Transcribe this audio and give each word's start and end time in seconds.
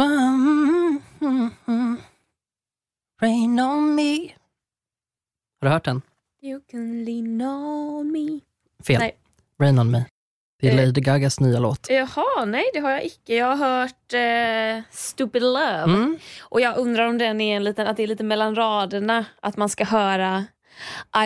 Mm. 0.00 1.00
Rain 3.22 3.60
on 3.60 3.94
me. 3.94 4.18
Har 5.60 5.68
du 5.68 5.68
hört 5.68 5.84
den? 5.84 6.02
You 6.42 6.60
can 6.70 7.04
lean 7.04 7.40
on 7.42 8.12
me. 8.12 8.40
Fel. 8.86 8.98
Nej. 8.98 9.16
Rain 9.60 9.78
on 9.78 9.90
me. 9.90 10.04
Det 10.60 10.68
är 10.68 10.72
Eh. 10.78 10.86
Lady 10.86 11.00
Gagas 11.00 11.40
nya 11.40 11.58
låt. 11.58 11.90
Jaha, 11.90 12.44
nej 12.46 12.64
det 12.74 12.80
har 12.80 12.90
jag 12.90 13.04
icke. 13.04 13.34
Jag 13.34 13.56
har 13.56 13.80
hört 13.80 14.12
eh, 14.14 14.82
Stupid 14.90 15.42
Love. 15.42 15.82
Mm. 15.84 16.18
Och 16.40 16.60
jag 16.60 16.76
undrar 16.78 17.06
om 17.08 17.18
den 17.18 17.40
är 17.40 17.56
en 17.56 17.64
liten, 17.64 17.86
att 17.86 17.96
det 17.96 18.02
är 18.02 18.06
lite 18.06 18.24
mellan 18.24 18.54
raderna. 18.54 19.24
Att 19.42 19.56
man 19.56 19.68
ska 19.68 19.84
höra 19.84 20.44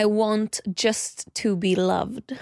I 0.01 0.03
want 0.05 0.59
just 0.77 1.33
to 1.33 1.55
be 1.55 1.75
loved. 1.75 2.37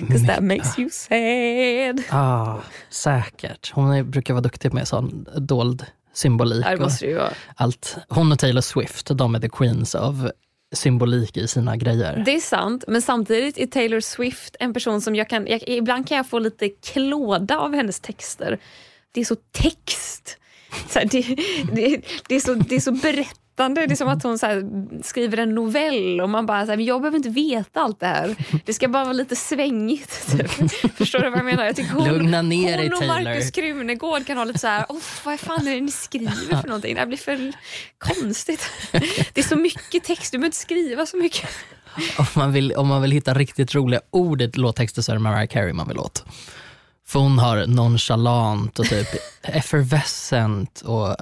Because 0.00 0.26
that 0.26 0.42
makes 0.42 0.78
you 0.78 0.90
sad. 0.90 2.02
Ah, 2.10 2.56
säkert. 2.88 3.72
Hon 3.74 4.10
brukar 4.10 4.34
vara 4.34 4.42
duktig 4.42 4.74
med 4.74 4.88
sån 4.88 5.26
dold 5.36 5.86
symbolik. 6.14 6.64
Det 6.66 6.76
måste 6.76 7.04
det 7.04 7.10
ju 7.10 7.16
vara. 7.16 7.32
allt. 7.54 7.96
Hon 8.08 8.32
och 8.32 8.38
Taylor 8.38 8.60
Swift, 8.60 9.06
de 9.14 9.34
är 9.34 9.40
the 9.40 9.48
queens 9.48 9.94
av 9.94 10.30
symbolik 10.74 11.36
i 11.36 11.48
sina 11.48 11.76
grejer. 11.76 12.22
Det 12.24 12.34
är 12.34 12.40
sant, 12.40 12.84
men 12.88 13.02
samtidigt 13.02 13.58
är 13.58 13.66
Taylor 13.66 14.00
Swift 14.00 14.56
en 14.60 14.74
person 14.74 15.00
som 15.00 15.14
jag 15.14 15.28
kan... 15.28 15.46
Jag, 15.46 15.62
ibland 15.68 16.08
kan 16.08 16.16
jag 16.16 16.26
få 16.26 16.38
lite 16.38 16.68
klåda 16.68 17.58
av 17.58 17.74
hennes 17.74 18.00
texter. 18.00 18.58
Det 19.12 19.20
är 19.20 19.24
så 19.24 19.36
text. 19.52 20.36
Så 20.88 20.98
här, 20.98 21.06
det, 21.06 21.22
det, 21.72 22.00
det, 22.28 22.34
är 22.34 22.40
så, 22.40 22.54
det 22.54 22.74
är 22.76 22.80
så 22.80 22.92
berättande. 23.60 23.86
Det 23.86 23.94
är 23.94 23.96
som 23.96 24.08
att 24.08 24.22
hon 24.22 24.38
här, 24.42 25.02
skriver 25.02 25.38
en 25.38 25.54
novell 25.54 26.20
och 26.20 26.30
man 26.30 26.46
bara, 26.46 26.64
så 26.64 26.72
här, 26.72 26.76
men 26.76 26.86
jag 26.86 27.00
behöver 27.00 27.16
inte 27.16 27.28
veta 27.28 27.80
allt 27.80 28.00
det 28.00 28.06
här. 28.06 28.36
Det 28.64 28.74
ska 28.74 28.88
bara 28.88 29.04
vara 29.04 29.12
lite 29.12 29.36
svängigt. 29.36 30.30
Typ. 30.30 30.96
Förstår 30.96 31.18
du 31.18 31.30
vad 31.30 31.38
jag 31.38 31.44
menar? 31.44 31.64
Jag 31.64 31.76
tycker 31.76 31.92
hon, 31.92 32.08
Lugna 32.08 32.42
ner 32.42 32.78
hon 32.82 32.92
och. 32.92 33.06
Markus 33.06 33.50
Krunegård 33.50 34.26
kan 34.26 34.36
ha 34.36 34.44
lite 34.44 34.58
så 34.58 34.66
här, 34.66 34.86
vad 35.24 35.40
fan 35.40 35.66
är 35.66 35.74
det 35.74 35.80
ni 35.80 35.90
skriver 35.90 36.60
för 36.60 36.68
någonting? 36.68 36.94
Det 36.94 37.00
här 37.00 37.06
blir 37.06 37.18
för 37.18 37.52
konstigt. 37.98 38.70
Det 39.32 39.38
är 39.40 39.42
så 39.42 39.56
mycket 39.56 40.04
text, 40.04 40.32
du 40.32 40.38
behöver 40.38 40.46
inte 40.46 40.56
skriva 40.56 41.06
så 41.06 41.16
mycket. 41.16 41.48
Om 42.18 42.26
man, 42.36 42.52
vill, 42.52 42.72
om 42.72 42.88
man 42.88 43.02
vill 43.02 43.12
hitta 43.12 43.34
riktigt 43.34 43.74
roliga 43.74 44.00
ord 44.10 44.42
i 44.42 44.50
låttexter 44.54 45.02
så 45.02 45.12
är 45.12 45.16
det 45.16 45.20
Mariah 45.20 45.46
Carey 45.46 45.72
man 45.72 45.88
vill 45.88 45.98
åt. 45.98 46.24
För 47.06 47.20
hon 47.20 47.38
har 47.38 47.66
nonchalant 47.66 48.78
och 48.78 48.86
typ 48.86 49.08
effervescent 49.42 50.80
och 50.80 51.16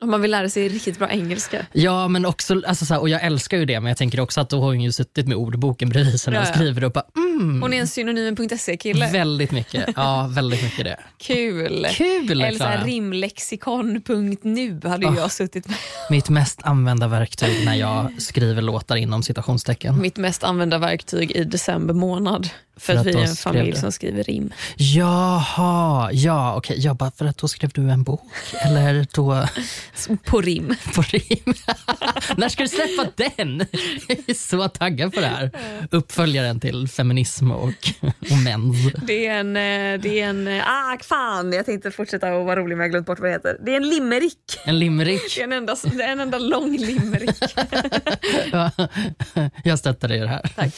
Om 0.00 0.10
man 0.10 0.20
vill 0.22 0.30
lära 0.30 0.48
sig 0.48 0.68
riktigt 0.68 0.98
bra 0.98 1.10
engelska. 1.10 1.66
Ja, 1.72 2.08
men 2.08 2.26
också, 2.26 2.62
alltså 2.66 2.86
så 2.86 2.94
här, 2.94 3.00
och 3.00 3.08
jag 3.08 3.22
älskar 3.24 3.56
ju 3.58 3.64
det, 3.64 3.80
men 3.80 3.88
jag 3.90 3.96
tänker 3.98 4.20
också 4.20 4.40
att 4.40 4.50
då 4.50 4.60
har 4.60 4.66
hon 4.66 4.80
ju 4.80 4.92
suttit 4.92 5.26
med 5.28 5.36
ordboken 5.36 5.88
bredvid 5.88 6.20
sig 6.20 6.32
när 6.32 6.38
Ja, 6.40 6.44
hon 6.44 6.48
ja. 6.48 6.54
skriver 6.54 6.84
och 6.84 6.92
bara 6.92 7.04
mm, 7.16 7.62
Hon 7.62 7.72
är 7.72 7.80
en 7.80 7.88
synonymen.se-kille. 7.88 9.10
väldigt 9.12 9.50
mycket. 9.50 9.88
Ja, 9.96 10.26
väldigt 10.30 10.62
mycket 10.62 10.84
det. 10.84 10.96
Kul. 11.18 11.86
Kul 11.90 12.30
Eller 12.42 12.58
så 12.58 12.64
här, 12.64 12.84
rimlexikon.nu 12.84 14.80
hade 14.84 15.06
ju 15.06 15.14
jag 15.16 15.32
suttit 15.32 15.68
med. 15.68 15.76
Mitt 16.10 16.28
mest 16.28 16.62
använda 16.62 17.08
verktyg 17.08 17.64
när 17.64 17.74
jag 17.74 18.22
skriver 18.22 18.62
låtar 18.62 18.96
inom 18.96 19.22
citationstecken. 19.22 20.00
Mitt 20.00 20.16
mest 20.16 20.44
använda 20.44 20.78
verktyg 20.78 21.30
i 21.30 21.44
december 21.44 21.94
månad. 21.94 22.48
För, 22.76 22.92
För 22.92 22.92
att 22.92 23.00
att 23.00 23.06
vi 23.06 23.12
är 23.18 23.26
en 23.28 23.36
familj 23.36 23.76
som 23.76 23.92
skriver 23.92 24.24
rim. 24.24 24.52
Jaha, 24.76 26.10
ja 26.12 26.54
okej. 26.56 26.80
Jag 26.80 26.96
bara, 26.96 27.10
för 27.10 27.24
att 27.24 27.38
då 27.38 27.48
skrev 27.48 27.70
du 27.74 27.90
en 27.90 28.02
bok? 28.02 28.30
Eller 28.64 29.06
då 29.14 29.46
På 30.24 30.40
rim. 30.40 30.74
på 30.94 31.02
rim? 31.02 31.54
när 32.36 32.48
ska 32.48 32.62
du 32.62 32.68
släppa 32.68 33.06
den? 33.16 33.66
Jag 34.08 34.18
är 34.26 34.34
så 34.34 34.68
taggad 34.68 35.14
på 35.14 35.20
det 35.20 35.26
här. 35.26 35.50
Uppföljaren 35.90 36.60
till 36.60 36.88
feminism 36.88 37.50
och, 37.50 37.68
och 38.30 38.38
mens. 38.44 38.76
Det 39.06 39.26
är 39.26 39.34
en... 39.40 39.56
eh, 39.56 40.00
Det 40.00 40.20
är 40.20 40.28
en 40.28 40.48
eh, 40.48 40.62
ah, 40.66 40.98
fan, 41.02 41.52
jag 41.52 41.66
tänkte 41.66 41.90
fortsätta 41.90 42.28
att 42.28 42.46
vara 42.46 42.60
rolig 42.60 42.76
men 42.76 42.84
jag 42.84 42.90
glömt 42.90 43.06
bort 43.06 43.18
vad 43.20 43.28
det 43.28 43.32
heter. 43.32 43.56
Det 43.64 43.72
är 43.72 43.76
en 43.76 43.88
limerick. 43.88 44.60
En 44.64 44.78
limerick. 44.78 45.34
Det 45.36 45.40
är 45.40 45.44
en 45.44 45.52
enda, 45.52 45.72
är 45.84 46.08
en 46.12 46.20
enda 46.20 46.38
lång 46.38 46.76
limerick. 46.76 47.36
Ja, 48.52 48.70
jag 49.64 49.78
stöttar 49.78 50.08
dig 50.08 50.16
i 50.18 50.20
det 50.20 50.28
här. 50.28 50.50
Tack. 50.56 50.74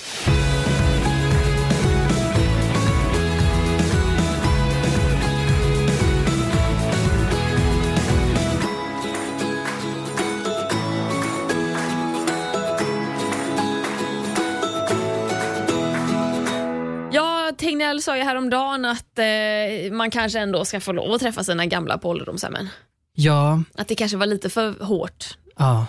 Ja, 17.53 17.57
Tegnell 17.59 18.03
sa 18.03 18.17
ju 18.17 18.23
häromdagen 18.23 18.85
att 18.85 19.19
eh, 19.19 19.93
man 19.93 20.11
kanske 20.11 20.39
ändå 20.39 20.65
ska 20.65 20.81
få 20.81 20.93
lov 20.93 21.13
att 21.13 21.21
träffa 21.21 21.45
sina 21.45 21.67
gamla 21.67 21.99
på 21.99 22.09
ålderdomshemmen. 22.09 22.69
Ja, 23.15 23.63
Att 23.75 23.89
det 23.89 23.95
kanske 23.95 24.17
var 24.17 24.27
lite 24.27 24.51
för 24.51 24.85
hårt. 24.85 25.37
ja. 25.59 25.87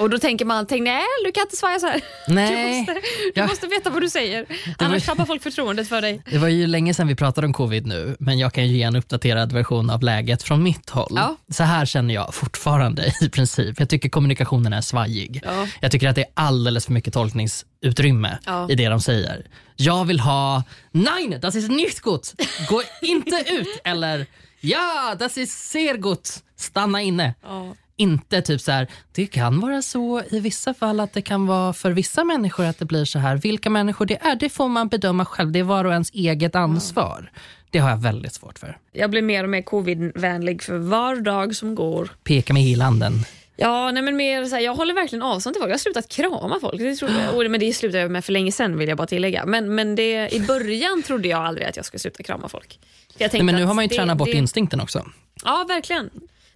Och 0.00 0.10
då 0.10 0.18
tänker 0.18 0.44
man, 0.44 0.66
Tegnell 0.66 1.02
du 1.24 1.32
kan 1.32 1.42
inte 1.42 1.56
svaja 1.56 1.78
så 1.78 1.86
här. 1.86 2.00
Nej. 2.28 2.72
Du, 2.72 2.78
måste, 2.78 2.92
du 3.34 3.40
Ja. 3.40 3.46
måste 3.46 3.66
veta 3.66 3.90
vad 3.90 4.02
du 4.02 4.08
säger. 4.10 4.46
var- 4.78 4.86
Annars 4.86 5.06
tappar 5.06 5.24
folk 5.24 5.42
förtroendet 5.42 5.88
för 5.88 6.00
dig. 6.02 6.22
Det 6.30 6.38
var 6.38 6.48
ju 6.48 6.66
länge 6.66 6.94
sedan 6.94 7.08
vi 7.08 7.14
pratade 7.14 7.46
om 7.46 7.52
covid 7.52 7.86
nu, 7.86 8.16
men 8.20 8.38
jag 8.38 8.52
kan 8.52 8.66
ju 8.68 8.76
ge 8.76 8.82
en 8.82 8.96
uppdaterad 8.96 9.52
version 9.52 9.90
av 9.90 10.02
läget 10.02 10.42
från 10.42 10.62
mitt 10.62 10.90
håll. 10.90 11.12
Ja. 11.14 11.36
Så 11.52 11.62
här 11.62 11.86
känner 11.86 12.14
jag 12.14 12.34
fortfarande 12.34 13.12
i 13.20 13.28
princip. 13.28 13.78
Jag 13.80 13.88
tycker 13.88 14.08
kommunikationen 14.08 14.72
är 14.72 14.80
svajig. 14.80 15.40
Ja. 15.44 15.66
Jag 15.80 15.90
tycker 15.90 16.08
att 16.08 16.14
det 16.16 16.20
är 16.22 16.30
alldeles 16.34 16.86
för 16.86 16.92
mycket 16.92 17.14
tolkningsutrymme 17.14 18.38
Ja. 18.46 18.70
i 18.70 18.74
det 18.74 18.88
de 18.88 19.00
säger. 19.00 19.46
Jag 19.76 20.04
vill 20.04 20.20
ha 20.20 20.62
Nej, 20.92 21.38
das 21.42 21.54
ist 21.54 21.68
nicht 21.70 22.00
gut. 22.02 22.34
Gå 22.68 22.82
inte 23.02 23.44
ut. 23.52 23.80
Eller 23.84 24.26
ja, 24.60 25.14
das 25.18 25.38
ist 25.38 25.70
sehr 25.70 25.94
gut. 25.96 26.38
Stanna 26.56 27.02
inne. 27.02 27.34
Ja. 27.42 27.74
Inte 28.00 28.42
typ 28.42 28.60
så 28.60 28.72
här, 28.72 28.86
det 29.12 29.26
kan 29.26 29.60
vara 29.60 29.82
så 29.82 30.22
i 30.30 30.40
vissa 30.40 30.74
fall 30.74 31.00
att 31.00 31.12
det 31.12 31.22
kan 31.22 31.46
vara 31.46 31.72
för 31.72 31.90
vissa 31.90 32.24
människor 32.24 32.64
att 32.64 32.78
det 32.78 32.84
blir 32.84 33.04
så 33.04 33.18
här. 33.18 33.36
Vilka 33.36 33.70
människor 33.70 34.06
det 34.06 34.18
är, 34.22 34.36
det 34.36 34.48
får 34.48 34.68
man 34.68 34.88
bedöma 34.88 35.24
själv. 35.24 35.52
Det 35.52 35.58
är 35.58 35.62
var 35.64 35.84
och 35.84 35.92
ens 35.92 36.10
eget 36.10 36.54
ansvar. 36.54 37.30
Det 37.70 37.78
har 37.78 37.90
jag 37.90 37.96
väldigt 37.96 38.32
svårt 38.32 38.58
för. 38.58 38.78
Jag 38.92 39.10
blir 39.10 39.22
mer 39.22 39.44
och 39.44 39.50
mer 39.50 39.62
covid-vänlig 39.62 40.62
för 40.62 40.78
var 40.78 41.16
dag 41.16 41.56
som 41.56 41.74
går. 41.74 42.10
Peka 42.24 42.52
med 42.52 42.62
hela-handen. 42.62 43.12
Ja, 43.56 43.90
nej 43.90 44.02
men 44.02 44.16
mer 44.16 44.44
så 44.44 44.54
här, 44.54 44.62
jag 44.62 44.74
håller 44.74 44.94
verkligen 44.94 45.22
avstånd 45.22 45.54
till 45.54 45.60
folk. 45.60 45.70
Jag 45.70 45.74
har 45.74 45.78
slutat 45.78 46.08
krama 46.08 46.58
folk. 46.60 46.78
Det 46.78 46.96
tror 46.96 47.10
jag, 47.10 47.50
men 47.50 47.60
det 47.60 47.72
slutade 47.72 48.02
jag 48.02 48.10
med 48.10 48.24
för 48.24 48.32
länge 48.32 48.52
sedan 48.52 48.78
vill 48.78 48.88
jag 48.88 48.98
bara 48.98 49.06
tillägga. 49.06 49.46
Men, 49.46 49.74
men 49.74 49.94
det, 49.94 50.34
i 50.34 50.40
början 50.48 51.02
trodde 51.02 51.28
jag 51.28 51.40
aldrig 51.46 51.66
att 51.66 51.76
jag 51.76 51.84
skulle 51.84 51.98
sluta 52.00 52.22
krama 52.22 52.48
folk. 52.48 52.78
Nej, 53.18 53.42
men 53.42 53.54
nu 53.54 53.64
har 53.64 53.74
man 53.74 53.84
ju 53.84 53.88
det- 53.88 53.94
tränat 53.94 54.16
bort 54.18 54.28
det, 54.28 54.36
instinkten 54.36 54.80
också. 54.80 55.06
Ja, 55.44 55.64
verkligen. 55.68 56.10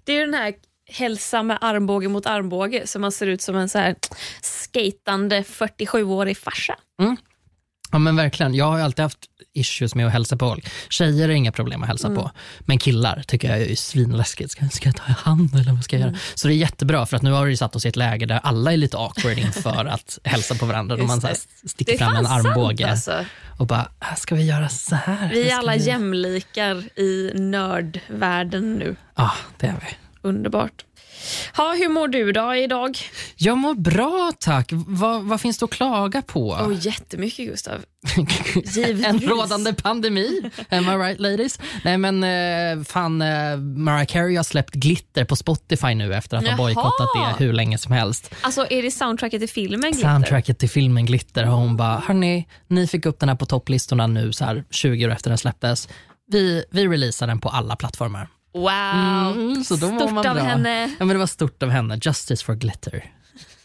Det 0.05 0.13
är 0.13 0.21
den 0.21 0.35
här 0.35 0.55
hälsa 0.95 1.43
med 1.43 1.59
armbåge 1.61 2.09
mot 2.09 2.27
armbåge 2.27 2.87
så 2.87 2.99
man 2.99 3.13
ser 3.13 3.27
ut 3.27 3.43
som 3.43 3.57
en 3.57 3.69
så 3.69 3.79
här 3.79 3.95
skatande 4.43 5.43
47-årig 5.43 6.39
farsa. 6.39 6.75
Ja 7.93 7.99
men 7.99 8.17
verkligen. 8.17 8.55
Jag 8.55 8.65
har 8.65 8.81
alltid 8.81 9.03
haft 9.03 9.19
issues 9.53 9.95
med 9.95 10.07
att 10.07 10.13
hälsa 10.13 10.37
på 10.37 10.49
folk. 10.49 10.69
Tjejer 10.89 11.29
är 11.29 11.33
inga 11.33 11.53
problem 11.53 11.83
att 11.83 11.89
hälsa 11.89 12.15
på. 12.15 12.31
Men 12.61 12.79
killar 12.79 13.23
tycker 13.27 13.49
jag 13.51 13.61
är 13.71 13.75
svinläskigt. 13.77 14.51
Ska, 14.51 14.69
ska 14.69 14.89
jag 14.89 14.97
ta 14.97 15.05
i 15.09 15.15
hand 15.19 15.55
eller 15.55 15.73
vad 15.73 15.85
ska 15.85 15.99
jag 15.99 16.07
göra? 16.07 16.19
Så 16.35 16.49
det 16.49 16.55
är 16.55 16.57
jättebra 16.57 17.07
för 17.07 17.17
att 17.17 17.23
nu 17.23 17.31
har 17.33 17.47
vi 17.47 17.57
satt 17.57 17.77
oss 17.77 17.85
i 17.87 17.89
ett 17.89 17.97
läge 17.97 18.27
där 18.27 18.41
alla 18.43 18.73
är 18.73 18.77
lite 18.77 18.97
awkward 18.99 19.39
inför 19.39 19.85
att 19.85 20.19
hälsa 20.25 20.55
på 20.55 20.67
varandra. 20.67 20.97
Då 20.97 21.05
man 21.05 21.21
så 21.21 21.27
här 21.27 21.37
sticker 21.69 21.99
fram 21.99 22.17
en 22.17 22.27
armbåge 22.27 22.91
alltså. 22.91 23.25
och 23.59 23.67
bara, 23.67 23.89
"Ah, 23.99 24.15
ska 24.15 24.35
vi 24.35 24.43
göra 24.47 24.69
så 24.69 24.95
här? 24.97 25.31
Vi 25.33 25.51
är 25.51 25.57
alla 25.57 25.73
vi-" 25.77 25.87
jämlikar 25.87 26.99
i 26.99 27.31
nördvärlden 27.35 28.75
nu. 28.75 28.97
Ja, 29.15 29.33
det 29.59 29.67
är 29.67 29.73
vi. 29.81 29.97
Underbart. 30.25 30.85
Ha, 31.57 31.75
hur 31.75 31.89
mår 31.89 32.09
du 32.09 32.33
då 32.33 32.55
idag? 32.55 32.99
Jag 33.37 33.59
mår 33.59 33.75
bra 33.75 34.33
tack. 34.41 34.69
Vad, 34.73 35.23
vad 35.23 35.41
finns 35.41 35.59
det 35.59 35.65
att 35.65 35.71
klaga 35.71 36.23
på? 36.23 36.51
Oh, 36.51 36.87
jättemycket 36.87 37.47
Gustav. 37.47 37.85
en 39.05 39.21
rådande 39.21 39.73
pandemi. 39.73 40.51
Am 40.71 40.85
I 40.85 40.97
right 40.97 41.21
ladies? 41.21 41.59
Nej 41.85 41.99
men 41.99 42.25
eh, 42.25 42.85
fan, 42.85 43.23
eh, 43.23 43.57
Mariah 43.57 44.07
Carey 44.07 44.37
har 44.37 44.45
släppt 44.45 44.75
glitter 44.75 45.25
på 45.25 45.37
Spotify 45.37 45.95
nu 45.95 46.15
efter 46.15 46.37
att 46.37 46.49
ha 46.49 46.57
bojkottat 46.57 47.09
det 47.15 47.45
hur 47.45 47.53
länge 47.53 47.79
som 47.79 47.93
helst. 47.93 48.35
Alltså 48.41 48.67
är 48.71 48.83
det 48.83 48.91
soundtracket 48.91 49.41
till 49.41 49.49
filmen 49.49 49.93
Glitter? 49.93 50.09
Soundtracket 50.09 50.59
till 50.59 50.71
filmen 50.71 51.07
Glitter 51.07 51.45
har 51.45 51.57
hon 51.57 51.77
bara, 51.77 52.03
hörni, 52.07 52.49
ni 52.69 52.87
fick 52.87 53.07
upp 53.07 53.21
den 53.21 53.29
här 53.29 53.37
på 53.37 53.47
topplistorna 53.47 54.07
nu 54.07 54.33
så 54.33 54.45
här 54.45 54.65
20 54.71 55.07
år 55.07 55.11
efter 55.11 55.31
den 55.31 55.39
släpptes. 55.39 55.89
Vi, 56.27 56.65
vi 56.71 56.89
releasar 56.89 57.27
den 57.27 57.41
på 57.41 57.49
alla 57.49 57.77
plattformar. 57.77 58.29
Wow, 58.55 59.33
Mm, 59.35 59.65
så 59.65 59.75
då 59.77 59.87
stort 59.87 60.11
man 60.13 60.27
av 60.27 60.35
bra. 60.35 60.43
henne. 60.45 60.83
Ja, 60.99 61.05
men 61.05 61.09
det 61.09 61.19
var 61.19 61.27
stort 61.27 61.63
av 61.63 61.69
henne. 61.71 61.99
Justice 62.03 62.45
for 62.45 62.55
glitter. 62.55 63.11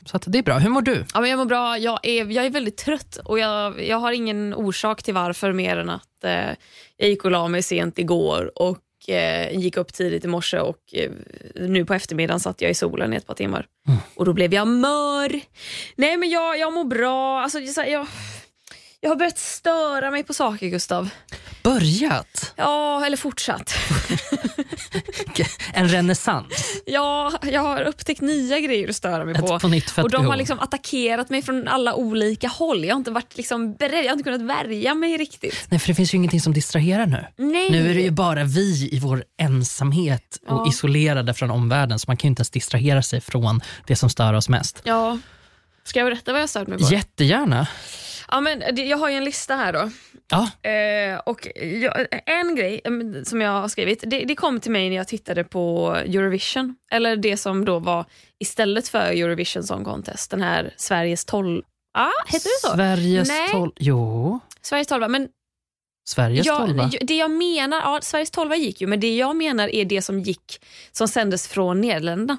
Så 0.05 0.17
det 0.25 0.37
är 0.37 0.43
bra. 0.43 0.57
Hur 0.57 0.69
mår 0.69 0.81
du? 0.81 1.05
Ja, 1.13 1.21
men 1.21 1.29
jag 1.29 1.37
mår 1.37 1.45
bra. 1.45 1.77
Jag 1.77 1.99
är, 2.03 2.25
jag 2.25 2.45
är 2.45 2.49
väldigt 2.49 2.77
trött 2.77 3.17
och 3.25 3.39
jag, 3.39 3.85
jag 3.87 3.97
har 3.97 4.11
ingen 4.11 4.53
orsak 4.53 5.03
till 5.03 5.13
varför 5.13 5.51
mer 5.53 5.77
än 5.77 5.89
att 5.89 6.23
eh, 6.23 6.49
jag 6.97 7.09
gick 7.09 7.25
och 7.25 7.31
la 7.31 7.47
mig 7.47 7.63
sent 7.63 7.99
igår 7.99 8.51
och 8.55 9.09
eh, 9.09 9.59
gick 9.59 9.77
upp 9.77 9.93
tidigt 9.93 10.25
i 10.25 10.27
morse 10.27 10.59
och 10.59 10.77
eh, 10.93 11.11
nu 11.55 11.85
på 11.85 11.93
eftermiddagen 11.93 12.39
satt 12.39 12.61
jag 12.61 12.71
i 12.71 12.73
solen 12.75 13.13
i 13.13 13.15
ett 13.15 13.27
par 13.27 13.35
timmar. 13.35 13.65
Och 14.15 14.25
då 14.25 14.33
blev 14.33 14.53
jag 14.53 14.67
mör. 14.67 15.39
Nej 15.95 16.17
men 16.17 16.29
jag, 16.29 16.59
jag 16.59 16.73
mår 16.73 16.85
bra. 16.85 17.41
Alltså, 17.41 17.59
jag, 17.59 18.07
jag 18.99 19.09
har 19.09 19.15
börjat 19.15 19.37
störa 19.37 20.11
mig 20.11 20.23
på 20.23 20.33
saker 20.33 20.67
Gustav. 20.67 21.09
Börjat? 21.63 22.53
Ja, 22.55 23.05
eller 23.05 23.17
fortsatt. 23.17 23.73
en 25.73 25.89
renässans. 25.89 26.81
Ja, 26.85 27.31
jag 27.43 27.61
har 27.61 27.81
upptäckt 27.81 28.21
nya 28.21 28.59
grejer 28.59 28.89
att 28.89 28.95
störa 28.95 29.25
mig 29.25 29.33
Ett 29.35 29.41
på. 29.41 29.59
på 29.95 30.01
och 30.01 30.09
de 30.09 30.25
har 30.25 30.37
liksom 30.37 30.59
attackerat 30.59 31.29
mig 31.29 31.41
från 31.41 31.67
alla 31.67 31.93
olika 31.95 32.47
håll. 32.47 32.85
Jag 32.85 32.95
har 32.95 32.97
inte 32.99 33.11
varit 33.11 33.37
liksom 33.37 33.73
beredd, 33.73 33.99
jag 34.05 34.09
har 34.09 34.17
inte 34.17 34.23
kunnat 34.23 34.57
värja 34.57 34.93
mig 34.93 35.17
riktigt. 35.17 35.65
Nej, 35.69 35.79
för 35.79 35.87
det 35.87 35.95
finns 35.95 36.13
ju 36.13 36.15
ingenting 36.15 36.41
som 36.41 36.53
distraherar 36.53 37.05
nu. 37.05 37.25
Nej. 37.37 37.71
Nu 37.71 37.89
är 37.91 37.93
det 37.95 38.01
ju 38.01 38.11
bara 38.11 38.43
vi 38.43 38.89
i 38.91 38.99
vår 38.99 39.23
ensamhet 39.39 40.37
och 40.47 40.57
Ja. 40.65 40.69
isolerade 40.69 41.33
från 41.33 41.51
omvärlden 41.51 41.99
så 41.99 42.05
man 42.07 42.17
kan 42.17 42.27
ju 42.27 42.29
inte 42.29 42.39
ens 42.39 42.49
distrahera 42.49 43.01
sig 43.01 43.21
från 43.21 43.61
det 43.87 43.95
som 43.95 44.09
stör 44.09 44.33
oss 44.33 44.49
mest. 44.49 44.81
Ja. 44.83 45.17
Ska 45.83 45.99
jag 45.99 46.05
berätta 46.05 46.31
vad 46.31 46.41
jag 46.41 46.49
stört 46.49 46.67
mig 46.67 46.77
på? 46.79 46.85
Jättegärna. 46.93 47.67
Ja, 48.31 48.39
men 48.41 48.63
jag 48.89 48.97
har 48.97 49.09
ju 49.09 49.15
en 49.15 49.23
lista 49.23 49.55
här 49.55 49.73
då. 49.73 49.91
Ja, 50.31 50.49
Eh, 50.69 51.19
och 51.19 51.47
jag, 51.81 52.07
en 52.25 52.55
grej 52.55 52.81
eh, 52.83 53.23
som 53.23 53.41
jag 53.41 53.51
har 53.51 53.67
skrivit, 53.67 54.03
det, 54.07 54.25
det 54.25 54.35
kom 54.35 54.59
till 54.59 54.71
mig 54.71 54.89
när 54.89 54.95
jag 54.95 55.07
tittade 55.07 55.43
på 55.43 55.95
Eurovision. 55.95 56.75
Eller 56.91 57.15
det 57.15 57.37
som 57.37 57.65
då 57.65 57.79
var 57.79 58.05
istället 58.39 58.87
för 58.87 58.99
Eurovision 58.99 59.63
Song 59.63 59.85
Contest. 59.85 60.31
Den 60.31 60.41
här 60.41 60.73
Sveriges 60.77 61.25
12... 61.25 61.61
Ah, 61.93 62.09
heter 62.27 62.49
det 62.49 62.69
så? 62.69 62.75
Sveriges 62.75 63.27
Nej. 63.27 63.49
tolv... 63.51 63.71
Jo, 63.75 64.39
Sveriges 64.61 64.87
12. 64.87 65.09
Men 65.09 65.27
Sveriges 66.09 66.45
jag, 66.45 66.57
tolva. 66.57 66.91
det 67.01 67.17
jag 67.17 67.31
menar, 67.31 67.77
ja, 67.77 67.99
Sveriges 68.01 68.31
12 68.31 68.53
gick 68.53 68.81
ju, 68.81 68.87
men 68.87 68.99
det 68.99 69.15
jag 69.15 69.35
menar 69.35 69.67
är 69.67 69.85
det 69.85 70.01
som 70.01 70.19
gick 70.19 70.65
som 70.91 71.07
sändes 71.07 71.47
från 71.47 71.81
Nederländerna. 71.81 72.37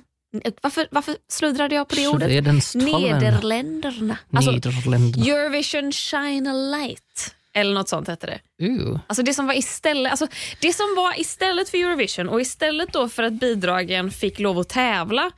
Varför, 0.63 0.89
varför 0.91 1.17
sludrade 1.29 1.75
jag 1.75 1.89
på 1.89 1.95
det 1.95 2.09
ordet? 2.09 2.29
Nederländerna. 2.75 4.19
Alltså, 4.33 4.51
Nederländerna. 4.51 5.27
Eurovision 5.27 5.93
Shine 5.93 6.51
a 6.51 6.53
Light. 6.53 7.35
Eller 7.55 7.75
något 7.75 7.89
sånt 7.89 8.09
hette 8.09 8.27
det. 8.27 8.41
Alltså 9.07 9.23
det 9.23 9.35
som 9.35 9.47
var 9.47 9.55
istället, 9.55 10.11
alltså 10.11 10.27
det 10.61 10.73
som 10.73 10.95
var 10.97 11.21
istället 11.21 11.69
för 11.69 11.79
Eurovision 11.79 12.29
och 12.29 12.41
istället 12.41 12.93
då 12.93 13.09
för 13.09 13.23
att 13.23 13.33
bidragen 13.33 14.11
fick 14.11 14.39
lov 14.39 14.59
att 14.59 14.69
tävla 14.69 15.31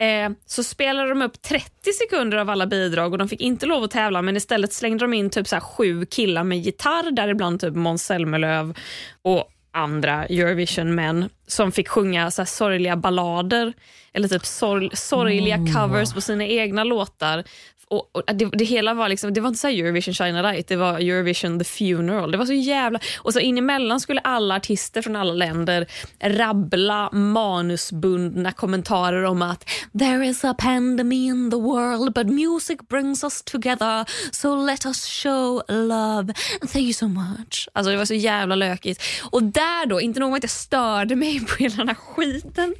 eh, 0.00 0.30
så 0.46 0.64
spelade 0.64 1.08
de 1.08 1.22
upp 1.22 1.42
30 1.42 1.92
sekunder 1.92 2.38
av 2.38 2.50
alla 2.50 2.66
bidrag 2.66 3.12
och 3.12 3.18
de 3.18 3.28
fick 3.28 3.40
inte 3.40 3.66
lov 3.66 3.84
att 3.84 3.90
tävla 3.90 4.22
men 4.22 4.36
istället 4.36 4.72
slängde 4.72 5.04
de 5.04 5.14
in 5.14 5.30
typ 5.30 5.48
så 5.48 5.60
sju 5.60 6.06
killar 6.06 6.44
med 6.44 6.58
gitarr 6.58 7.10
däribland 7.10 7.60
typ 7.60 7.74
Måns 7.74 8.04
Zelmerlöw 8.04 8.74
och 9.22 9.50
andra 9.72 10.26
Eurovision-män 10.26 11.28
som 11.46 11.72
fick 11.72 11.88
sjunga 11.88 12.30
så 12.30 12.44
sorgliga 12.44 12.96
ballader 12.96 13.72
eller 14.12 14.28
typ 14.28 14.46
sorg, 14.46 14.90
sorgliga 14.92 15.56
covers 15.56 16.12
på 16.14 16.20
sina 16.20 16.44
egna 16.44 16.84
låtar. 16.84 17.44
Och, 17.90 18.10
och 18.12 18.22
det, 18.34 18.50
det 18.52 18.64
hela 18.64 18.94
var 18.94 19.08
liksom, 19.08 19.34
det 19.34 19.40
var 19.40 19.48
inte 19.48 19.60
så 19.60 19.68
här 19.68 19.74
Eurovision 19.74 20.14
Shine 20.14 20.42
Light, 20.42 20.68
det 20.68 20.76
var 20.76 20.98
Eurovision 20.98 21.58
the 21.58 21.64
Funeral. 21.64 22.32
Det 22.32 22.38
var 22.38 22.46
så 22.46 22.52
jävla... 22.52 23.00
Och 23.18 23.32
så 23.32 23.40
in 23.40 23.58
emellan 23.58 24.00
skulle 24.00 24.20
alla 24.20 24.56
artister 24.56 25.02
från 25.02 25.16
alla 25.16 25.32
länder 25.32 25.86
rabbla 26.20 27.10
manusbundna 27.12 28.52
kommentarer 28.52 29.24
om 29.24 29.42
att 29.42 29.68
“There 29.98 30.26
is 30.26 30.44
a 30.44 30.54
pandemic 30.58 31.18
in 31.18 31.50
the 31.50 31.56
world 31.56 32.14
but 32.14 32.26
music 32.26 32.78
brings 32.88 33.24
us 33.24 33.42
together 33.42 34.04
so 34.32 34.66
let 34.66 34.86
us 34.86 35.06
show 35.06 35.62
love. 35.68 36.34
Thank 36.60 36.84
you 36.84 36.92
so 36.92 37.08
much.” 37.08 37.68
Alltså 37.72 37.90
det 37.90 37.96
var 37.96 38.04
så 38.04 38.14
jävla 38.14 38.54
lökigt. 38.54 39.02
Och 39.30 39.42
där 39.42 39.86
då, 39.86 40.00
inte 40.00 40.20
nog 40.20 40.30
med 40.30 40.36
att 40.36 40.44
jag 40.44 40.50
störde 40.50 41.16
mig 41.16 41.40
på 41.40 41.56
hela 41.56 41.76
den 41.76 41.88
här 41.88 41.94
skiten 41.94 42.74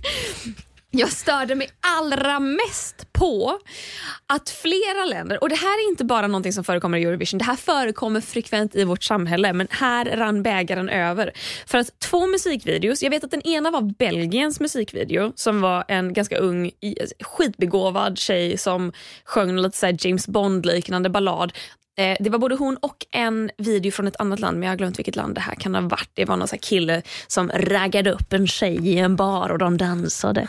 jag 0.91 1.13
störde 1.13 1.55
mig 1.55 1.69
allra 1.81 2.41
mest 2.41 3.13
på 3.13 3.59
att 4.27 4.51
flera 4.51 5.05
länder, 5.05 5.43
och 5.43 5.49
det 5.49 5.55
här 5.55 5.87
är 5.87 5.91
inte 5.91 6.05
bara 6.05 6.27
någonting 6.27 6.53
som 6.53 6.65
förekommer 6.65 6.99
i 6.99 7.05
Eurovision, 7.05 7.39
det 7.39 7.45
här 7.45 7.57
förekommer 7.57 8.21
frekvent 8.21 8.77
i 8.77 8.85
vårt 8.85 9.03
samhälle, 9.03 9.53
men 9.53 9.67
här 9.71 10.05
rann 10.05 10.43
bägaren 10.43 10.89
över. 10.89 11.33
För 11.67 11.79
att 11.79 12.01
två 12.01 12.27
musikvideos, 12.27 13.03
jag 13.03 13.11
vet 13.11 13.25
att 13.25 13.31
den 13.31 13.47
ena 13.47 13.71
var 13.71 13.83
Belgiens 13.99 14.61
musikvideo 14.61 15.33
som 15.37 15.61
var 15.61 15.85
en 15.89 16.13
ganska 16.13 16.39
ung, 16.39 16.71
skitbegåvad 17.21 18.19
tjej 18.19 18.59
som 18.59 18.93
sjöng 19.25 19.57
lite 19.57 19.77
så 19.77 19.87
här 19.87 19.97
James 20.01 20.29
Bond-liknande 20.29 21.09
ballad. 21.09 21.53
Eh, 22.00 22.17
Det 22.20 22.31
var 22.31 22.38
både 22.38 22.55
hon 22.55 22.76
och 22.76 23.06
en 23.11 23.50
video 23.58 23.93
från 23.93 24.06
ett 24.08 24.20
annat 24.20 24.41
land, 24.41 24.58
men 24.58 24.67
jag 24.67 24.73
har 24.73 24.76
glömt 24.79 24.99
vilket 24.99 25.17
land 25.17 25.35
det 25.35 25.41
här 25.41 25.55
kan 25.55 25.75
ha 25.75 25.82
varit. 25.82 26.11
Det 26.14 26.25
var 26.25 26.37
någon 26.37 26.49
så 26.49 26.55
här 26.55 26.61
kille 26.62 27.02
som 27.26 27.50
raggade 27.55 28.12
upp 28.12 28.32
en 28.32 28.47
tjej 28.47 28.88
i 28.88 28.99
en 28.99 29.17
bar 29.17 29.49
och 29.50 29.58
de 29.58 29.76
dansade. 29.76 30.41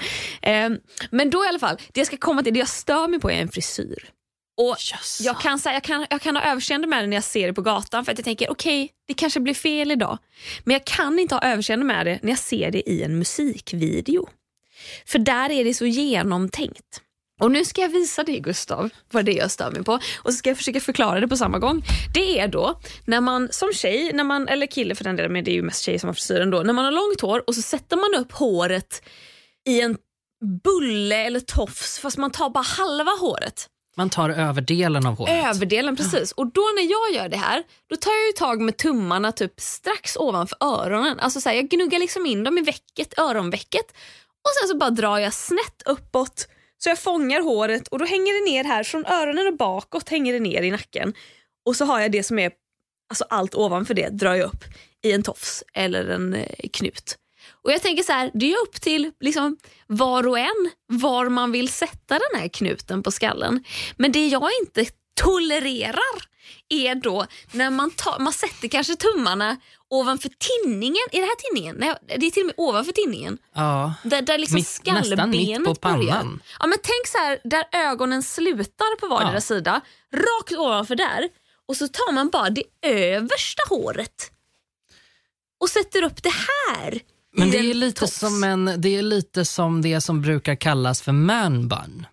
Eh, 0.42 0.69
Men 1.12 1.30
då 1.30 1.45
i 1.45 1.48
alla 1.48 1.59
fall, 1.59 1.77
det 1.94 2.00
jag 2.00 2.07
ska 2.07 2.18
komma 2.18 2.44
till, 2.44 2.53
det 2.53 2.59
jag 2.59 2.68
stör 2.69 3.07
mig 3.07 3.19
på 3.19 3.31
är 3.31 3.42
en 3.42 3.50
frisyr. 3.51 4.09
Och 4.57 4.77
Yes. 4.94 5.21
jag 5.21 5.42
kan, 5.42 5.59
säga, 5.59 5.74
jag, 5.74 5.83
kan, 5.83 6.06
jag 6.09 6.21
kan 6.21 6.36
ha 6.36 6.44
överseende 6.44 6.88
med 6.88 7.03
det 7.03 7.07
när 7.07 7.18
jag 7.18 7.24
ser 7.24 7.48
det 7.48 7.53
på 7.53 7.62
gatan 7.62 8.06
för 8.06 8.12
att 8.12 8.18
jag 8.18 8.25
tänker 8.25 8.51
okej, 8.51 8.89
det 9.07 9.13
kanske 9.13 9.39
blir 9.39 9.53
fel 9.53 9.92
idag. 9.92 10.18
Men 10.63 10.74
jag 10.74 10.86
kan 10.86 11.19
inte 11.19 11.36
ha 11.36 11.42
överseende 11.42 11.86
med 11.86 12.06
det 12.06 12.19
när 12.21 12.30
jag 12.30 12.39
ser 12.39 12.71
det 12.71 12.89
i 12.89 13.03
en 13.03 13.18
musikvideo. 13.19 14.27
För 15.06 15.19
där 15.19 15.50
är 15.50 15.63
det 15.63 15.74
så 15.74 15.86
genomtänkt. 15.86 17.01
Och 17.42 17.52
nu 17.52 17.66
ska 17.66 17.82
jag 17.82 17.90
visa 17.90 18.24
dig 18.24 18.40
Gustav 18.40 18.90
vad 19.12 19.26
det 19.26 19.32
är 19.32 19.38
jag 19.38 19.52
stör 19.52 19.72
mig 19.72 19.84
på 19.84 20.00
och 20.24 20.32
så 20.34 20.38
ska 20.38 20.50
jag 20.50 20.58
försöka 20.58 20.80
förklara 20.80 21.20
det 21.20 21.28
på 21.28 21.38
samma 21.38 21.60
gång. 21.60 21.84
Det 22.14 22.40
är 22.40 22.48
då 22.48 22.80
när 23.06 23.22
man 23.22 23.48
som 23.52 23.74
tjej, 23.74 24.14
när 24.14 24.24
man, 24.24 24.48
eller 24.48 24.68
kille 24.68 24.96
för 24.96 25.04
den 25.04 25.16
delen, 25.16 25.34
men 25.34 25.44
det 25.44 25.52
är 25.52 25.56
ju 25.56 25.62
mest 25.62 25.84
tjejer 25.84 26.00
som 26.00 26.08
har 26.08 26.14
frisyren 26.14 26.50
då, 26.50 26.62
när 26.62 26.74
man 26.74 26.86
har 26.86 26.92
långt 26.92 27.22
hår 27.22 27.44
och 27.48 27.56
så 27.56 27.62
sätter 27.62 27.98
man 27.98 28.22
upp 28.22 28.32
håret 28.32 29.04
i 29.70 29.82
en 29.82 29.98
bulle 30.64 31.16
eller 31.16 31.40
tofs 31.40 32.00
fast 32.00 32.18
man 32.18 32.32
tar 32.32 32.50
bara 32.50 32.64
halva 32.64 33.12
håret. 33.12 33.68
Man 33.98 34.10
tar 34.10 34.30
överdelen 34.30 35.06
av 35.06 35.18
håret. 35.18 35.46
Överdelen 35.56 35.96
precis. 35.96 36.32
Och 36.32 36.48
då 36.48 36.62
när 36.76 36.84
jag 36.84 37.22
gör 37.22 37.30
det 37.30 37.38
här, 37.38 37.64
då 37.90 37.96
tar 37.96 38.12
jag 38.12 38.28
ju 38.28 38.32
tag 38.32 38.62
med 38.62 38.78
tummarna 38.78 39.32
typ 39.32 39.54
strax 39.58 40.18
ovanför 40.18 40.58
öronen. 40.62 41.20
Alltså 41.20 41.42
så 41.42 41.50
här, 41.50 41.56
jag 41.56 41.70
gnuggar 41.70 42.00
liksom 42.00 42.26
in 42.26 42.44
dem 42.44 42.58
i 42.58 42.62
väcket, 42.62 43.20
öronvecket 43.20 43.86
och 44.44 44.52
sen 44.60 44.70
så 44.70 44.78
bara 44.78 44.90
drar 44.90 45.18
jag 45.18 45.34
snett 45.34 45.82
uppåt 45.86 46.48
så 46.83 46.89
jag 46.89 47.00
fångar 47.00 47.42
håret 47.42 47.88
och 47.88 48.00
då 48.00 48.06
hänger 48.06 48.33
det 48.33 48.51
ner 48.51 48.63
här 48.63 48.83
från 48.83 49.06
öronen 49.06 49.48
och 49.48 49.57
bakåt 49.57 50.10
hänger 50.10 50.33
det 50.33 50.39
ner 50.39 50.62
i 50.62 50.72
nacken. 50.72 51.13
Och 51.66 51.75
så 51.75 51.86
har 51.86 52.00
jag 52.00 52.12
det 52.12 52.24
som 52.24 52.39
är, 52.39 52.51
alltså 53.10 53.25
allt 53.30 53.56
ovanför 53.56 53.94
det 53.94 54.10
drar 54.10 54.36
jag 54.36 54.45
upp 54.45 54.63
i 55.04 55.12
en 55.12 55.24
tofs 55.24 55.63
eller 55.74 56.10
en 56.10 56.33
eh, 56.33 56.69
knut. 56.74 57.18
Och 57.63 57.72
jag 57.72 57.81
tänker 57.81 58.04
så 58.04 58.12
här, 58.12 58.31
det 58.33 58.54
är 58.54 58.62
upp 58.62 58.81
till 58.81 59.12
liksom 59.19 59.57
var 59.88 60.28
och 60.28 60.39
en 60.39 60.69
var 60.88 61.30
man 61.30 61.51
vill 61.51 61.69
sätta 61.69 62.19
den 62.19 62.42
här 62.42 62.48
knuten 62.48 63.04
på 63.04 63.12
skallen. 63.12 63.63
Men 63.98 64.12
det 64.12 64.27
jag 64.27 64.50
inte 64.62 64.86
tolererar 65.22 66.31
är 66.69 66.95
då 66.95 67.25
när 67.51 67.69
man, 67.69 67.92
tar, 67.92 68.19
man 68.19 68.34
sätter 68.34 68.68
kanske 68.68 68.95
tummarna 68.95 69.57
ovanför 69.92 70.30
tinningen. 70.38 71.02
Är 71.12 71.22
det 71.22 71.26
här 71.28 71.36
tinningen? 71.36 71.76
Nej, 71.80 71.96
det 72.20 72.26
är 72.26 72.32
till 72.32 72.42
och 72.42 72.46
med 72.48 72.56
ovanför 72.58 72.92
tinningen. 72.92 73.38
Ja. 73.56 73.94
Där, 74.04 74.22
där 74.22 74.38
liksom 74.38 74.56
Mitt- 74.56 74.66
nästan 74.86 74.96
mitt 74.96 75.06
skallbenet 75.08 75.66
på 75.66 75.74
börjar. 75.74 76.12
pannan. 76.12 76.42
Ja, 76.60 76.68
men 76.68 76.77
tänk 76.84 77.08
så 77.08 77.18
här, 77.18 77.39
där 77.44 77.63
ögonen 77.92 78.24
slutar 78.24 79.00
på 79.00 79.08
vardera 79.08 79.34
Ja. 79.34 79.42
sida, 79.42 79.82
rakt 80.13 80.58
ovanför 80.58 80.96
där. 80.96 81.30
Och 81.68 81.77
så 81.77 81.88
tar 81.88 82.12
man 82.13 82.30
bara 82.30 82.50
det 82.50 82.63
översta 82.82 83.62
håret 83.70 84.32
och 85.62 85.70
sätter 85.70 86.04
upp 86.04 86.24
det 86.24 86.34
här. 86.34 87.00
Men 87.36 87.51
det 87.51 87.58
är, 87.58 87.74
lite 87.74 88.08
som 88.08 88.44
en, 88.44 88.74
det 88.77 88.96
är 88.98 89.01
lite 89.01 89.46
som 89.46 89.82
det 89.82 90.01
som 90.01 90.22
brukar 90.22 90.56
kallas 90.56 91.01
för 91.01 91.12
man 91.12 91.68
bun. 91.68 92.06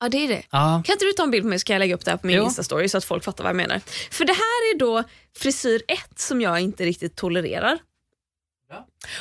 Ja, 0.00 0.08
det 0.08 0.24
är 0.24 0.28
det. 0.28 0.42
Ja. 0.50 0.82
Kan 0.84 0.92
inte 0.92 1.04
du 1.04 1.12
ta 1.12 1.22
en 1.22 1.30
bild 1.30 1.44
på 1.44 1.48
mig 1.48 1.58
så 1.58 1.64
kan 1.64 1.74
jag 1.74 1.80
lägga 1.80 1.94
upp 1.94 2.04
det 2.04 2.10
här 2.10 2.18
på 2.18 2.26
min. 2.26 2.42
Insta-story 2.42 2.88
så 2.88 2.98
att 2.98 3.04
folk 3.04 3.24
fattar 3.24 3.44
vad 3.44 3.50
jag 3.50 3.56
menar. 3.56 3.80
För 4.10 4.24
det 4.24 4.32
här 4.32 4.74
är 4.74 4.78
då 4.78 5.04
frisyr 5.36 5.82
1 5.88 6.18
som 6.18 6.40
jag 6.40 6.60
inte 6.60 6.84
riktigt 6.84 7.16
tolererar. 7.16 7.78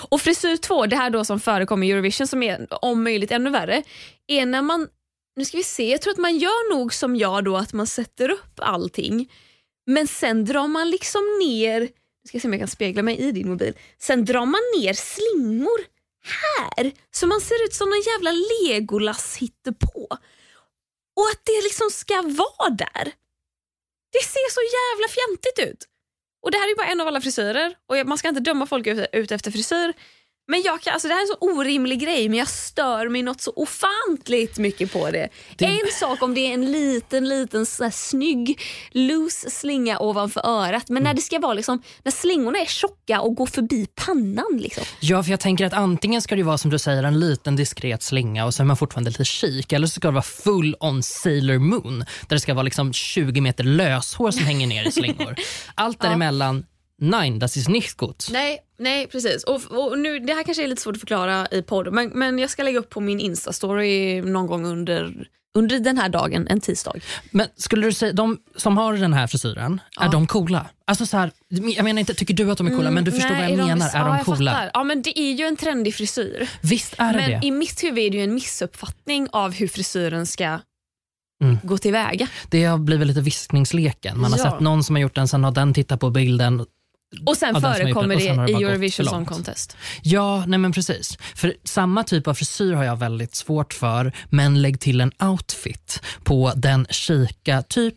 Och 0.10 0.22
frisyr 0.22 0.58
2, 0.58 0.86
det 0.86 0.96
här 0.96 1.10
då 1.10 1.26
som 1.26 1.40
förekommer 1.40 1.88
i 1.88 1.92
Eurovision 1.92 2.28
som 2.28 2.44
är 2.44 2.68
om 2.86 3.04
möjligt 3.04 3.32
ännu 3.32 3.50
värre, 3.50 3.84
är 4.28 4.46
när 4.46 4.62
man, 4.62 4.88
nu 5.36 5.46
ska 5.46 5.58
vi 5.58 5.64
se, 5.64 5.92
jag 5.92 6.02
tror 6.02 6.14
att 6.14 6.18
man 6.20 6.38
gör 6.38 6.74
nog 6.76 6.94
som 6.94 7.16
jag 7.16 7.44
då 7.44 7.58
att 7.58 7.74
man 7.74 7.88
sätter 7.88 8.30
upp 8.30 8.60
allting 8.60 9.32
men 9.86 10.08
sen 10.08 10.46
drar 10.46 10.68
man 10.68 10.90
liksom 10.90 11.22
ner, 11.40 11.80
nu 11.80 12.28
ska 12.28 12.36
jag 12.36 12.42
se 12.42 12.48
om 12.48 12.54
jag 12.54 12.62
kan 12.62 12.68
spegla 12.68 13.02
mig 13.02 13.18
i 13.18 13.32
din 13.32 13.50
mobil, 13.50 13.74
sen 14.00 14.26
drar 14.26 14.46
man 14.46 14.62
ner 14.80 14.94
slingor 14.94 15.80
här 16.24 16.92
så 17.12 17.28
man 17.28 17.42
ser 17.42 17.66
ut 17.66 17.74
som 17.74 17.94
en 17.94 18.02
jävla 18.02 18.32
Legolas 18.32 19.40
på. 19.80 20.18
Och 21.18 21.28
att 21.32 21.42
det 21.44 21.62
liksom 21.64 21.90
ska 21.90 22.16
vara 22.22 22.70
där. 22.70 23.06
Det 24.14 24.24
ser 24.24 24.50
så 24.58 24.62
jävla 24.78 25.08
fjantigt 25.08 25.60
ut. 25.60 25.82
Och 26.44 26.52
det 26.52 26.58
här 26.58 26.66
är 26.66 26.70
ju 26.70 26.76
bara 26.76 26.88
en 26.88 27.02
av 27.02 27.08
alla 27.08 27.22
frisyrer 27.22 27.76
och 27.88 28.08
man 28.08 28.18
ska 28.18 28.28
inte 28.28 28.42
döma 28.42 28.66
folk 28.66 28.88
ut, 28.88 29.10
ut 29.14 29.32
efter 29.32 29.52
frisyr. 29.52 29.94
Men 30.50 30.62
jag 30.62 30.82
kan, 30.82 30.94
alltså 30.94 31.08
det 31.08 31.14
här 31.14 31.22
är 31.22 31.24
en 31.24 31.28
så 31.28 31.38
orimlig 31.60 32.00
grej 32.00 32.30
men 32.30 32.40
jag 32.40 32.48
stör 32.48 33.10
mig 33.10 33.22
något 33.22 33.42
så 33.42 33.54
ofantligt 33.56 34.58
mycket 34.58 34.94
på 34.94 35.12
det. 35.12 35.30
Det- 35.58 35.66
En 35.66 35.92
sak 36.00 36.22
om 36.24 36.34
det 36.34 36.40
är 36.42 36.54
en 36.54 36.72
liten, 36.72 37.30
liten 37.30 37.66
så 37.66 37.84
här, 37.84 37.92
snygg 37.92 38.62
loose 38.92 39.50
slinga 39.50 40.00
ovanför 40.00 40.42
örat 40.46 40.90
men 40.90 41.04
när 41.04 41.14
det 41.14 41.22
ska 41.22 41.40
vara 41.40 41.54
liksom, 41.54 41.82
när 42.04 42.12
slingorna 42.12 42.60
är 42.60 42.66
tjocka 42.66 43.22
och 43.22 43.36
går 43.36 43.46
förbi 43.46 43.88
pannan. 44.06 44.58
Liksom. 44.60 44.84
Ja, 45.00 45.24
för 45.24 45.32
jag 45.32 45.40
tänker 45.40 45.66
att 45.66 45.74
antingen 45.74 46.22
ska 46.22 46.36
det 46.36 46.44
vara 46.44 46.58
som 46.58 46.72
du 46.72 46.80
säger 46.80 47.04
en 47.04 47.20
liten 47.20 47.56
diskret 47.56 48.04
slinga 48.04 48.46
och 48.46 48.54
så 48.54 48.64
är 48.64 48.66
man 48.66 48.78
fortfarande 48.78 49.10
lite 49.10 49.26
chic 49.26 49.66
eller 49.70 49.88
så 49.88 49.94
ska 50.00 50.08
det 50.08 50.12
vara 50.14 50.22
full 50.24 50.76
on 50.80 51.04
Sailor 51.04 51.58
Moon 51.60 52.00
där 52.00 52.36
det 52.36 52.40
ska 52.40 52.54
vara 52.54 52.64
liksom 52.64 52.94
20 52.94 53.42
meter 53.42 53.64
löshår 53.64 54.32
som 54.32 54.46
hänger 54.46 54.68
ner 54.68 54.88
i 54.88 54.92
slingor. 54.92 55.36
Allt 55.76 56.00
däremellan, 56.02 56.66
nein, 57.02 57.40
das 57.40 57.58
ist 57.58 57.70
nicht 57.70 57.98
gut. 57.98 58.30
Nej, 58.32 58.60
nej 58.80 59.08
precis. 59.08 59.44
Och, 59.44 59.62
och 59.72 60.00
nu, 60.00 60.20
det 60.20 60.34
här 60.34 60.44
kanske 60.44 60.64
är 60.64 60.68
lite 60.68 60.82
svårt 60.82 60.96
att 60.96 61.00
förklara 61.00 61.48
i 61.52 61.62
podd, 61.62 61.94
men, 61.94 62.10
men 62.10 62.40
jag 62.40 62.50
ska 62.50 62.64
lägga 62.64 62.80
upp 62.80 62.90
på 62.90 63.02
min 63.02 63.20
Insta-story 63.20 64.22
någon 64.26 64.48
gång 64.48 64.66
under, 64.66 65.28
under 65.58 65.80
den 65.80 65.98
här 65.98 66.10
dagen, 66.10 66.48
en 66.48 66.62
tisdag. 66.62 66.94
Men 67.32 67.48
skulle 67.56 67.86
du 67.88 67.94
säga, 67.94 68.14
de 68.14 68.38
som 68.56 68.78
har 68.78 68.94
den 68.94 69.14
här 69.14 69.28
frisyren, 69.28 69.82
är 70.00 70.10
de 70.10 70.28
coola? 70.28 70.66
Alltså 70.86 71.06
så 71.06 71.18
här, 71.18 71.32
jag 71.50 71.84
menar 71.84 72.00
inte, 72.00 72.14
tycker 72.14 72.34
du 72.34 72.52
att 72.52 72.58
de 72.58 72.68
är 72.68 72.72
coola, 72.72 72.92
men 72.92 73.04
du 73.04 73.12
förstår 73.12 73.30
Mm, 73.30 73.42
Nej, 73.48 73.52
vad 73.58 73.60
jag 73.66 73.70
är 73.70 73.76
menar. 73.76 73.92
ja, 73.94 74.14
är 74.14 74.18
de 74.18 74.26
coola? 74.26 74.52
fattar. 74.52 74.72
Ja, 74.74 74.84
men 74.84 75.02
det 75.02 75.20
är 75.20 75.34
ju 75.34 75.46
en 75.46 75.56
trendig 75.56 75.96
frisyr. 75.96 76.50
Visst 76.62 76.96
är 76.98 77.14
det 77.14 77.20
Men 77.20 77.42
det. 77.42 77.48
i 77.48 77.52
mitt 77.52 77.84
huvud 77.84 78.04
är 78.06 78.10
det 78.10 78.18
ju 78.18 78.24
en 78.24 78.34
missuppfattning 78.34 79.28
av 79.32 79.52
hur 79.54 79.68
frisyren 79.68 80.26
ska 80.26 80.60
Mm. 81.44 81.58
gå 81.64 81.78
tillväga. 81.78 82.28
Det 82.50 82.64
har 82.66 82.78
blivit 82.78 83.08
lite 83.08 83.22
viskningsleken. 83.22 84.20
Man 84.20 84.32
har 84.32 84.40
Ja. 84.40 84.52
sett 84.52 84.60
någon 84.60 84.84
som 84.84 84.96
har 84.96 85.02
gjort 85.02 85.16
den, 85.16 85.28
sen 85.28 85.44
har 85.44 85.52
den 85.52 85.74
tittat 85.74 86.00
på 86.00 86.10
bilden. 86.10 86.66
Och 87.26 87.38
sen 87.38 87.62
förekommer 87.62 88.16
det, 88.16 88.52
i 88.52 88.64
Eurovision 88.64 89.06
Song. 89.06 89.26
Contest. 89.26 89.78
Ja, 90.02 90.44
nej 90.48 90.60
men 90.60 90.72
precis. 90.72 91.18
För 91.36 91.54
samma 91.64 92.04
typ 92.04 92.28
av 92.28 92.34
frisyr 92.34 92.74
har 92.74 92.84
jag 92.84 92.96
väldigt 92.96 93.36
svårt 93.36 93.74
för, 93.74 94.12
men 94.30 94.62
lägg 94.62 94.80
till 94.80 95.02
en 95.02 95.12
outfit 95.20 96.02
på 96.24 96.52
den 96.56 96.88
kika, 96.90 97.62
typ 97.62 97.96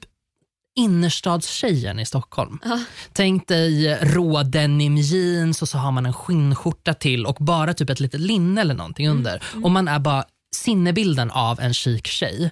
innerstadstjejen 0.79 1.99
i 1.99 2.07
Stockholm. 2.07 2.59
Ja. 2.65 2.81
Tänk 3.13 3.49
dig 3.49 3.99
rå 4.03 4.43
denim 4.43 4.97
jeans 4.97 5.63
och 5.63 5.69
så 5.69 5.79
har 5.79 5.93
man 5.93 6.07
en 6.07 6.13
skinnskjorta 6.13 6.95
till 6.95 7.27
och 7.27 7.37
bara 7.41 7.75
typ 7.75 7.91
ett 7.91 8.01
litet 8.01 8.21
linne 8.21 8.61
eller 8.61 8.75
någonting 8.75 9.07
Mm. 9.07 9.19
under. 9.19 9.43
Och 9.65 9.71
man 9.71 9.89
är 9.89 9.99
bara 9.99 10.25
sinnebilden 10.57 11.31
av 11.31 11.61
en 11.61 11.75
chic 11.75 12.07
tjej. 12.07 12.51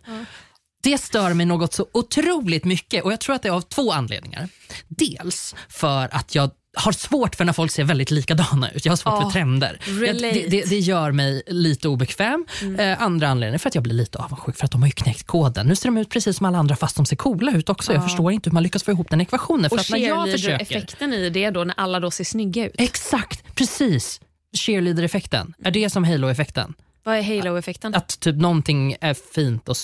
Det 0.89 0.99
stör 0.99 1.35
mig 1.35 1.47
något 1.47 1.75
så 1.75 1.87
otroligt 1.93 2.65
mycket 2.65 3.05
och 3.05 3.13
jag 3.13 3.21
tror 3.21 3.35
att 3.35 3.43
det 3.43 3.49
är 3.49 3.53
av 3.53 3.61
två 3.61 3.93
anledningar. 3.93 4.49
Dels 4.89 5.55
för 5.69 6.15
att 6.15 6.35
jag 6.35 6.51
har 6.77 6.93
svårt 6.93 7.35
för 7.35 7.45
när 7.45 7.53
folk 7.53 7.71
ser 7.71 7.85
väldigt 7.85 8.11
likadana 8.11 8.71
ut. 8.71 8.85
Jag 8.85 8.93
har 8.93 8.97
svårt 8.97 9.13
Ja, 9.13 9.23
för 9.23 9.31
trender. 9.31 9.81
Det, 9.87 10.49
det, 10.51 10.71
det 10.71 10.79
gör 10.79 11.13
mig 11.13 11.43
lite 11.47 11.89
obekväm. 11.89 12.47
Eh, 12.79 13.03
andra 13.03 13.29
anledningar 13.29 13.59
för 13.59 13.69
att 13.69 13.75
jag 13.75 13.85
blir 13.85 13.95
lite 13.95 14.19
avundsjuk 14.19 14.57
för 14.57 14.65
att 14.65 14.71
de 14.71 14.83
har 14.83 14.89
ju 14.89 14.93
knäckt 14.93 15.27
koden. 15.27 15.67
Nu 15.67 15.77
ser 15.77 15.89
de 15.89 15.99
ut 15.99 16.11
precis 16.11 16.37
som 16.37 16.47
alla 16.47 16.59
andra 16.59 16.77
fast 16.77 16.97
de 16.97 17.07
ser 17.07 17.17
coola 17.17 17.53
ut 17.53 17.69
också. 17.69 17.93
Jag 17.93 18.05
förstår 18.05 18.33
inte 18.33 18.51
hur 18.51 18.55
man 18.55 18.63
lyckas 18.63 18.83
få 18.83 18.91
ihop 18.91 19.11
den 19.11 19.21
ekvationen. 19.21 19.71
För 19.71 19.77
Och 19.77 19.81
att 19.81 19.87
cheerleader-effekten 19.87 21.13
i 21.13 21.31
det 21.31 21.51
då 21.51 21.65
när 21.65 21.75
alla 21.79 22.01
då 22.01 22.11
ser 22.11 22.25
snygga 22.25 22.67
ut. 22.67 22.75
Exakt, 22.79 23.55
precis. 23.55 24.21
Cheerleader-effekten. 24.57 25.55
Är 25.65 25.71
det 25.71 25.91
som 25.91 26.05
Halo-effekten? 26.05 26.75
Vad 27.05 27.17
är 27.17 27.23
halo-effekten? 27.23 27.95
Att 27.95 28.21
typ 28.21 28.37
någonting 28.37 28.97
är 29.01 29.15
fint 29.15 29.69
och... 29.69 29.77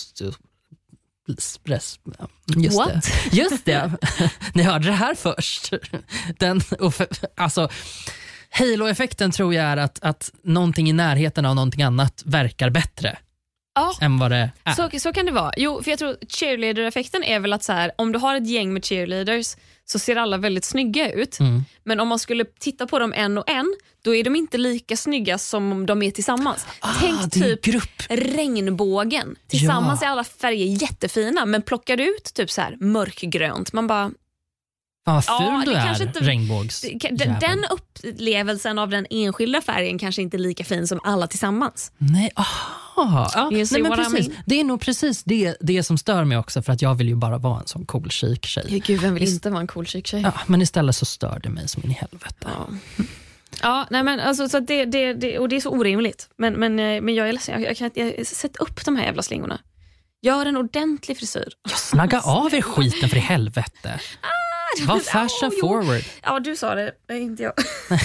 Express. 1.32 1.98
Just 2.56 2.76
What? 2.78 2.92
det. 3.30 3.36
Just 3.36 3.64
det. 3.64 3.92
Ni 4.54 4.62
hörde 4.62 4.86
det 4.86 4.92
här 4.92 5.14
först. 5.14 5.72
Den, 6.38 6.60
alltså, 7.36 7.68
Halo-effekten 8.50 9.30
tror 9.30 9.54
jag 9.54 9.64
är 9.64 9.76
att, 9.76 9.98
att 10.02 10.30
någonting 10.44 10.88
i 10.88 10.92
närheten 10.92 11.46
av 11.46 11.54
någonting 11.54 11.82
annat 11.82 12.22
verkar 12.26 12.70
bättre 12.70 13.18
Ja, 13.74 13.94
än 14.00 14.18
vad 14.18 14.30
det 14.30 14.50
är. 14.64 14.72
så, 14.72 14.90
så 15.00 15.12
kan 15.12 15.26
det 15.26 15.32
vara. 15.32 15.52
Jo, 15.56 15.82
för 15.82 15.90
jag 15.90 15.98
tror 15.98 16.16
cheerleader-effekten 16.28 17.24
är 17.24 17.40
väl 17.40 17.52
att 17.52 17.62
så 17.64 17.72
här, 17.72 17.92
om 17.98 18.12
du 18.12 18.18
har 18.18 18.36
ett 18.36 18.46
gäng 18.46 18.72
med 18.72 18.84
cheerleaders 18.84 19.56
så 19.86 19.98
ser 19.98 20.16
alla 20.16 20.36
väldigt 20.38 20.64
snygga 20.64 21.12
ut. 21.12 21.40
Mm. 21.40 21.64
Men 21.84 22.00
om 22.00 22.08
man 22.08 22.18
skulle 22.18 22.44
titta 22.44 22.86
på 22.86 22.98
dem 22.98 23.12
en 23.16 23.38
och 23.38 23.48
en, 23.50 23.74
då 24.04 24.14
är 24.14 24.24
de 24.24 24.36
inte 24.36 24.58
lika 24.58 24.96
snygga 24.96 25.38
som 25.38 25.72
om 25.72 25.86
de 25.86 26.02
är 26.02 26.10
tillsammans. 26.10 26.66
Tänk 27.00 27.14
Ah, 27.20 27.24
är 27.24 27.28
typ 27.30 27.64
grupp. 27.64 28.02
regnbågen. 28.08 29.36
Tillsammans 29.48 30.00
Ja. 30.02 30.06
är 30.08 30.10
alla 30.12 30.24
färger 30.24 30.82
jättefina, 30.82 31.44
men 31.46 31.62
plockar 31.62 31.96
du 31.96 32.04
ut 32.16 32.24
typ 32.34 32.50
så 32.50 32.60
här 32.60 32.76
mörkgrönt, 32.80 33.72
man 33.72 33.86
bara... 33.86 34.10
Fan 35.04 35.14
vad 35.14 35.24
ful 35.24 35.34
Ja, 35.38 35.62
du 35.66 35.72
är, 35.72 36.02
inte- 36.08 36.20
regnbågs 36.20 36.80
Den, 37.10 37.34
den 37.40 37.64
upplevelsen 37.70 38.78
av 38.78 38.88
den 38.90 39.06
enskilda 39.10 39.60
färgen 39.60 39.98
kanske 39.98 40.22
inte 40.22 40.36
är 40.36 40.38
lika 40.38 40.64
fin 40.64 40.88
som 40.88 41.00
alla 41.04 41.26
tillsammans. 41.26 41.92
Nej, 41.98 42.30
aha. 42.36 42.80
Ja, 42.96 43.48
nej, 43.50 43.66
men 43.70 43.92
I 43.92 43.96
precis. 43.96 44.28
mean? 44.28 44.42
Det 44.46 44.60
är 44.60 44.64
nog 44.64 44.80
precis 44.80 45.22
det, 45.24 45.56
det 45.60 45.82
som 45.82 45.98
stör 45.98 46.24
mig 46.24 46.38
också 46.38 46.62
för 46.62 46.72
att 46.72 46.82
jag 46.82 46.94
vill 46.94 47.08
ju 47.08 47.14
bara 47.14 47.38
vara 47.38 47.60
en 47.60 47.66
sån 47.66 47.86
cool 47.86 48.10
chic 48.10 48.38
tjej. 48.44 48.82
Gud, 48.86 49.00
vem 49.00 49.14
vill 49.14 49.28
inte 49.28 49.50
vara 49.50 49.60
en 49.60 49.66
cool 49.66 49.86
chic 49.86 50.06
tjej? 50.06 50.20
Ja, 50.20 50.32
men 50.46 50.62
istället 50.62 50.96
så 50.96 51.04
stör 51.04 51.40
det 51.42 51.48
mig 51.48 51.68
som 51.68 51.82
in 51.84 51.90
i 51.90 51.94
helvete. 51.94 52.34
Ja. 52.40 52.68
Ja, 53.62 53.86
nej 53.90 54.02
men 54.02 54.20
alltså, 54.20 54.48
så 54.48 54.60
det, 54.60 54.84
det, 54.84 55.12
det, 55.14 55.38
och 55.38 55.48
det 55.48 55.56
är 55.56 55.60
så 55.60 55.70
orimligt. 55.70 56.28
Men, 56.38 56.52
men, 56.54 56.78
eh, 56.78 57.00
men 57.02 57.14
jag 57.14 57.28
är 57.28 57.32
ledsen, 57.32 57.60
jag, 57.62 57.70
jag 57.70 57.76
kan 57.76 57.90
jag, 57.94 58.26
sätt 58.26 58.56
upp 58.56 58.84
de 58.84 58.96
här 58.96 59.04
jävla 59.04 59.22
slingorna. 59.22 59.60
Gör 60.22 60.46
en 60.46 60.56
ordentlig 60.56 61.16
frisyr. 61.18 61.48
Ja, 61.70 61.76
snagga 61.76 62.20
av 62.24 62.54
er 62.54 62.62
skiten 62.62 63.08
för 63.08 63.16
i 63.16 63.20
helvete. 63.20 64.00
Var 64.86 64.98
fashion 64.98 65.50
Ah, 65.50 65.52
jo. 65.52 65.60
forward. 65.68 66.02
Ja, 66.22 66.40
du 66.40 66.56
sa 66.56 66.74
det, 66.74 66.92
inte 67.10 67.42
jag. 67.42 67.52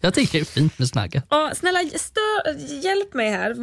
Jag, 0.00 0.14
tycker 0.14 0.32
det 0.32 0.42
är 0.42 0.44
fint 0.44 0.78
med 0.78 0.88
snagga. 0.88 1.22
Ja, 1.28 1.50
snälla, 1.54 1.78
stör, 1.96 2.56
hjälp 2.84 3.14
mig 3.14 3.30
här. 3.30 3.54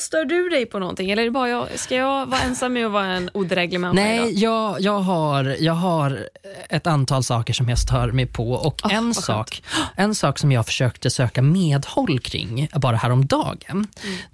Stör 0.00 0.24
du 0.24 0.48
dig 0.48 0.66
på 0.66 0.78
någonting? 0.78 1.10
Eller 1.10 1.22
är 1.22 1.26
det 1.26 1.30
bara 1.32 1.48
jag, 1.48 1.68
ska 1.78 1.94
jag 1.96 2.26
vara 2.26 2.40
ensam 2.40 2.72
med 2.72 2.86
att 2.86 2.92
vara 2.92 3.06
en 3.06 3.30
odräglig 3.34 3.80
människa 3.80 4.02
Nej, 4.04 4.18
idag? 4.18 4.32
jag, 4.32 4.80
jag, 4.80 4.98
har, 5.00 5.56
jag 5.60 5.72
har 5.72 6.28
ett 6.68 6.86
antal 6.86 7.24
saker 7.24 7.52
som 7.54 7.68
jag 7.68 7.78
stör 7.78 8.12
mig 8.12 8.26
på 8.26 8.52
och 8.52 8.80
Ah, 8.82 8.90
en, 8.90 9.14
sak, 9.14 9.62
en 9.96 10.14
sak 10.14 10.38
som 10.38 10.52
jag 10.52 10.66
försökte 10.66 11.10
söka 11.10 11.42
medhåll 11.42 12.18
kring 12.20 12.68
bara 12.74 12.96
häromdagen, 12.96 13.58
Mm. 13.68 13.86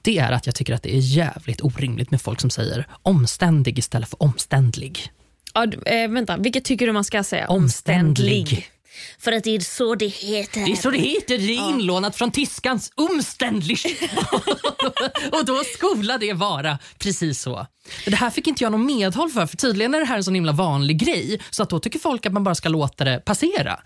det 0.02 0.18
är 0.18 0.32
att 0.32 0.46
jag 0.46 0.54
tycker 0.54 0.74
att 0.74 0.82
det 0.82 0.94
är 0.96 1.00
jävligt 1.00 1.60
orimligt 1.62 2.10
med 2.10 2.20
folk 2.22 2.40
som 2.40 2.50
säger 2.50 2.86
omständig 3.02 3.78
istället 3.78 4.08
för 4.08 4.22
omständlig. 4.22 5.12
Ja, 5.54 5.64
eh, 5.86 6.08
vänta, 6.10 6.36
vilket 6.36 6.64
tycker 6.64 6.86
du 6.86 6.92
man 6.92 7.04
ska 7.04 7.24
säga? 7.24 7.46
Omständlig. 7.48 8.68
För 9.18 9.32
att 9.32 9.44
det 9.44 9.56
är 9.56 9.60
så 9.60 9.94
det 9.94 10.06
heter. 10.06 10.64
Det 10.64 10.72
är 10.72 10.76
så 10.76 10.90
det 10.90 10.98
heter, 10.98 11.38
det 11.38 11.56
är 11.56 11.68
inlånat 11.68 12.16
från 12.16 12.30
tyskans 12.30 12.92
omständlig. 12.94 13.78
och 15.32 15.44
då 15.44 15.62
skola 15.64 16.18
det 16.18 16.32
vara 16.32 16.78
precis 16.98 17.40
så. 17.40 17.66
Det 18.04 18.16
här 18.16 18.30
fick 18.30 18.46
inte 18.46 18.64
jag 18.64 18.72
någon 18.72 18.86
medhåll 18.86 19.30
för, 19.30 19.46
för 19.46 19.56
tydligen 19.56 19.94
är 19.94 19.98
det 20.00 20.06
här 20.06 20.16
en 20.16 20.24
sån 20.24 20.34
himla 20.34 20.52
vanlig 20.52 20.98
grej. 20.98 21.40
Så 21.50 21.62
att 21.62 21.70
då 21.70 21.80
tycker 21.80 21.98
folk 21.98 22.26
att 22.26 22.32
man 22.32 22.44
bara 22.44 22.54
ska 22.54 22.68
låta 22.68 23.04
det 23.04 23.20
passera. 23.24 23.80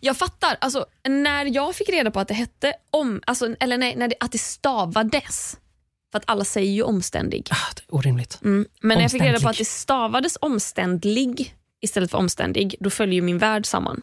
Jag 0.00 0.16
fattar. 0.16 0.56
Alltså, 0.60 0.86
när 1.08 1.44
jag 1.44 1.74
fick 1.74 1.88
reda 1.88 2.10
på 2.10 2.20
att 2.20 2.28
det 2.28 2.34
hette 2.34 2.74
om, 2.90 3.22
alltså, 3.26 3.54
eller 3.60 3.78
nej, 3.78 3.96
när 3.96 4.08
det, 4.08 4.14
att 4.20 4.32
det 4.32 4.38
stavades, 4.38 5.56
för 6.12 6.18
att 6.18 6.24
alla 6.26 6.44
säger 6.44 6.72
ju 6.72 6.82
omständig. 6.82 7.48
Ah, 7.50 7.72
det 7.76 7.82
är 7.82 7.94
orimligt. 7.94 8.38
Mm. 8.42 8.66
Men 8.80 8.98
när 8.98 9.02
jag 9.02 9.10
fick 9.10 9.22
reda 9.22 9.40
på 9.40 9.48
att 9.48 9.58
det 9.58 9.64
stavades 9.64 10.38
omständlig 10.40 11.56
istället 11.82 12.10
för 12.10 12.18
omständig, 12.18 12.74
då 12.80 12.90
följer 12.90 13.22
min 13.22 13.38
värld 13.38 13.66
samman. 13.66 14.02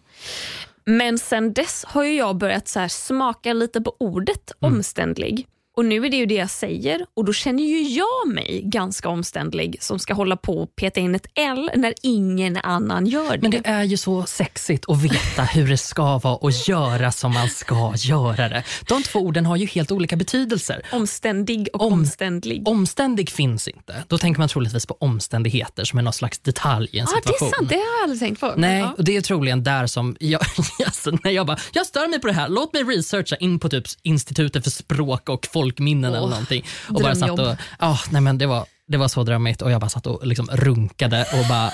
Men 0.86 1.18
sen 1.18 1.54
dess 1.54 1.86
har 1.88 2.04
ju 2.04 2.14
jag 2.16 2.38
börjat 2.38 2.68
så 2.68 2.90
smaka 2.90 3.54
lite 3.54 3.82
på 3.82 3.96
ordet 4.00 4.52
Mm. 4.62 4.74
omständlig. 4.74 5.48
Och 5.80 5.86
nu 5.86 6.06
är 6.06 6.10
det 6.10 6.18
ju 6.18 6.26
det 6.26 6.36
jag 6.36 6.50
säger 6.50 7.06
och 7.16 7.26
då 7.26 7.34
känner 7.34 7.64
ju 7.64 7.82
jag 7.82 8.28
mig 8.34 8.62
ganska 8.66 9.10
omständlig 9.10 9.78
som 9.82 10.00
ska 10.00 10.14
hålla 10.14 10.38
på 10.38 10.58
och 10.58 10.76
peta 10.76 11.00
in 11.00 11.16
ett 11.16 11.26
L 11.36 11.72
när 11.76 11.94
ingen 12.04 12.58
annan 12.58 13.06
gör 13.08 13.32
det. 13.38 13.42
Men 13.42 13.52
det 13.52 13.62
är 13.64 13.84
ju 13.84 13.98
så 13.98 14.24
sexigt 14.26 14.86
att 14.90 15.02
veta 15.04 15.44
hur 15.44 15.68
det 15.70 15.78
ska 15.78 16.18
vara 16.18 16.36
och 16.36 16.52
göra 16.52 17.12
som 17.12 17.34
man 17.34 17.50
ska 17.50 17.94
göra 17.98 18.50
det. 18.50 18.64
De 18.88 19.04
två 19.04 19.20
orden 19.20 19.46
har 19.46 19.56
ju 19.56 19.66
helt 19.66 19.92
olika 19.92 20.16
betydelser. 20.16 20.82
Omständig 20.92 21.68
och 21.74 21.82
Om- 21.82 21.94
omständlig. 21.94 22.68
Omständig 22.68 23.30
finns 23.30 23.68
inte. 23.68 24.04
Då 24.08 24.18
tänker 24.18 24.40
man 24.40 24.50
troligtvis 24.50 24.86
på 24.86 24.98
omständigheter 25.00 25.84
som 25.84 26.00
är 26.00 26.04
någon 26.04 26.14
slags 26.14 26.40
detalj 26.40 26.90
i 26.92 27.00
en 27.00 27.06
det 27.06 27.12
situation. 27.12 27.48
är 27.48 27.52
sant. 27.58 27.70
Det 27.70 27.76
har 27.76 27.82
jag 27.82 28.04
aldrig 28.04 28.20
tänkt 28.20 28.40
på. 28.40 28.54
Nej, 28.58 28.80
Ja. 28.80 28.94
och 28.98 29.04
det 29.04 29.18
är 29.18 29.22
troligen 29.22 29.64
där 29.64 29.88
som 29.88 30.16
jag, 30.20 30.42
alltså, 30.86 31.12
när 31.24 31.32
jag 31.32 31.48
bara, 31.48 31.58
jag 31.74 31.86
stör 31.86 32.08
mig 32.08 32.20
på 32.22 32.28
det 32.28 32.34
här, 32.34 32.50
låt 32.50 32.74
mig 32.74 32.84
researcha 32.84 33.36
in 33.36 33.60
på 33.60 33.70
typ 33.70 33.86
Institutet 34.04 34.64
för 34.64 34.72
språk 34.72 35.30
och 35.30 35.48
folkminnen 35.70 36.14
eller 36.14 36.24
Åh, 36.24 36.30
någonting. 36.30 36.66
Och 36.90 37.02
bara 37.02 37.16
satt 37.16 37.40
och, 37.40 37.56
ja, 37.80 38.00
nej 38.12 38.22
men 38.22 38.38
det 38.38 38.46
var, 38.46 38.66
det 38.90 38.98
var 38.98 39.08
så 39.08 39.24
drömmigt 39.24 39.62
och 39.62 39.72
jag 39.72 39.82
bara 39.82 39.90
satt 39.90 40.08
och 40.08 40.28
liksom 40.28 40.48
runkade 40.52 41.22
och 41.34 41.48
bara, 41.50 41.72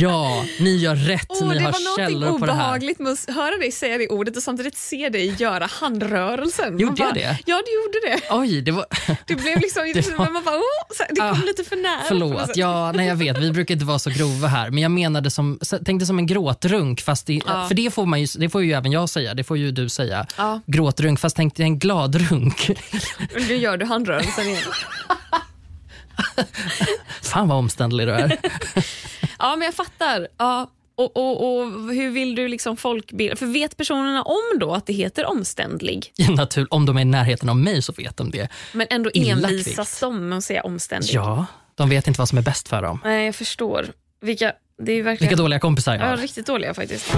ja, 0.00 0.44
ni 0.60 0.76
gör 0.76 0.94
rätt, 0.96 1.26
Åh, 1.28 1.48
ni 1.48 1.54
det 1.54 1.60
har 1.64 1.72
var 1.72 1.96
källor 1.96 2.38
på 2.38 2.46
det 2.46 2.52
här. 2.52 2.58
obehagligt 2.60 2.98
med 2.98 3.12
att 3.12 3.34
höra 3.34 3.56
dig 3.58 3.72
säga 3.72 3.98
det 3.98 4.08
ordet 4.08 4.36
och 4.36 4.42
samtidigt 4.42 4.76
se 4.78 5.08
dig 5.08 5.34
göra 5.38 5.66
handrörelsen. 5.80 6.78
Gjorde 6.78 7.02
jag 7.02 7.08
bara, 7.08 7.14
det? 7.14 7.38
Ja, 7.46 7.62
du 7.66 7.74
gjorde 7.74 8.00
det. 8.16 8.34
Oj, 8.34 8.60
det 8.62 8.70
var, 8.70 8.86
Det 9.26 9.34
blev 9.34 9.60
liksom, 9.60 9.82
Det 9.94 10.16
var- 10.18 10.30
man 10.30 10.44
bara, 10.44 10.56
oh, 10.56 10.96
så 10.96 11.02
det 11.10 11.20
kom 11.20 11.28
Ah, 11.30 11.44
lite 11.46 11.64
för 11.64 11.76
nära. 11.76 12.00
Förlåt, 12.08 12.50
ja, 12.56 12.92
nej 12.92 13.06
jag 13.06 13.16
vet, 13.16 13.38
vi 13.38 13.50
brukar 13.52 13.74
inte 13.74 13.84
vara 13.86 13.98
så 13.98 14.10
grova 14.10 14.48
här. 14.48 14.70
Men 14.70 14.82
jag 14.82 14.90
menade 14.92 15.30
som, 15.30 15.58
tänkte 15.84 16.06
som 16.06 16.18
en 16.18 16.26
gråtrunk, 16.26 17.00
fast 17.00 17.26
det, 17.26 17.40
Ja. 17.46 17.68
för 17.68 17.74
det 17.74 17.90
får, 17.94 18.06
man 18.06 18.20
ju, 18.20 18.26
det 18.38 18.48
får 18.48 18.62
ju 18.64 18.72
även 18.72 18.92
jag 18.92 19.08
säga, 19.08 19.34
det 19.34 19.44
får 19.44 19.58
ju 19.58 19.70
du 19.72 19.88
säga. 19.88 20.26
Ja. 20.36 20.60
Gråtrunk, 20.66 21.20
fast 21.20 21.36
tänkte 21.36 21.62
en 21.62 21.78
gladrunk. 21.78 22.70
Nu 23.48 23.56
gör 23.56 23.76
du 23.76 23.86
handrörelsen 23.86 24.44
igen. 24.46 24.62
Fan 27.22 27.48
vad 27.48 27.58
omständlig 27.58 28.06
du 28.06 28.12
är. 28.12 28.36
Ja, 29.38 29.56
men 29.56 29.66
jag 29.66 29.74
fattar. 29.74 30.28
Ja. 30.38 30.70
Och, 30.94 31.16
och, 31.16 31.60
och 31.60 31.66
hur 31.94 32.10
vill 32.10 32.34
du 32.34 32.48
liksom 32.48 32.76
folkbilda? 32.76 33.36
För 33.36 33.46
vet 33.46 33.76
personerna 33.76 34.22
om 34.22 34.58
då 34.60 34.74
att 34.74 34.86
det 34.86 34.92
heter 34.92 35.26
omständlig? 35.26 36.12
Ja, 36.16 36.30
natur, 36.30 36.66
om 36.70 36.86
de 36.86 36.96
är 36.96 37.00
i 37.00 37.04
närheten 37.04 37.48
av 37.48 37.56
mig 37.56 37.82
så 37.82 37.92
vet 37.92 38.16
de 38.16 38.30
det. 38.30 38.48
Men 38.72 38.86
ändå 38.90 39.10
envisas 39.14 40.00
de 40.00 40.28
med 40.28 40.38
att 40.38 40.44
säga 40.44 40.62
omständig? 40.62 41.10
Ja, 41.12 41.46
de 41.74 41.88
vet 41.88 42.06
inte 42.06 42.18
vad 42.20 42.28
som 42.28 42.38
är 42.38 42.42
bäst 42.42 42.68
för 42.68 42.82
dem. 42.82 43.00
Nej, 43.04 43.26
jag 43.26 43.34
förstår. 43.34 43.86
Vilka, 44.20 44.52
det 44.82 44.92
är 44.92 45.02
verkligen... 45.02 45.28
Vilka 45.30 45.42
dåliga 45.42 45.60
kompisar 45.60 45.92
jag 45.94 46.02
Ja, 46.02 46.06
har. 46.06 46.16
riktigt 46.16 46.46
dåliga 46.46 46.74
faktiskt. 46.74 47.14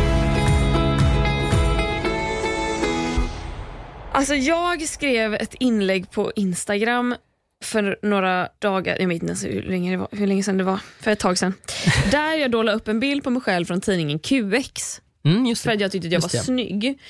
Alltså 4.12 4.34
jag 4.34 4.88
skrev 4.88 5.34
ett 5.34 5.54
inlägg 5.60 6.10
på 6.10 6.32
Instagram 6.36 7.14
för 7.62 7.98
några 8.02 8.48
dagar, 8.58 8.96
jag 9.00 9.08
vet 9.08 9.14
inte 9.14 9.26
ens 9.26 9.44
hur 9.44 9.62
länge, 9.62 9.90
det 9.90 9.96
var, 9.96 10.08
hur 10.12 10.26
länge 10.26 10.42
sedan 10.42 10.58
det 10.58 10.64
var, 10.64 10.80
för 11.00 11.10
ett 11.10 11.18
tag 11.18 11.38
sedan. 11.38 11.54
Där 12.10 12.34
jag 12.34 12.50
då 12.50 12.62
la 12.62 12.72
upp 12.72 12.88
en 12.88 13.00
bild 13.00 13.24
på 13.24 13.30
mig 13.30 13.42
själv 13.42 13.64
från 13.64 13.80
tidningen 13.80 14.18
QX 14.18 15.00
Mm, 15.24 15.46
just 15.46 15.62
för 15.62 15.70
att 15.70 15.80
jag 15.80 15.92
tyckte 15.92 16.08
att 16.08 16.12
jag 16.12 16.22
Just 16.22 16.34
var 16.34 16.40
det. 16.40 16.44
snygg. 16.44 17.00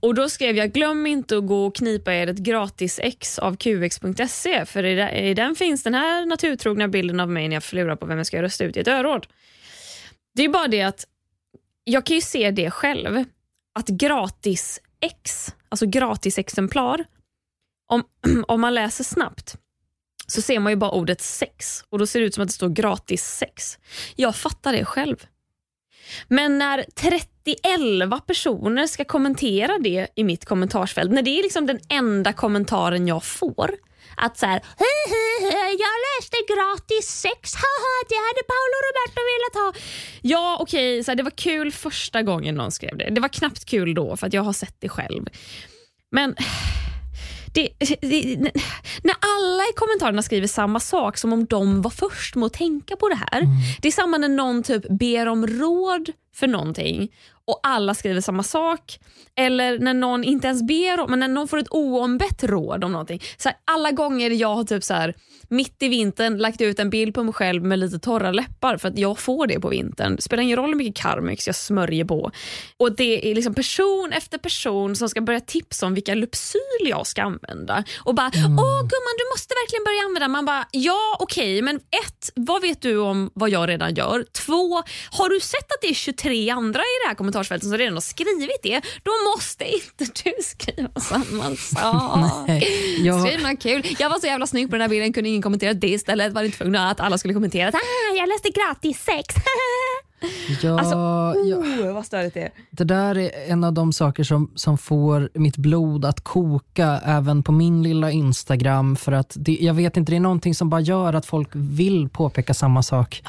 Och 0.00 0.14
Då 0.14 0.28
skrev 0.28 0.56
jag 0.56 0.72
glöm 0.72 1.06
inte 1.06 1.36
att 1.36 1.46
gå 1.46 1.66
och 1.66 1.76
knipa 1.76 2.14
er 2.14 2.26
ett 2.26 2.38
gratis 2.38 3.00
ex 3.02 3.38
av 3.38 3.56
qx.se 3.56 4.66
för 4.66 4.84
i 5.14 5.34
den, 5.34 5.54
finns 5.54 5.82
den 5.82 5.94
här 5.94 6.26
naturtrogna 6.26 6.88
bilden 6.88 7.20
av 7.20 7.30
mig 7.30 7.48
när 7.48 7.56
jag 7.56 7.64
förlurar 7.64 7.96
på 7.96 8.06
vem 8.06 8.18
jag 8.18 8.26
ska 8.26 8.42
rösta 8.42 8.64
ut 8.64 8.76
i 8.76 8.80
ett 8.80 8.88
öråd. 8.88 9.26
Det 10.34 10.44
är 10.44 10.48
bara 10.48 10.68
det 10.68 10.82
att 10.82 11.06
jag 11.84 12.06
kan 12.06 12.16
ju 12.16 12.22
se 12.22 12.50
det 12.50 12.70
själv, 12.70 13.24
att 13.74 13.88
gratis 13.88 14.80
ex, 15.00 15.54
alltså 15.68 15.86
gratis 15.86 16.38
exemplar, 16.38 17.04
om, 17.88 18.04
om 18.46 18.60
man 18.60 18.74
läser 18.74 19.04
snabbt 19.04 19.56
så 20.30 20.42
ser 20.42 20.58
man 20.60 20.72
ju 20.72 20.76
bara 20.76 20.90
ordet 20.90 21.20
sex 21.20 21.84
och 21.88 21.98
då 21.98 22.06
ser 22.06 22.20
det 22.20 22.26
ut 22.26 22.34
som 22.34 22.42
att 22.42 22.48
det 22.48 22.54
står 22.54 22.68
gratis 22.68 23.24
sex. 23.24 23.78
Jag 24.16 24.36
fattar 24.36 24.72
det 24.72 24.84
själv. 24.84 25.26
Men 26.28 26.58
när 26.58 26.84
31 26.94 28.26
personer 28.26 28.86
ska 28.86 29.04
kommentera 29.04 29.78
det 29.78 30.06
i 30.16 30.24
mitt 30.24 30.44
kommentarsfält, 30.44 31.12
när 31.12 31.22
det 31.22 31.38
är 31.38 31.42
liksom 31.42 31.66
den 31.66 31.78
enda 31.88 32.32
kommentaren 32.32 33.06
jag 33.06 33.24
får, 33.24 33.70
att 34.16 34.38
så 34.38 34.46
här, 34.46 34.62
jag 35.78 35.94
läste 36.10 36.36
gratis 36.54 37.06
sex, 37.08 37.54
haha, 37.62 38.04
det 38.08 38.14
hade 38.14 38.42
Paolo 38.52 38.76
Roberto 38.86 39.20
velat 39.32 39.74
ha. 39.74 39.82
Ja 40.22 40.56
okej, 40.60 41.04
så 41.04 41.10
här, 41.10 41.16
det 41.16 41.22
var 41.22 41.30
kul 41.30 41.72
första 41.72 42.22
gången 42.22 42.54
någon 42.54 42.72
skrev 42.72 42.96
det. 42.96 43.10
Det 43.10 43.20
var 43.20 43.28
knappt 43.28 43.64
kul 43.64 43.94
då 43.94 44.16
för 44.16 44.26
att 44.26 44.32
jag 44.32 44.42
har 44.42 44.52
sett 44.52 44.76
det 44.78 44.88
själv. 44.88 45.26
Men 46.10 46.34
det, 47.52 47.68
det, 48.00 48.36
när 49.02 49.14
alla 49.20 49.62
i 49.62 49.72
kommentarerna 49.76 50.22
skriver 50.22 50.46
samma 50.46 50.80
sak 50.80 51.18
som 51.18 51.32
om 51.32 51.44
de 51.44 51.82
var 51.82 51.90
först 51.90 52.34
med 52.34 52.46
att 52.46 52.52
tänka 52.52 52.96
på 52.96 53.08
det 53.08 53.14
här. 53.14 53.46
Det 53.80 53.88
är 53.88 53.92
samma 53.92 54.18
när 54.18 54.28
någon 54.28 54.62
typ 54.62 54.88
ber 54.88 55.26
om 55.26 55.46
råd 55.46 56.12
för 56.40 56.46
någonting 56.46 57.10
och 57.50 57.60
alla 57.62 57.94
skriver 57.94 58.20
samma 58.20 58.42
sak. 58.42 58.98
Eller 59.36 59.78
när 59.78 59.94
någon 59.94 60.24
inte 60.24 60.46
ens 60.46 60.62
ber 60.62 61.00
om, 61.00 61.10
men 61.10 61.20
när 61.20 61.28
någon 61.28 61.48
får 61.48 61.58
ett 61.58 61.70
oombett 61.70 62.44
råd 62.44 62.84
om 62.84 62.92
någonting. 62.92 63.22
Så 63.36 63.48
här, 63.48 63.58
alla 63.64 63.90
gånger 63.90 64.30
jag 64.30 64.54
har 64.54 64.64
typ 64.64 64.84
så 64.84 64.94
här, 64.94 65.14
mitt 65.48 65.82
i 65.82 65.88
vintern 65.88 66.38
lagt 66.38 66.60
ut 66.60 66.78
en 66.78 66.90
bild 66.90 67.14
på 67.14 67.22
mig 67.22 67.34
själv 67.34 67.64
med 67.64 67.78
lite 67.78 67.98
torra 67.98 68.30
läppar 68.30 68.76
för 68.76 68.88
att 68.88 68.98
jag 68.98 69.18
får 69.18 69.46
det 69.46 69.60
på 69.60 69.68
vintern. 69.68 70.16
Det 70.16 70.22
spelar 70.22 70.42
ingen 70.42 70.56
roll 70.56 70.68
hur 70.68 70.76
mycket 70.76 71.02
Carmex 71.02 71.46
jag 71.46 71.56
smörjer 71.56 72.04
på. 72.04 72.30
Och 72.76 72.96
Det 72.96 73.30
är 73.30 73.34
liksom 73.34 73.54
person 73.54 74.12
efter 74.12 74.38
person 74.38 74.96
som 74.96 75.08
ska 75.08 75.20
börja 75.20 75.40
tipsa 75.40 75.86
om 75.86 75.94
vilka 75.94 76.14
Lypsyl 76.14 76.60
jag 76.84 77.06
ska 77.06 77.22
använda. 77.22 77.84
Och 78.04 78.14
bara, 78.14 78.30
åh 78.34 78.80
gumman 78.80 79.16
du 79.18 79.32
måste 79.34 79.54
verkligen 79.54 79.84
börja 79.84 80.02
använda. 80.06 80.28
Man 80.28 80.44
bara, 80.44 80.66
ja 80.70 81.16
okej 81.20 81.62
men 81.62 81.76
ett, 81.76 82.32
vad 82.34 82.62
vet 82.62 82.82
du 82.82 82.98
om 82.98 83.30
vad 83.34 83.50
jag 83.50 83.68
redan 83.68 83.94
gör? 83.94 84.24
Två, 84.32 84.82
har 85.10 85.28
du 85.28 85.40
sett 85.40 85.72
att 85.72 85.80
det 85.82 85.88
är 85.88 85.94
23 85.94 86.29
andra 86.50 86.80
i 86.80 86.94
det 87.04 87.08
här 87.08 87.14
kommentarsfältet 87.14 87.68
som 87.68 87.78
redan 87.78 87.94
har 87.94 88.00
skrivit 88.00 88.62
det? 88.62 88.80
Då 89.02 89.10
måste 89.36 89.64
inte 89.64 90.04
du 90.24 90.32
skriva 90.42 91.00
samma 91.00 91.56
sak. 91.56 92.44
Nej, 92.48 93.06
jag- 93.06 93.26
Skriv 93.28 93.42
något 93.42 93.62
kul. 93.62 93.96
Jag 93.98 94.10
var 94.10 94.18
så 94.18 94.26
jävla 94.26 94.46
snygg 94.46 94.68
på 94.70 94.74
den 94.74 94.80
här 94.80 94.88
bilden, 94.88 95.12
kunde 95.12 95.28
ingen 95.28 95.42
kommentera 95.42 95.72
det 95.74 95.88
istället. 95.88 96.32
Var 96.32 96.42
inte 96.42 96.58
tvungna 96.58 96.90
att 96.90 97.00
alla 97.00 97.18
skulle 97.18 97.34
kommentera 97.34 97.68
att 97.68 97.74
ah, 97.74 98.14
jag 98.16 98.28
läste 98.28 98.48
gratis 98.50 98.98
sex. 99.04 99.34
Ja, 100.62 100.78
Alltså, 100.78 100.94
ja, 101.48 101.56
oh, 101.56 101.92
vad 101.94 102.06
störigt 102.06 102.34
det 102.34 102.42
är. 102.42 102.50
det 102.70 102.84
där 102.84 103.18
är 103.18 103.30
en 103.52 103.64
av 103.64 103.72
de 103.72 103.92
saker 103.92 104.24
som, 104.24 104.50
som 104.54 104.78
får 104.78 105.30
mitt 105.34 105.56
blod 105.56 106.04
att 106.04 106.20
koka 106.20 107.00
även 107.04 107.42
på 107.42 107.52
min 107.52 107.82
lilla 107.82 108.10
Instagram. 108.10 108.96
För 108.96 109.12
att 109.12 109.36
det, 109.38 109.58
jag 109.60 109.74
vet 109.74 109.96
inte, 109.96 110.12
det 110.12 110.16
är 110.16 110.20
någonting 110.20 110.54
som 110.54 110.70
bara 110.70 110.80
gör 110.80 111.12
att 111.14 111.26
folk 111.26 111.48
vill 111.52 112.08
påpeka 112.08 112.54
samma 112.54 112.82
sak 112.82 113.22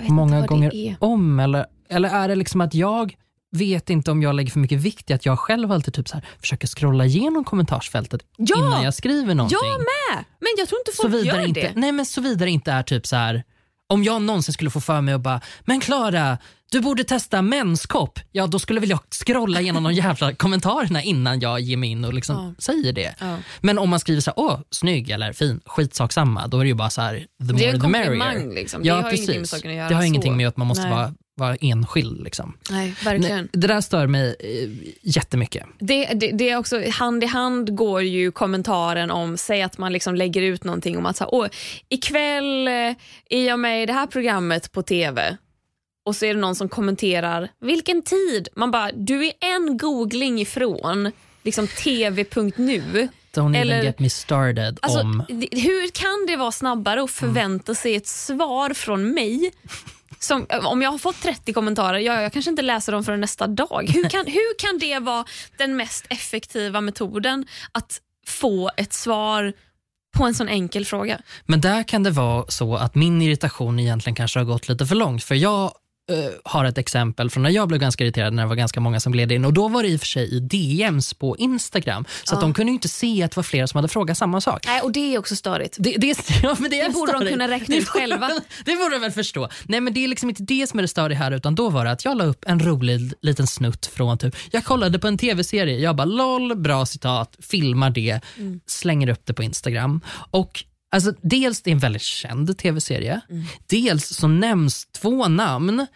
vet 0.00 0.08
många 0.08 0.46
gånger 0.46 0.96
om. 0.98 1.40
Eller, 1.40 1.66
eller 1.88 2.08
är 2.08 2.28
det 2.28 2.34
liksom 2.34 2.60
att 2.60 2.74
jag 2.74 3.16
vet 3.50 3.90
inte 3.90 4.10
om 4.10 4.22
jag 4.22 4.34
lägger 4.34 4.50
för 4.50 4.60
mycket 4.60 4.78
vikt 4.80 5.10
i 5.10 5.12
att 5.12 5.26
jag 5.26 5.38
själv 5.38 5.72
alltid 5.72 5.94
typ 5.94 6.08
så 6.08 6.14
här, 6.14 6.24
försöker 6.40 6.66
scrolla 6.66 7.04
igenom 7.04 7.44
kommentarsfältet 7.44 8.20
Ja! 8.36 8.56
innan 8.58 8.82
jag 8.82 8.94
skriver 8.94 9.34
någonting. 9.34 9.58
Jag 9.62 9.78
med! 9.78 10.24
Men 10.40 10.48
jag 10.58 10.68
tror 10.68 10.80
inte 10.80 10.92
folk 10.96 11.12
såvida 11.12 11.36
gör 11.36 11.46
inte, 11.46 11.60
det. 11.60 11.72
Nej 11.76 11.92
men 11.92 12.06
såvida 12.06 12.44
det 12.44 12.50
inte 12.50 12.72
är 12.72 12.82
typ 12.82 13.06
så 13.06 13.16
här. 13.16 13.44
Om 13.90 14.04
jag 14.04 14.22
någonsin 14.22 14.52
skulle 14.54 14.70
få 14.70 14.80
för 14.80 15.00
mig 15.00 15.14
att 15.14 15.20
bara, 15.20 15.40
men 15.64 15.80
Klara, 15.80 16.38
du 16.70 16.80
borde 16.80 17.04
testa 17.04 17.42
menskopp. 17.42 18.18
Ja, 18.32 18.46
då 18.46 18.58
skulle 18.58 18.80
väl 18.80 18.90
jag 18.90 19.00
scrolla 19.10 19.60
igenom 19.60 19.82
de 19.84 19.92
jävla 19.92 20.34
kommentarerna 20.34 21.02
innan 21.02 21.40
jag 21.40 21.60
ger 21.60 21.76
mig 21.76 21.90
in 21.90 22.04
och 22.04 22.14
liksom 22.14 22.36
Ja. 22.36 22.54
säger 22.62 22.92
det. 22.92 23.14
Ja. 23.20 23.36
Men 23.60 23.78
om 23.78 23.88
man 23.90 24.00
skriver 24.00 24.20
så 24.20 24.30
här, 24.30 24.38
åh, 24.38 24.60
snygg 24.70 25.10
eller 25.10 25.32
fin, 25.32 25.60
skitsak 25.66 26.12
samma, 26.12 26.46
då 26.46 26.58
är 26.58 26.64
det 26.64 26.68
ju 26.68 26.74
bara 26.74 26.90
så 26.90 27.00
här, 27.00 27.14
the 27.18 27.24
Det 27.38 27.50
är 27.50 27.52
more 27.52 27.64
en 27.70 27.80
the 27.80 27.88
merrier. 27.88 28.54
liksom. 28.54 28.82
Det 28.82 28.88
Ja, 28.88 28.94
har 28.94 29.02
precis. 29.02 29.18
ingenting 29.18 29.40
med 29.40 29.48
saken 29.48 29.70
att 29.70 29.76
göra 29.76 29.88
Det 29.88 29.94
har 29.94 30.02
så. 30.02 30.06
ingenting 30.06 30.36
med 30.36 30.48
att 30.48 30.56
man 30.56 30.66
måste 30.66 30.82
Nej. 30.84 30.92
vara, 30.92 31.14
vara 31.38 31.56
enskild. 31.56 32.24
Liksom. 32.24 32.56
Nej, 32.70 32.94
verkligen. 33.04 33.48
Det 33.52 33.66
där 33.66 33.80
stör 33.80 34.06
mig 34.06 34.36
eh, 34.40 34.88
jättemycket. 35.02 35.66
Det, 35.78 36.04
det, 36.04 36.30
det 36.32 36.50
är 36.50 36.56
också, 36.56 36.90
hand 36.90 37.24
i 37.24 37.26
hand 37.26 37.76
går 37.76 38.02
ju 38.02 38.30
kommentaren 38.30 39.10
om, 39.10 39.36
säg 39.36 39.62
att 39.62 39.78
man 39.78 39.92
liksom 39.92 40.14
lägger 40.14 40.42
ut 40.42 40.64
någonting 40.64 40.98
om 40.98 41.06
att 41.06 41.16
så 41.16 41.24
här, 41.24 41.34
Åh, 41.34 41.46
ikväll 41.88 42.68
eh, 42.68 42.72
är 43.30 43.46
jag 43.46 43.60
med 43.60 43.82
i 43.82 43.86
det 43.86 43.92
här 43.92 44.06
programmet 44.06 44.72
på 44.72 44.82
TV 44.82 45.36
och 46.04 46.16
så 46.16 46.24
är 46.26 46.34
det 46.34 46.40
någon 46.40 46.54
som 46.54 46.68
kommenterar, 46.68 47.48
vilken 47.60 48.02
tid? 48.02 48.48
Man 48.56 48.70
bara, 48.70 48.92
du 48.92 49.26
är 49.26 49.32
en 49.40 49.76
googling 49.78 50.40
ifrån 50.40 51.12
liksom 51.42 51.66
tv.nu. 51.66 53.08
Don't 53.34 53.56
Eller- 53.56 53.74
even 53.74 53.84
get 53.84 53.98
me 53.98 54.10
started 54.10 54.78
Alltså, 54.82 55.00
om... 55.00 55.24
Hur 55.50 55.90
kan 55.90 56.26
det 56.26 56.36
vara 56.36 56.52
snabbare 56.52 57.02
att 57.02 57.10
förvänta 57.10 57.74
sig 57.74 57.94
ett 57.96 58.06
svar 58.06 58.74
från 58.74 59.14
mig 59.14 59.52
som, 60.18 60.46
om 60.64 60.82
jag 60.82 60.90
har 60.90 60.98
fått 60.98 61.22
30 61.22 61.52
kommentarer, 61.52 61.98
ja, 61.98 62.22
jag 62.22 62.32
kanske 62.32 62.50
inte 62.50 62.62
läser 62.62 62.92
dem 62.92 63.04
förrän 63.04 63.20
nästa 63.20 63.46
dag. 63.46 63.90
Hur 63.94 64.08
kan, 64.08 64.26
hur 64.26 64.58
kan 64.58 64.78
det 64.78 64.98
vara 64.98 65.24
den 65.56 65.76
mest 65.76 66.06
effektiva 66.10 66.80
metoden 66.80 67.46
att 67.72 68.00
få 68.26 68.70
ett 68.76 68.92
svar 68.92 69.52
på 70.16 70.24
en 70.24 70.34
sån 70.34 70.48
enkel 70.48 70.84
fråga? 70.84 71.20
Men 71.46 71.60
där 71.60 71.82
kan 71.82 72.02
det 72.02 72.10
vara 72.10 72.44
så 72.48 72.76
att 72.76 72.94
min 72.94 73.22
irritation 73.22 73.78
egentligen 73.78 74.14
kanske 74.14 74.38
har 74.38 74.44
gått 74.44 74.68
lite 74.68 74.86
för 74.86 74.94
långt. 74.94 75.24
För 75.24 75.34
jag 75.34 75.72
eh, 76.08 76.30
har 76.44 76.64
ett 76.64 76.78
exempel 76.78 77.30
från 77.30 77.42
när 77.42 77.50
jag 77.50 77.68
blev 77.68 77.80
ganska 77.80 78.04
irriterad 78.04 78.32
när 78.32 78.42
det 78.42 78.48
var 78.48 78.56
ganska 78.56 78.80
många 78.80 79.00
som 79.00 79.12
gled 79.12 79.32
in. 79.32 79.44
Och 79.44 79.52
Då 79.52 79.68
var 79.68 79.82
det 79.82 79.88
i 79.88 79.96
och 79.96 80.00
för 80.00 80.06
sig 80.06 80.34
i 80.34 80.40
DMs 80.40 81.14
på 81.14 81.36
Instagram. 81.36 82.04
Så 82.24 82.34
att 82.34 82.38
Ja. 82.38 82.46
de 82.46 82.54
kunde 82.54 82.70
ju 82.70 82.74
inte 82.74 82.88
se 82.88 83.22
att 83.22 83.30
det 83.30 83.36
var 83.36 83.42
flera 83.42 83.66
som 83.66 83.78
hade 83.78 83.88
frågat 83.88 84.18
samma 84.18 84.40
sak. 84.40 84.66
Nej, 84.66 84.80
och 84.82 84.92
Det 84.92 85.14
är 85.14 85.18
också 85.18 85.36
störigt. 85.36 85.76
Det, 85.78 85.94
det, 85.98 86.18
ja, 86.42 86.56
men 86.58 86.70
det, 86.70 86.80
är 86.80 86.86
Det 86.88 86.94
borde 86.94 87.12
de 87.12 87.16
störigt. 87.18 87.32
kunna 87.32 87.48
räkna 87.48 87.76
ut 87.76 87.88
själva. 87.88 88.28
de- 88.28 88.40
Det 88.64 88.76
borde 88.76 88.94
de 88.94 88.98
väl 88.98 89.10
förstå. 89.12 89.48
Nej 89.64 89.80
men 89.80 89.92
Det 89.94 90.04
är 90.04 90.08
liksom 90.08 90.28
inte 90.28 90.42
det 90.42 90.66
som 90.66 90.78
är 90.78 90.82
det 90.82 90.88
störiga 90.88 91.18
här 91.18 91.30
utan 91.30 91.54
då 91.54 91.70
var 91.70 91.84
det 91.84 91.90
att 91.90 92.04
jag 92.04 92.16
la 92.16 92.24
upp 92.24 92.44
en 92.48 92.60
rolig 92.60 93.12
liten 93.22 93.46
snutt 93.46 93.86
från 93.86 94.18
typ, 94.18 94.36
jag 94.50 94.64
kollade 94.64 94.98
på 94.98 95.06
en 95.08 95.18
tv-serie, 95.18 95.78
jag 95.78 95.96
bara 95.96 96.04
LOL, 96.04 96.56
bra 96.56 96.86
citat, 96.86 97.36
filmar 97.50 97.90
det, 97.90 98.20
Mm. 98.38 98.60
slänger 98.66 99.08
upp 99.08 99.20
det 99.26 99.34
på 99.34 99.42
Instagram. 99.42 100.00
Och 100.30 100.64
alltså, 100.90 101.12
Dels 101.22 101.62
det 101.62 101.70
är 101.70 101.72
en 101.72 101.78
väldigt 101.78 102.02
känd 102.02 102.58
tv-serie, 102.58 103.20
Mm. 103.30 103.44
dels 103.66 104.06
så 104.08 104.28
nämns 104.28 104.86
två 104.86 105.28
namn 105.28 105.86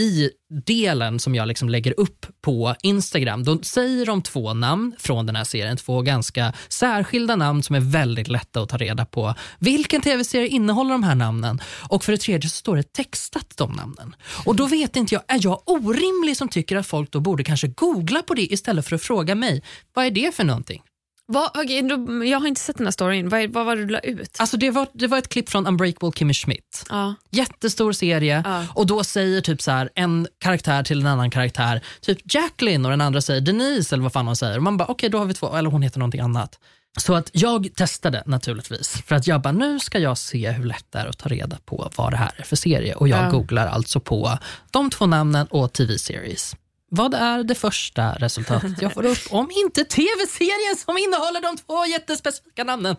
i 0.00 0.30
delen 0.66 1.18
som 1.18 1.34
jag 1.34 1.48
liksom 1.48 1.68
lägger 1.68 2.00
upp 2.00 2.26
på 2.42 2.74
Instagram. 2.82 3.44
Då 3.44 3.58
säger 3.62 4.06
de 4.06 4.22
två 4.22 4.54
namn 4.54 4.94
från 4.98 5.26
den 5.26 5.36
här 5.36 5.44
serien, 5.44 5.76
två 5.76 6.02
ganska 6.02 6.52
särskilda 6.68 7.36
namn 7.36 7.62
som 7.62 7.76
är 7.76 7.80
väldigt 7.80 8.28
lätta 8.28 8.60
att 8.60 8.68
ta 8.68 8.76
reda 8.76 9.04
på. 9.06 9.34
Vilken 9.58 10.00
tv-serie 10.00 10.48
innehåller 10.48 10.90
de 10.90 11.02
här 11.02 11.14
namnen? 11.14 11.60
Och 11.88 12.04
för 12.04 12.12
det 12.12 12.18
tredje 12.18 12.50
så 12.50 12.56
står 12.56 12.76
det 12.76 12.92
textat 12.92 13.52
de 13.56 13.72
namnen. 13.72 14.14
Och 14.44 14.56
då 14.56 14.66
vet 14.66 14.96
inte 14.96 15.14
jag, 15.14 15.22
är 15.28 15.40
jag 15.42 15.62
orimlig 15.66 16.36
som 16.36 16.48
tycker 16.48 16.76
att 16.76 16.86
folk 16.86 17.10
då 17.10 17.20
borde 17.20 17.44
kanske 17.44 17.68
googla 17.68 18.22
på 18.22 18.34
det 18.34 18.52
istället 18.52 18.88
för 18.88 18.96
att 18.96 19.02
fråga 19.02 19.34
mig, 19.34 19.62
vad 19.94 20.06
är 20.06 20.10
det 20.10 20.34
för 20.34 20.44
någonting? 20.44 20.82
Vad, 21.26 21.50
okej, 21.54 21.82
då, 21.82 22.24
jag 22.24 22.40
har 22.40 22.46
inte 22.48 22.60
sett 22.60 22.76
den 22.76 22.86
här 22.86 22.90
storyn. 22.92 23.28
Vad, 23.28 23.50
vad 23.50 23.66
var 23.66 23.76
det 23.76 23.84
du 23.84 23.92
la 23.92 23.98
ut? 23.98 24.36
Alltså 24.38 24.56
det 24.56 24.70
var, 24.70 24.86
det 24.92 25.06
var 25.06 25.18
ett 25.18 25.28
klipp 25.28 25.48
från 25.50 25.66
Unbreakable 25.66 26.10
Kimmy 26.18 26.34
Schmidt. 26.34 26.84
Ja. 26.88 27.14
Jättestor 27.30 27.92
serie 27.92 28.42
Ja. 28.46 28.66
och 28.74 28.86
då 28.86 29.04
säger 29.04 29.40
typ 29.40 29.62
så 29.62 29.70
här, 29.70 29.90
en 29.94 30.26
karaktär 30.40 30.82
till 30.82 31.00
en 31.00 31.06
annan 31.06 31.30
karaktär, 31.30 31.80
typ 32.00 32.34
Jacqueline 32.34 32.84
och 32.84 32.90
den 32.90 33.00
andra 33.00 33.20
säger 33.20 33.40
Denise 33.40 33.94
eller 33.94 34.02
vad 34.02 34.12
fan 34.12 34.26
hon 34.26 34.36
säger. 34.36 34.56
Och 34.56 34.62
man 34.62 34.76
bara 34.76 34.88
okej 34.88 35.08
då 35.08 35.18
har 35.18 35.24
vi 35.24 35.34
två, 35.34 35.56
eller 35.56 35.70
hon 35.70 35.82
heter 35.82 35.98
någonting 35.98 36.20
annat. 36.20 36.58
Så 36.98 37.14
att 37.14 37.30
jag 37.32 37.68
testade 37.74 38.22
naturligtvis 38.26 39.02
för 39.06 39.14
att 39.14 39.26
jag 39.26 39.42
bara 39.42 39.52
nu 39.52 39.80
ska 39.80 39.98
jag 39.98 40.18
se 40.18 40.50
hur 40.50 40.64
lätt 40.64 40.84
det 40.90 40.98
är 40.98 41.06
att 41.06 41.18
ta 41.18 41.28
reda 41.28 41.58
på 41.64 41.90
vad 41.96 42.12
det 42.12 42.16
här 42.16 42.30
är 42.36 42.42
för 42.42 42.56
serie 42.56 42.94
och 42.94 43.08
jag 43.08 43.24
Ja. 43.26 43.30
googlar 43.30 43.66
alltså 43.66 44.00
på 44.00 44.38
de 44.70 44.90
två 44.90 45.06
namnen 45.06 45.46
och 45.46 45.72
TV-series. 45.72 46.56
Vad 46.94 47.14
är 47.14 47.44
det 47.44 47.54
första 47.54 48.12
resultatet 48.12 48.82
jag 48.82 48.92
får 48.92 49.06
upp 49.06 49.18
om 49.30 49.50
inte 49.64 49.84
tv-serien 49.84 50.76
som 50.76 50.98
innehåller 50.98 51.40
de 51.42 51.56
två 51.56 51.86
jättespecifika 51.86 52.64
namnen? 52.64 52.96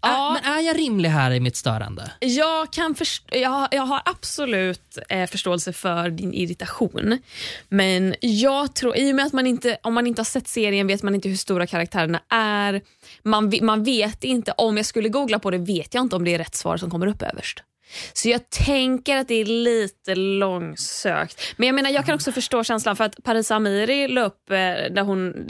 Ja. 0.00 0.38
men 0.42 0.52
är 0.52 0.60
jag 0.60 0.78
rimlig 0.78 1.08
här 1.08 1.30
i 1.30 1.40
mitt 1.40 1.56
störande? 1.56 2.12
Jag, 2.20 2.72
kan 2.72 2.94
först- 2.94 3.28
jag, 3.32 3.68
jag 3.70 3.82
har 3.82 4.02
absolut 4.04 4.98
eh, 5.08 5.26
förståelse 5.30 5.72
för 5.72 6.10
din 6.10 6.34
irritation. 6.34 7.18
Men 7.68 8.14
jag 8.20 8.74
tror, 8.74 8.96
i 8.96 9.12
och 9.12 9.16
med 9.16 9.26
att 9.26 9.32
man 9.32 9.46
inte, 9.46 9.78
om 9.82 9.94
man 9.94 10.06
inte 10.06 10.20
har 10.20 10.24
sett 10.24 10.48
serien 10.48 10.86
vet 10.86 11.02
man 11.02 11.14
inte 11.14 11.28
hur 11.28 11.36
stora 11.36 11.66
karaktärerna 11.66 12.20
är. 12.28 12.82
Man, 13.22 13.52
man 13.62 13.84
vet 13.84 14.24
inte, 14.24 14.52
om 14.52 14.76
jag 14.76 14.86
skulle 14.86 15.08
googla 15.08 15.38
på 15.38 15.50
det 15.50 15.58
vet 15.58 15.94
jag 15.94 16.02
inte 16.02 16.16
om 16.16 16.24
det 16.24 16.34
är 16.34 16.38
rätt 16.38 16.54
svar 16.54 16.76
som 16.76 16.90
kommer 16.90 17.06
upp 17.06 17.22
överst. 17.22 17.62
Så 18.12 18.28
jag 18.28 18.50
tänker 18.50 19.16
att 19.16 19.28
det 19.28 19.34
är 19.34 19.44
lite 19.44 20.14
långsökt. 20.14 21.54
Men 21.56 21.66
jag 21.66 21.74
menar 21.74 21.90
jag 21.90 22.06
kan 22.06 22.14
också 22.14 22.32
förstå 22.32 22.64
känslan 22.64 22.96
för 22.96 23.04
att 23.04 23.22
Parisa 23.22 23.54
Amiri 23.54 24.08
la 24.08 24.24
upp, 24.24 24.50
eh, 24.50 24.56
där 24.56 25.02
hon, 25.02 25.48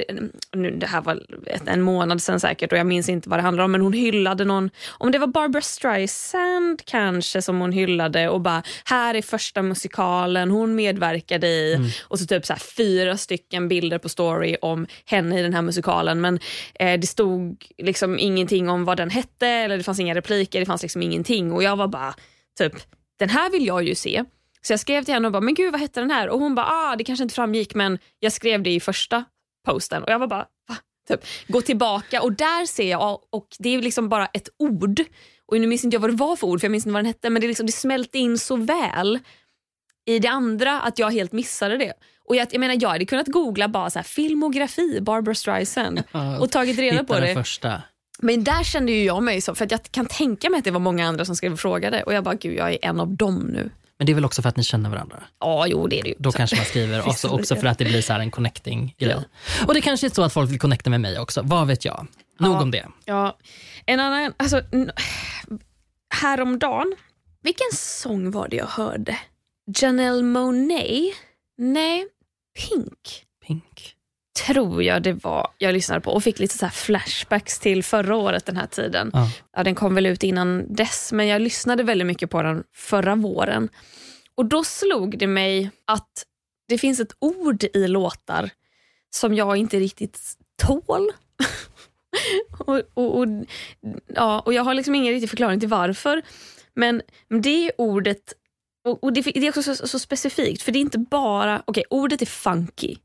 nu, 0.53 0.71
det 0.71 0.87
här 0.87 1.01
var 1.01 1.23
en 1.67 1.83
månad 1.83 2.23
sen 2.23 2.41
säkert 2.41 2.73
och 2.73 2.79
jag 2.79 2.87
minns 2.87 3.09
inte 3.09 3.29
vad 3.29 3.39
det 3.39 3.43
handlar 3.43 3.65
om 3.65 3.73
men 3.73 3.81
hon 3.81 3.93
hyllade 3.93 4.45
någon, 4.45 4.71
om 4.89 5.13
det 5.13 5.19
var 5.19 5.27
Barbara 5.27 5.63
Streisand 5.63 6.83
kanske 6.85 7.43
som 7.43 7.61
hon 7.61 7.73
hyllade 7.73 8.29
och 8.29 8.41
bara 8.41 8.63
här 8.85 9.15
är 9.15 9.23
första 9.23 9.63
musikalen 9.63 10.51
hon 10.51 10.75
medverkade 10.75 11.47
i. 11.47 11.93
Och 12.03 12.19
så 12.19 12.27
typ 12.27 12.47
så 12.47 12.55
fyra 12.77 13.17
stycken 13.17 13.69
bilder 13.69 13.99
på 13.99 14.09
story 14.09 14.57
om 14.63 14.87
henne 15.05 15.41
i 15.41 15.43
den 15.43 15.55
här 15.55 15.63
musikalen. 15.63 16.21
Men 16.21 16.39
eh, 16.75 17.01
det 17.01 17.07
stod 17.07 17.65
liksom 17.79 18.19
ingenting 18.19 18.69
om 18.69 18.85
vad 18.85 18.97
den 18.97 19.11
hette 19.11 19.47
eller 19.47 19.77
det 19.79 19.85
fanns 19.85 20.01
inga 20.01 20.15
repliker, 20.15 20.61
det 20.61 20.67
fanns 20.67 20.83
liksom 20.83 21.03
ingenting. 21.03 21.53
Och 21.53 21.63
jag 21.63 21.77
var 21.77 21.89
bara 21.89 22.15
typ 22.59 22.73
den 23.19 23.29
här 23.29 23.51
vill 23.51 23.67
jag 23.67 23.83
ju 23.83 23.95
se. 23.95 24.25
Så 24.63 24.73
jag 24.73 24.81
skrev 24.81 25.05
till 25.05 25.15
henne 25.15 25.29
och 25.29 25.33
bara, 25.33 25.41
men 25.41 25.55
gud 25.55 25.73
vad 25.73 25.81
hette 25.81 26.01
den 26.01 26.11
här? 26.11 26.29
Och 26.29 26.39
hon 26.41 26.55
bara, 26.55 26.67
ah 26.67 26.97
det 26.97 27.05
kanske 27.05 27.23
inte 27.23 27.35
framgick 27.35 27.75
men 27.75 27.99
jag 28.19 28.33
skrev 28.33 28.63
det 28.63 28.71
i 28.71 28.81
första 28.81 29.25
posten 29.67 30.03
och 30.03 30.11
jag 30.11 30.19
var 30.19 30.27
bara, 30.27 30.47
va? 30.69 30.77
Typ, 31.09 31.21
gå 31.49 31.61
tillbaka 31.63 32.23
och 32.23 32.33
där 32.33 32.67
ser 32.67 32.91
jag, 32.91 33.21
och 33.31 33.47
det 33.59 33.69
är 33.75 33.83
liksom 33.83 34.09
bara 34.09 34.27
ett 34.27 34.49
ord. 34.59 35.01
Och 35.47 35.61
nu 35.61 35.67
minns 35.67 35.85
inte 35.85 35.95
jag 35.95 36.01
vad 36.01 36.11
det 36.11 36.17
var 36.17 36.37
för 36.37 36.47
ord 36.47 36.61
för 36.61 36.65
jag 36.67 36.73
minns 36.73 36.87
inte 36.87 36.93
vad 36.93 36.99
den 36.99 37.07
hette 37.07 37.31
men 37.31 37.43
det, 37.43 37.49
liksom, 37.49 37.67
det 37.67 37.73
smälte 37.73 38.19
in 38.19 38.39
så 38.39 38.57
väl 38.57 39.19
i 40.07 40.19
det 40.19 40.29
andra 40.29 40.81
att 40.81 40.99
jag 40.99 41.11
helt 41.11 41.33
missade 41.33 41.77
det. 41.77 41.93
Och 42.25 42.37
jag, 42.37 42.49
jag 42.51 42.61
menar 42.61 42.77
jag 42.81 42.89
hade 42.89 43.05
kunnat 43.07 43.27
googla 43.27 43.69
bara 43.69 43.91
så 43.91 43.99
här, 43.99 44.05
filmografi 44.05 45.01
Barbara 45.01 45.35
Streisand 45.35 46.03
och 46.41 46.51
tagit 46.51 46.79
reda 46.79 46.93
Hitta 46.93 47.15
på 47.15 47.21
det. 47.21 47.35
första. 47.35 47.83
Men 48.19 48.45
där 48.45 48.65
kände 48.65 48.93
ju 48.93 49.05
jag 49.05 49.23
mig 49.23 49.41
så, 49.41 49.55
för 49.55 49.67
jag 49.71 49.83
kan 49.91 50.07
tänka 50.07 50.51
mig 50.51 50.59
att 50.59 50.65
det 50.65 50.71
var 50.71 50.81
många 50.81 51.09
andra 51.09 51.25
som 51.25 51.37
skrev 51.37 51.53
och 51.53 51.61
frågade 51.61 52.03
och 52.03 52.15
jag 52.15 52.25
bara, 52.25 52.35
gud 52.35 52.55
jag 52.59 52.73
är 52.73 52.79
en 52.83 53.01
av 53.01 53.09
dem 53.17 53.39
nu. 53.39 53.71
Men 53.99 54.07
det 54.07 54.13
är 54.13 54.15
väl 54.15 54.25
också 54.25 54.43
för 54.43 54.49
att 54.49 54.57
ni 54.57 54.65
känner 54.65 54.91
varandra? 54.91 55.23
Ja, 55.41 55.67
jo 55.67 55.87
det 55.87 55.99
är 56.01 56.03
det 56.03 56.09
ju. 56.09 56.15
Då 56.19 56.33
Så- 56.33 56.37
kanske 56.39 56.57
man 56.57 56.65
skriver, 56.65 57.09
också 57.31 57.37
det- 57.37 57.57
för 57.61 57.67
att 57.67 57.79
det 57.79 57.85
blir 57.85 58.03
så 58.03 58.13
här 58.13 58.21
en 58.21 58.31
connecting 58.31 58.95
grej. 58.99 59.11
Ja. 59.61 59.65
Och 59.67 59.75
det 59.75 59.81
kanske 59.81 60.07
är 60.07 60.11
så 60.11 60.23
att 60.23 60.33
folk 60.33 60.51
vill 60.51 60.59
connecta 60.61 60.91
med 60.91 61.01
mig 61.01 61.19
också, 61.19 61.43
vad 61.45 61.67
vet 61.67 61.85
jag? 61.85 62.07
Nog 62.41 62.55
Ja. 62.55 62.63
om 62.63 62.71
det. 62.71 62.87
Ja, 63.05 63.39
en 63.87 64.01
annan, 64.01 64.33
alltså 64.37 64.63
häromdagen, 66.15 66.95
vilken 67.43 67.67
sång 67.73 68.31
var 68.31 68.49
det 68.49 68.57
jag 68.57 68.67
hörde? 68.67 69.19
Janelle 69.79 70.23
Monáe? 70.23 71.13
Nej, 71.59 72.07
Pink 72.59 73.25
Pink. 73.47 73.96
Tror 74.45 74.83
jag 74.83 75.03
det 75.03 75.13
var 75.13 75.49
jag 75.59 75.73
lyssnade 75.73 76.01
på 76.01 76.11
och 76.11 76.23
fick 76.23 76.39
lite 76.39 76.59
så 76.59 76.67
här 76.67 76.73
flashbacks 76.73 77.59
till 77.59 77.83
förra 77.83 78.17
året 78.17 78.47
den 78.47 78.57
här 78.57 78.67
tiden. 78.67 79.11
Ja. 79.13 79.31
Ja, 79.57 79.65
den 79.65 79.75
kom 79.75 79.95
väl 79.95 80.07
ut 80.07 80.23
innan 80.23 80.75
dess 80.75 81.13
men 81.13 81.27
jag 81.27 81.43
lyssnade 81.43 81.83
väldigt 81.83 82.07
mycket 82.07 82.31
på 82.31 82.43
den 82.43 82.65
förra 82.75 83.15
våren. 83.15 83.69
Och 84.35 84.47
då 84.47 84.65
slog 84.65 85.19
det 85.19 85.27
mig 85.27 85.71
att 85.87 86.25
det 86.69 86.79
finns 86.79 87.01
ett 87.01 87.13
ord 87.19 87.65
i 87.75 87.89
låtar 87.89 88.51
som 89.11 89.35
jag 89.35 89.57
inte 89.57 89.79
riktigt 89.79 90.21
tål. 90.63 91.11
och, 92.59 92.81
och, 92.95 93.19
och, 93.19 93.27
ja, 94.15 94.41
och 94.41 94.55
Jag 94.55 94.65
har 94.65 94.75
liksom 94.75 94.95
ingen 94.95 95.13
riktig 95.13 95.31
förklaring 95.31 95.61
till 95.61 95.69
varför. 95.69 96.23
Men 96.75 97.03
det 97.43 97.73
ordet, 97.79 98.33
och, 98.85 99.05
och 99.05 99.13
det, 99.13 99.21
det 99.23 99.47
är 99.47 99.49
också 99.49 99.63
så, 99.63 99.89
så 99.89 99.99
specifikt 99.99 100.63
för 100.63 100.73
det 100.73 100.79
är 100.79 100.81
inte 100.81 100.99
bara, 100.99 101.63
okej 101.67 101.85
ordet 101.91 102.23
är 102.23 102.27
funky. 102.27 102.97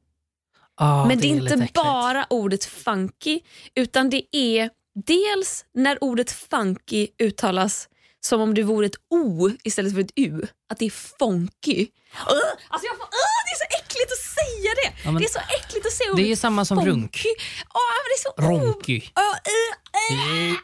Ja, 0.80 1.06
Men 1.06 1.20
det 1.20 1.28
är, 1.28 1.36
lite 1.36 1.42
inte 1.42 1.54
äckligt. 1.54 1.74
bara 1.74 2.26
ordet 2.30 2.66
funky, 2.66 3.40
utan 3.76 4.10
det 4.10 4.24
är 4.32 4.70
dels 5.06 5.66
när 5.74 6.04
ordet 6.04 6.32
funky 6.32 7.08
uttalas 7.24 7.88
som 8.26 8.42
om 8.42 8.54
det 8.54 8.64
vore 8.64 8.86
ett 8.86 8.96
O 9.10 9.50
istället 9.64 9.94
för 9.94 10.02
ett 10.02 10.12
U. 10.16 10.48
Att 10.70 10.80
det 10.80 10.86
är 10.86 10.90
funky. 11.20 11.82
Uh, 11.82 12.52
alltså 12.70 12.88
jag 12.88 12.98
får, 12.98 13.04
uh, 13.04 13.38
det 13.46 13.52
är 13.52 13.60
så 13.60 13.84
äckligt 13.84 14.12
att 14.12 14.26
säga 14.38 14.72
det! 14.76 15.10
Ja, 15.10 15.12
det 15.20 15.26
är 15.26 15.30
så 15.30 15.40
äckligt 15.60 15.86
att 15.86 15.94
säga 15.94 16.08
Det 16.08 16.14
ordet 16.14 16.32
är 16.32 16.36
samma 16.36 16.66
som 16.66 16.78
funky. 16.78 16.92
runk. 16.92 17.26
Ja, 17.74 17.80
men 18.02 18.08
det 18.10 18.18
är 18.20 18.24
så 18.24 18.32
Ronky. 18.50 18.98
Uh, 18.98 19.02
uh, 19.24 20.52
uh. 20.52 20.58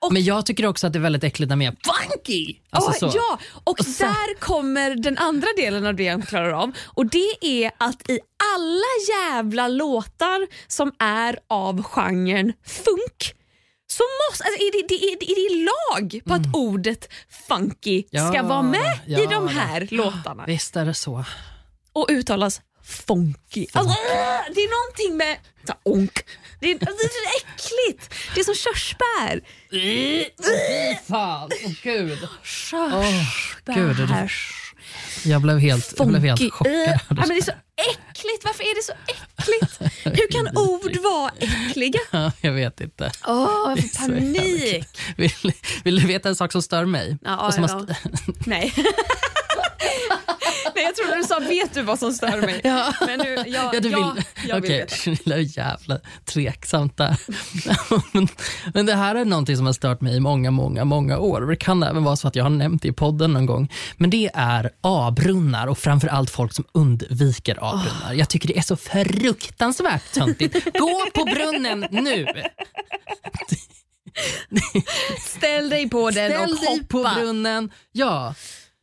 Och- 0.00 0.12
Men 0.12 0.24
jag 0.24 0.46
tycker 0.46 0.66
också 0.66 0.86
att 0.86 0.92
det 0.92 0.98
är 0.98 1.00
väldigt 1.00 1.24
äckligt 1.24 1.48
när 1.48 1.56
mer 1.56 1.76
funky. 1.84 2.56
Alltså 2.70 3.06
Ja, 3.06 3.10
så. 3.12 3.16
ja, 3.18 3.38
och 3.64 3.76
där 3.98 4.38
kommer 4.40 4.94
den 4.94 5.18
andra 5.18 5.48
delen 5.56 5.86
av 5.86 5.94
det 5.94 6.02
jag 6.02 6.14
inte 6.14 6.26
klarar 6.26 6.52
av. 6.52 6.72
Och 6.86 7.06
Det 7.06 7.34
är 7.40 7.70
att 7.78 8.10
i 8.10 8.20
alla 8.56 8.82
jävla 9.34 9.68
låtar 9.68 10.46
som 10.68 10.92
är 10.98 11.38
av 11.48 11.82
genren 11.82 12.52
funk 12.66 13.34
så 13.86 14.02
måste, 14.30 14.44
alltså, 14.44 14.62
är, 14.62 14.72
det, 14.72 14.88
det, 14.88 15.04
är, 15.04 15.30
är 15.30 15.48
det 15.48 15.64
lag 15.70 16.20
på 16.26 16.34
att 16.34 16.56
ordet 16.56 17.08
funky 17.48 18.02
ska 18.02 18.18
Mm. 18.18 18.34
Ja, 18.34 18.42
vara 18.42 18.62
med 18.62 18.98
i 19.06 19.12
ja. 19.12 19.30
de 19.30 19.48
här 19.48 19.88
låtarna 19.90 20.44
Visst 20.46 20.76
är 20.76 20.84
det 20.84 20.94
så. 20.94 21.24
och 21.92 22.06
uttalas 22.10 22.60
funky. 22.84 23.66
Alltså, 23.72 23.90
äh, 23.90 24.54
det 24.54 24.60
är 24.60 24.70
någonting 24.84 25.16
med 25.16 25.36
så, 25.66 25.72
här, 25.72 25.80
onk. 25.84 26.24
Det 26.60 26.70
är, 26.70 26.74
alltså, 26.74 26.86
det 26.96 27.28
är 27.28 27.36
äckligt. 27.36 28.14
Det 28.34 28.40
är 28.40 28.44
som 28.44 28.54
körsbär. 28.54 29.40
Fan, 31.08 31.50
åh 31.64 31.72
gud. 31.82 32.28
Körsbär. 32.42 33.74
Gud, 33.74 33.96
det- 33.96 34.30
Jag 35.24 35.42
blev 35.42 35.58
helt, 35.58 35.94
jag 35.98 36.08
blev 36.08 36.22
helt 36.22 36.40
Funky. 36.40 36.50
chockad. 36.50 36.72
Ja, 36.86 36.98
men 37.08 37.28
det 37.28 37.34
är 37.36 37.42
så 37.42 37.52
äckligt. 37.90 38.44
Varför 38.44 38.62
är 38.64 38.74
det 38.74 38.82
så 38.82 38.92
äckligt? 39.06 39.94
Hur 40.04 40.30
kan 40.32 40.56
ord 40.58 40.96
vara 40.96 41.30
äckliga? 41.38 42.00
Ja, 42.10 42.32
jag 42.40 42.52
vet 42.52 42.80
inte. 42.80 43.12
Åh, 43.26 43.74
jag 43.76 43.78
får 43.92 44.06
panik. 44.06 44.86
Vill, 45.16 45.52
vill 45.84 46.00
du 46.00 46.06
veta 46.06 46.28
en 46.28 46.36
sak 46.36 46.52
som 46.52 46.62
stör 46.62 46.84
mig? 46.84 47.18
Ja, 47.22 47.52
ja. 47.58 47.64
st- 47.64 47.94
Nej. 48.46 48.74
Nej, 50.80 50.86
jag 50.86 50.96
trodde 50.96 51.16
du 51.16 51.24
sa 51.24 51.38
vet 51.38 51.74
du 51.74 51.82
vad 51.82 51.98
som 51.98 52.12
stör 52.12 52.40
mig? 52.40 52.60
Ja. 52.64 52.94
Men 53.06 53.18
nu, 53.18 53.34
jag, 53.46 53.74
Ja, 53.74 53.80
du 53.80 53.80
vill. 53.80 53.92
jag, 53.92 54.16
jag 54.48 54.60
vill 54.60 54.64
Okej, 54.64 54.86
veta. 55.26 55.40
jävla 55.60 55.98
tveksamt 56.24 56.96
där. 56.96 57.16
men, 58.74 58.86
det 58.86 58.94
här 58.94 59.14
är 59.14 59.24
någonting 59.24 59.56
som 59.56 59.66
har 59.66 59.72
stört 59.72 60.00
mig 60.00 60.16
i 60.16 60.20
många, 60.20 60.50
många, 60.50 60.84
många 60.84 61.18
år. 61.18 61.40
Det 61.40 61.56
kan 61.56 61.82
även 61.82 62.04
vara 62.04 62.16
så 62.16 62.28
att 62.28 62.36
jag 62.36 62.44
har 62.44 62.50
nämnt 62.50 62.82
det 62.82 62.88
i 62.88 62.92
podden 62.92 63.32
någon 63.32 63.46
gång. 63.46 63.72
Men 63.96 64.10
det 64.10 64.30
är 64.34 64.70
A-brunnar 64.80 65.66
och 65.66 65.78
framförallt 65.78 66.30
folk 66.30 66.52
som 66.52 66.64
undviker 66.72 67.58
A-brunnar. 67.60 68.12
Jag 68.14 68.28
tycker 68.28 68.48
det 68.48 68.58
är 68.58 68.62
så 68.62 68.76
fruktansvärt 68.76 70.12
töntigt. 70.12 70.64
Gå 70.78 71.04
på 71.14 71.24
brunnen 71.24 71.86
nu! 71.90 72.26
Ställ 75.20 75.70
dig 75.70 75.90
på 75.90 76.10
den 76.10 76.30
Ställ 76.32 76.50
och 76.50 76.56
dig 76.56 76.84
på 76.88 76.98
hoppa. 76.98 77.14
brunnen. 77.14 77.70
Ja. 77.92 78.34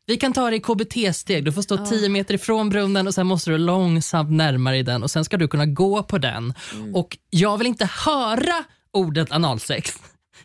Vi 0.09 0.17
kan 0.17 0.33
ta 0.33 0.49
det 0.49 0.55
i 0.55 0.59
KBT-steg. 0.59 1.45
Du 1.45 1.51
får 1.51 1.61
stå 1.61 1.85
10 1.85 2.09
meter 2.09 2.33
ifrån 2.33 2.69
brunnen 2.69 3.07
och 3.07 3.13
sen 3.13 3.27
måste 3.27 3.49
du 3.49 3.57
långsamt 3.57 4.31
närma 4.31 4.71
dig 4.71 4.83
den 4.83 5.03
och 5.03 5.11
sen 5.11 5.25
ska 5.25 5.37
du 5.37 5.47
kunna 5.47 5.65
gå 5.65 6.03
på 6.03 6.17
den. 6.17 6.53
Mm. 6.73 6.95
Och 6.95 7.17
Jag 7.29 7.57
vill 7.57 7.67
inte 7.67 7.89
höra 8.05 8.63
ordet 8.93 9.31
analsex. 9.31 9.93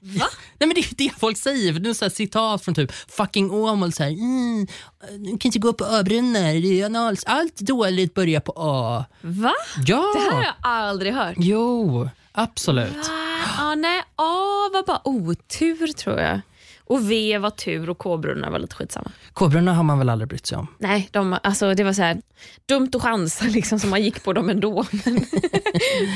Va? 0.01 0.27
Nej 0.59 0.67
men 0.67 0.75
Det 0.75 0.81
är 0.81 0.95
det 0.97 1.11
folk 1.21 1.37
säger. 1.37 1.89
Är 1.89 1.95
så 1.95 2.11
citat 2.11 2.65
från 2.65 2.75
typ 2.75 2.93
fucking 2.93 3.51
Åmål. 3.51 3.93
Så 3.93 4.03
här, 4.03 4.11
mm, 4.11 4.67
du 5.19 5.29
kan 5.31 5.49
inte 5.49 5.59
gå 5.59 5.73
på 5.73 5.85
A-brunnar. 5.85 6.85
Anals. 6.85 7.25
Allt 7.25 7.57
dåligt 7.57 8.15
börjar 8.15 8.41
på 8.41 8.53
A. 8.57 9.05
Va? 9.21 9.53
Ja! 9.87 10.13
Det 10.15 10.21
här 10.21 10.33
har 10.33 10.43
jag 10.43 10.55
aldrig 10.61 11.15
hört. 11.15 11.35
Jo, 11.39 12.09
absolut. 12.33 13.11
Ah, 13.11 13.63
ah, 13.71 13.75
nej, 13.75 14.01
A 14.17 14.71
var 14.73 14.87
bara 14.87 15.01
otur 15.09 15.93
tror 15.93 16.21
jag. 16.21 16.41
Och 16.93 17.11
V 17.11 17.39
var 17.39 17.51
tur 17.51 17.91
och 17.91 17.99
K-brunnar 17.99 18.51
var 18.51 18.59
lite 18.59 18.75
skitsamma. 18.75 19.11
K-brunnar 19.33 19.75
har 19.75 19.83
man 19.83 19.99
väl 19.99 20.09
aldrig 20.09 20.29
brytt 20.29 20.47
sig 20.47 20.59
om. 20.59 20.67
Nej, 20.79 21.09
de, 21.11 21.39
alltså, 21.43 21.75
det 21.75 21.85
var 21.85 21.93
så 21.93 22.03
här, 22.03 22.21
dumt 22.69 22.91
att 22.95 23.03
chansa 23.03 23.45
liksom, 23.49 23.81
så 23.81 23.87
man 23.87 24.03
gick 24.03 24.25
på 24.25 24.33
dem 24.33 24.51
ändå. 24.51 24.85
Men, 25.05 25.27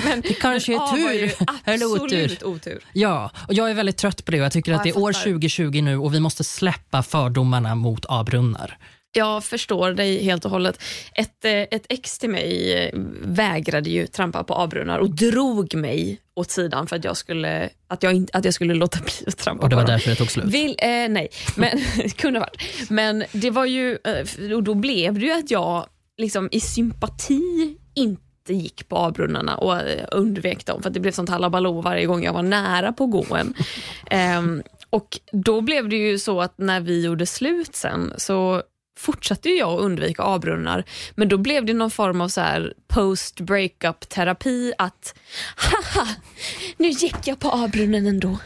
men, 0.04 0.20
Det 0.20 0.34
kanske 0.40 0.72
men 0.72 0.80
är 0.80 0.84
A 0.84 0.96
var 1.04 1.12
ju 1.12 1.28
tur. 1.28 1.46
Eller 1.64 1.86
otur. 1.86 2.04
absolut 2.04 2.42
otur. 2.42 2.78
Ja, 2.92 3.30
och 3.48 3.54
jag 3.54 3.70
är 3.70 3.74
väldigt 3.74 3.96
trött 3.96 4.24
på 4.24 4.30
det. 4.30 4.36
Jag 4.36 4.52
tycker 4.52 4.72
Ja, 4.72 4.78
att 4.78 4.84
det 4.84 4.90
är 4.90 4.98
år 4.98 5.12
fattar. 5.12 5.30
2020 5.30 5.80
nu 5.82 5.96
och 5.98 6.14
vi 6.14 6.20
måste 6.20 6.44
släppa 6.44 7.02
fördomarna 7.02 7.74
mot 7.74 8.06
A-brunnar. 8.08 8.78
Jag 9.16 9.44
förstår 9.44 9.92
dig 9.92 10.22
helt 10.22 10.44
och 10.44 10.50
hållet. 10.50 10.83
Ett, 11.14 11.44
eh, 11.44 11.52
ett 11.52 11.87
ex 11.88 12.18
till 12.18 12.31
mig 12.31 12.74
eh, 12.74 12.90
vägrade 13.22 13.90
ju 13.90 14.07
trampa 14.07 14.44
på 14.44 14.55
A-brunnar 14.55 14.98
och 14.98 15.11
drog 15.11 15.74
mig 15.74 16.20
åt 16.35 16.50
sidan 16.50 16.87
för 16.87 16.96
att 16.96 17.05
jag 17.05 17.16
skulle, 17.16 17.70
att 17.88 18.02
jag, 18.02 18.26
att 18.33 18.44
jag 18.44 18.55
skulle 18.55 18.74
låta 18.74 18.98
bli 19.05 19.12
att 19.26 19.38
trampa 19.38 19.62
Och 19.62 19.68
det 19.68 19.76
på 19.76 19.81
var 19.81 19.88
därför 19.88 20.11
det 20.11 20.16
tog 20.16 20.31
slut. 20.31 20.44
Vill, 20.44 20.76
eh, 20.79 20.88
nej, 20.88 21.29
men 21.57 21.79
det 21.96 22.16
kunde 22.16 22.38
ha 22.38 22.46
varit. 22.46 22.90
Men 22.90 23.24
det 23.33 23.50
var 23.50 23.64
ju, 23.64 23.98
eh, 24.05 24.55
och 24.55 24.62
då 24.62 24.74
blev 24.74 25.14
det 25.14 25.26
ju 25.26 25.33
att 25.33 25.50
jag 25.50 25.87
liksom 26.18 26.48
i 26.52 26.61
sympati 26.61 27.76
inte 27.94 28.55
gick 28.55 28.88
på 28.88 28.96
A-brunnarna 28.96 29.57
och 29.57 29.81
undvek 30.12 30.66
dem 30.66 30.83
för 30.83 30.88
att 30.88 30.94
det 30.94 31.00
blev 31.00 31.12
sånt 31.12 31.31
halabaloo 31.31 31.81
varje 31.81 32.07
gång 32.07 32.24
jag 32.24 32.33
var 32.33 32.42
nära 32.42 32.92
på 32.92 33.05
att 33.05 33.11
gå 33.11 33.37
en. 33.37 33.55
Ehm, 34.11 34.62
och 34.90 35.18
då 35.33 35.61
blev 35.61 35.88
det 35.88 35.96
ju 35.96 36.18
så 36.18 36.40
att 36.40 36.59
när 36.59 36.81
vi 36.81 37.05
gjorde 37.05 37.26
slut 37.26 37.76
sen 37.76 38.12
så 38.16 38.62
fortsatte 38.98 39.48
jag 39.48 39.68
att 39.74 39.80
undvika 39.80 40.22
A-brunnar 40.22 40.85
men 41.14 41.28
då 41.28 41.38
blev 41.38 41.64
det 41.64 41.72
någon 41.72 41.90
form 41.90 42.20
av 42.20 42.28
så 42.28 42.40
här 42.40 42.74
post 42.88 43.40
breakup 43.40 44.09
terapi 44.09 44.72
att 44.78 45.14
haha, 45.56 46.09
nu 46.76 46.88
gick 46.88 47.14
jag 47.24 47.38
på 47.38 47.50
A-brunnen 47.50 48.06
ändå. 48.06 48.38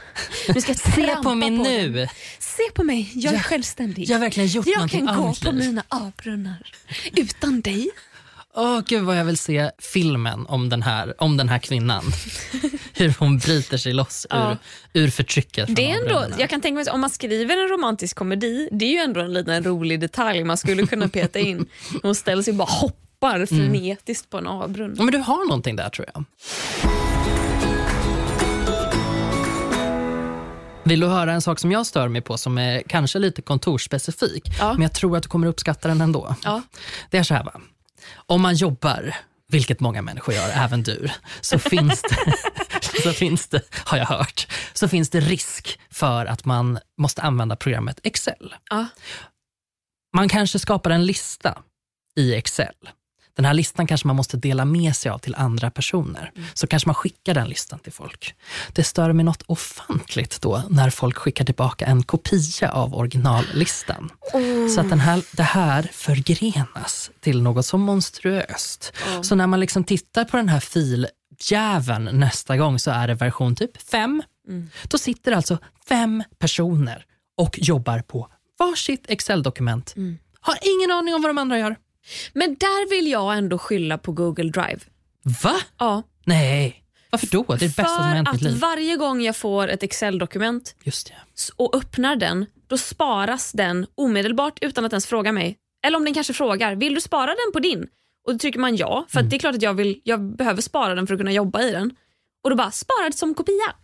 Nu 0.54 0.60
ska 0.60 0.74
Se 0.94 1.16
på 1.22 1.34
mig 1.34 1.50
den. 1.50 1.62
nu. 1.62 2.08
Se 2.38 2.62
på 2.74 2.84
mig, 2.84 3.10
jag 3.14 3.32
är 3.32 3.36
Jag- 3.36 3.44
självständig. 3.44 4.08
Jag 4.08 4.14
har 4.16 4.20
verkligen 4.20 4.48
gjort 4.48 4.66
Jag 4.66 4.90
kan 4.90 5.06
gå 5.06 5.34
på 5.44 5.52
mina 5.52 5.84
A-brunnar 5.88 6.72
utan 7.16 7.60
dig. 7.60 7.90
Åh 8.54 8.80
gud 8.86 9.02
vad 9.04 9.18
jag 9.18 9.24
vill 9.24 9.38
se 9.38 9.70
filmen 9.78 10.46
om 10.46 10.68
den 10.68 10.82
här, 10.82 11.14
om 11.22 11.36
den 11.36 11.48
här 11.48 11.58
kvinnan. 11.58 12.04
Hur 12.94 13.14
hon 13.18 13.38
bryter 13.38 13.76
sig 13.76 13.92
loss 13.92 14.26
Ja. 14.30 14.56
ur, 14.92 15.02
ur 15.02 15.10
förtrycket. 15.10 15.76
Det 15.76 15.90
är 15.90 15.98
ändå, 16.02 16.24
jag 16.38 16.50
kan 16.50 16.60
tänka 16.60 16.74
mig 16.74 16.82
att 16.82 16.88
om 16.94 17.00
man 17.00 17.10
skriver 17.10 17.56
en 17.62 17.68
romantisk 17.68 18.16
komedi, 18.16 18.68
det 18.72 18.84
är 18.84 18.90
ju 18.92 18.98
ändå 18.98 19.20
en 19.20 19.32
liten 19.32 19.64
rolig 19.64 20.00
detalj 20.00 20.44
man 20.44 20.56
skulle 20.56 20.86
kunna 20.86 21.08
peta 21.18 21.38
in. 21.38 21.66
Hon 22.02 22.14
ställer 22.14 22.42
sig 22.42 22.50
och 22.52 22.56
bara 22.56 22.70
hoppar 22.70 23.46
frenetiskt 23.46 24.30
på 24.30 24.38
en 24.38 24.46
avbrunn. 24.46 24.94
Ja, 24.98 25.02
men 25.02 25.12
du 25.12 25.18
har 25.18 25.46
någonting 25.48 25.76
där 25.76 25.88
tror 25.88 26.06
jag. 26.14 26.24
Vill 30.84 31.00
du 31.00 31.06
höra 31.06 31.32
en 31.32 31.42
sak 31.42 31.58
som 31.58 31.72
jag 31.72 31.86
stör 31.86 32.08
mig 32.08 32.20
på 32.22 32.38
som 32.38 32.58
är 32.58 32.82
kanske 32.86 33.18
lite 33.18 33.42
kontorsspecifik, 33.42 34.48
Ja. 34.58 34.72
men 34.72 34.82
jag 34.82 34.92
tror 34.92 35.16
att 35.16 35.22
du 35.22 35.28
kommer 35.28 35.46
uppskatta 35.46 35.88
den 35.88 36.00
ändå. 36.00 36.34
Ja. 36.44 36.62
Det 37.10 37.18
är 37.18 37.22
så 37.22 37.34
här 37.34 37.44
va, 37.44 37.60
om 38.26 38.42
man 38.42 38.54
jobbar, 38.54 39.16
vilket 39.48 39.80
många 39.80 40.02
människor 40.02 40.34
gör, 40.34 40.48
även 40.54 40.82
du, 40.82 41.08
så 41.40 41.58
finns 41.70 42.02
det, 42.02 42.34
så 43.02 43.12
finns 43.12 43.48
det, 43.48 43.62
har 43.84 43.98
jag 43.98 44.06
hört, 44.06 44.46
så 44.72 44.88
finns 44.88 45.10
det 45.10 45.20
risk 45.20 45.80
för 45.90 46.26
att 46.26 46.44
man 46.44 46.78
måste 46.98 47.22
använda 47.22 47.56
programmet 47.56 48.00
Excel. 48.02 48.54
Ja. 48.70 48.86
Man 50.16 50.28
kanske 50.28 50.58
skapar 50.58 50.90
en 50.90 51.06
lista 51.06 51.62
i 52.16 52.34
Excel. 52.34 52.74
Den 53.40 53.44
här 53.44 53.54
listan 53.54 53.86
kanske 53.86 54.06
man 54.06 54.16
måste 54.16 54.36
dela 54.36 54.64
med 54.64 54.96
sig 54.96 55.10
av 55.10 55.18
till 55.18 55.34
andra 55.34 55.70
personer. 55.70 56.32
Så 56.54 56.66
kanske 56.66 56.88
man 56.88 56.94
skickar 56.94 57.34
den 57.34 57.48
listan 57.48 57.78
till 57.78 57.92
folk. 57.92 58.34
Det 58.72 58.84
stör 58.84 59.12
mig 59.12 59.24
något 59.24 59.42
ofantligt 59.46 60.40
då 60.42 60.62
när 60.68 60.90
folk 60.90 61.16
skickar 61.16 61.44
tillbaka 61.44 61.86
en 61.86 62.02
kopia 62.02 62.72
av 62.72 62.94
originallistan. 62.94 64.10
Så 64.74 64.80
att 64.80 64.88
den 64.88 65.00
här, 65.00 65.22
det 65.32 65.42
här 65.42 65.90
förgrenas 65.92 67.10
till 67.20 67.42
något 67.42 67.66
så 67.66 67.78
monstruöst. 67.78 68.92
Så 69.22 69.34
när 69.34 69.46
man 69.46 69.60
liksom 69.60 69.84
tittar 69.84 70.24
på 70.24 70.36
den 70.36 70.48
här 70.48 70.60
filjäveln 70.60 72.04
nästa 72.12 72.56
gång 72.56 72.78
så 72.78 72.90
är 72.90 73.08
det 73.08 73.14
version 73.14 73.56
typ 73.56 73.82
5. 73.82 74.22
Då 74.88 74.98
sitter 74.98 75.32
alltså 75.32 75.58
fem 75.88 76.24
personer 76.38 77.04
och 77.36 77.58
jobbar 77.62 77.98
på 78.00 78.28
varsitt 78.58 79.04
Excel-dokument. 79.08 79.94
Har 80.40 80.58
ingen 80.62 80.90
aning 80.90 81.14
om 81.14 81.22
vad 81.22 81.28
de 81.28 81.38
andra 81.38 81.58
gör. 81.58 81.76
Men 82.32 82.54
där 82.54 82.90
vill 82.90 83.10
jag 83.10 83.38
ändå 83.38 83.58
skylla 83.58 83.98
på 83.98 84.12
Google 84.12 84.50
Drive. 84.50 84.80
Va? 85.42 85.56
Ja, 85.78 86.02
Nej. 86.24 86.76
Varför 87.10 87.26
då? 87.26 87.42
Det 87.48 87.54
är 87.54 87.58
det 87.58 87.66
bästa 87.66 87.84
som 87.84 88.04
har 88.04 88.14
hänt 88.14 88.28
i 88.28 88.32
mitt 88.32 88.42
att 88.46 88.52
liv. 88.52 88.60
varje 88.60 88.96
gång 88.96 89.22
jag 89.22 89.36
får 89.36 89.68
ett 89.68 89.82
Excel-dokument 89.82 90.74
och 91.56 91.76
öppnar 91.76 92.16
den, 92.16 92.46
då 92.66 92.78
sparas 92.78 93.52
den 93.52 93.86
omedelbart 93.94 94.58
utan 94.60 94.84
att 94.84 94.92
ens 94.92 95.06
fråga 95.06 95.32
mig. 95.32 95.56
Eller 95.86 95.98
om 95.98 96.04
den 96.04 96.14
kanske 96.14 96.32
frågar, 96.32 96.74
vill 96.74 96.94
du 96.94 97.00
spara 97.00 97.26
den 97.26 97.52
på 97.52 97.58
din? 97.58 97.86
Och 98.26 98.32
då 98.32 98.38
trycker 98.38 98.58
man 98.58 98.76
ja, 98.76 99.06
för 99.08 99.18
Mm. 99.18 99.30
det 99.30 99.36
är 99.36 99.38
klart 99.38 99.54
att 99.54 99.62
jag, 99.62 99.74
vill, 99.74 100.00
jag 100.04 100.36
behöver 100.36 100.62
spara 100.62 100.94
den 100.94 101.06
för 101.06 101.14
att 101.14 101.20
kunna 101.20 101.32
jobba 101.32 101.62
i 101.62 101.72
den. 101.72 101.90
Och 102.44 102.50
då 102.50 102.56
bara, 102.56 102.70
sparad 102.70 103.14
som 103.14 103.34
kopia. 103.34 103.74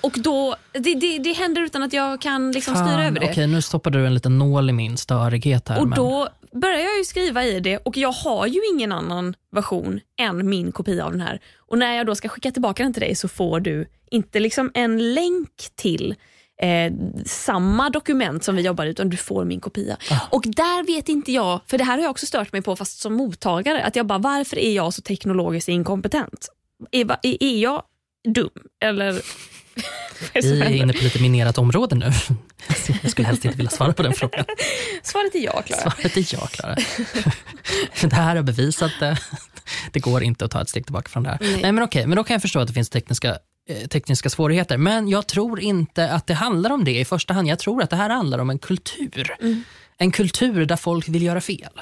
Och 0.00 0.12
då, 0.16 0.56
det, 0.72 0.94
det, 0.94 1.18
det 1.18 1.32
händer 1.32 1.62
utan 1.62 1.82
att 1.82 1.92
jag 1.92 2.20
kan 2.20 2.52
liksom 2.52 2.74
styra 2.74 3.04
över 3.04 3.20
det. 3.20 3.30
Okej, 3.30 3.46
nu 3.46 3.62
stoppar 3.62 3.90
du 3.90 4.06
en 4.06 4.14
liten 4.14 4.38
nål 4.38 4.70
i 4.70 4.72
min 4.72 4.96
störighet 4.96 5.68
här. 5.68 5.80
Och 5.80 5.88
men... 5.88 5.96
då 5.96 6.28
börjar 6.52 6.78
jag 6.78 6.98
ju 6.98 7.04
skriva 7.04 7.44
i 7.44 7.60
det 7.60 7.78
och 7.78 7.96
jag 7.96 8.12
har 8.12 8.46
ju 8.46 8.60
ingen 8.74 8.92
annan 8.92 9.34
version 9.52 10.00
än 10.20 10.48
min 10.48 10.72
kopia 10.72 11.04
av 11.04 11.10
den 11.12 11.20
här. 11.20 11.40
Och 11.56 11.78
när 11.78 11.96
jag 11.96 12.06
då 12.06 12.14
ska 12.14 12.28
skicka 12.28 12.50
tillbaka 12.50 12.82
den 12.82 12.92
till 12.92 13.02
dig 13.02 13.14
så 13.14 13.28
får 13.28 13.60
du 13.60 13.86
inte 14.10 14.40
liksom 14.40 14.70
en 14.74 15.14
länk 15.14 15.70
till 15.74 16.14
eh, 16.62 16.92
samma 17.26 17.90
dokument 17.90 18.44
som 18.44 18.56
vi 18.56 18.62
jobbar 18.62 18.86
utan 18.86 19.10
du 19.10 19.16
får 19.16 19.44
min 19.44 19.60
kopia. 19.60 19.96
Och 20.30 20.42
där 20.46 20.86
vet 20.86 21.08
inte 21.08 21.32
jag, 21.32 21.60
för 21.66 21.78
det 21.78 21.84
här 21.84 21.96
har 21.96 22.02
jag 22.02 22.10
också 22.10 22.26
stört 22.26 22.52
mig 22.52 22.62
på 22.62 22.76
fast 22.76 23.00
som 23.00 23.14
mottagare, 23.14 23.84
att 23.84 23.96
jag 23.96 24.06
bara 24.06 24.18
varför 24.18 24.58
är 24.58 24.72
jag 24.72 24.94
så 24.94 25.02
teknologiskt 25.02 25.68
inkompetent? 25.68 26.48
Är, 26.90 27.16
är 27.22 27.58
jag 27.58 27.82
dum? 28.28 28.50
Eller 28.84 29.22
Vi 30.34 30.60
är 30.60 30.70
inne 30.70 30.92
på 30.92 31.04
lite 31.04 31.22
minerat 31.22 31.58
område 31.58 31.94
nu. 31.94 32.04
Jag 33.02 33.10
skulle 33.10 33.28
helst 33.28 33.44
inte 33.44 33.56
vilja 33.56 33.70
svara 33.70 33.92
på 33.92 34.02
den 34.02 34.12
frågan. 34.12 34.44
Svaret 35.02 35.34
är 35.34 35.38
ja, 35.38 35.62
Klara. 35.62 35.80
Svaret 35.80 36.16
är 36.16 36.34
ja, 36.34 36.46
Klara. 36.46 36.76
Det 38.00 38.12
här 38.12 38.36
har 38.36 38.42
bevisat 38.42 38.92
det. 39.00 39.18
Det 39.92 40.00
går 40.00 40.22
inte 40.22 40.44
att 40.44 40.50
ta 40.50 40.62
ett 40.62 40.68
steg 40.68 40.84
tillbaka 40.84 41.08
från 41.08 41.22
det 41.22 41.28
här. 41.28 41.38
Nej. 41.40 41.62
Nej. 41.62 41.72
men 41.72 41.84
okej, 41.84 42.06
men 42.06 42.16
då 42.16 42.24
kan 42.24 42.34
jag 42.34 42.42
förstå 42.42 42.60
att 42.60 42.68
det 42.68 42.74
finns 42.74 42.90
tekniska, 42.90 43.38
eh, 43.68 43.88
tekniska 43.88 44.30
svårigheter. 44.30 44.76
Men 44.76 45.08
jag 45.08 45.26
tror 45.26 45.60
inte 45.60 46.10
att 46.10 46.26
det 46.26 46.34
handlar 46.34 46.70
om 46.70 46.84
det 46.84 47.00
i 47.00 47.04
första 47.04 47.34
hand. 47.34 47.48
Jag 47.48 47.58
tror 47.58 47.82
att 47.82 47.90
det 47.90 47.96
här 47.96 48.10
handlar 48.10 48.38
om 48.38 48.50
en 48.50 48.58
kultur. 48.58 49.36
Mm. 49.40 49.64
En 49.98 50.10
kultur 50.10 50.66
där 50.66 50.76
folk 50.76 51.08
vill 51.08 51.22
göra 51.22 51.40
fel. 51.40 51.80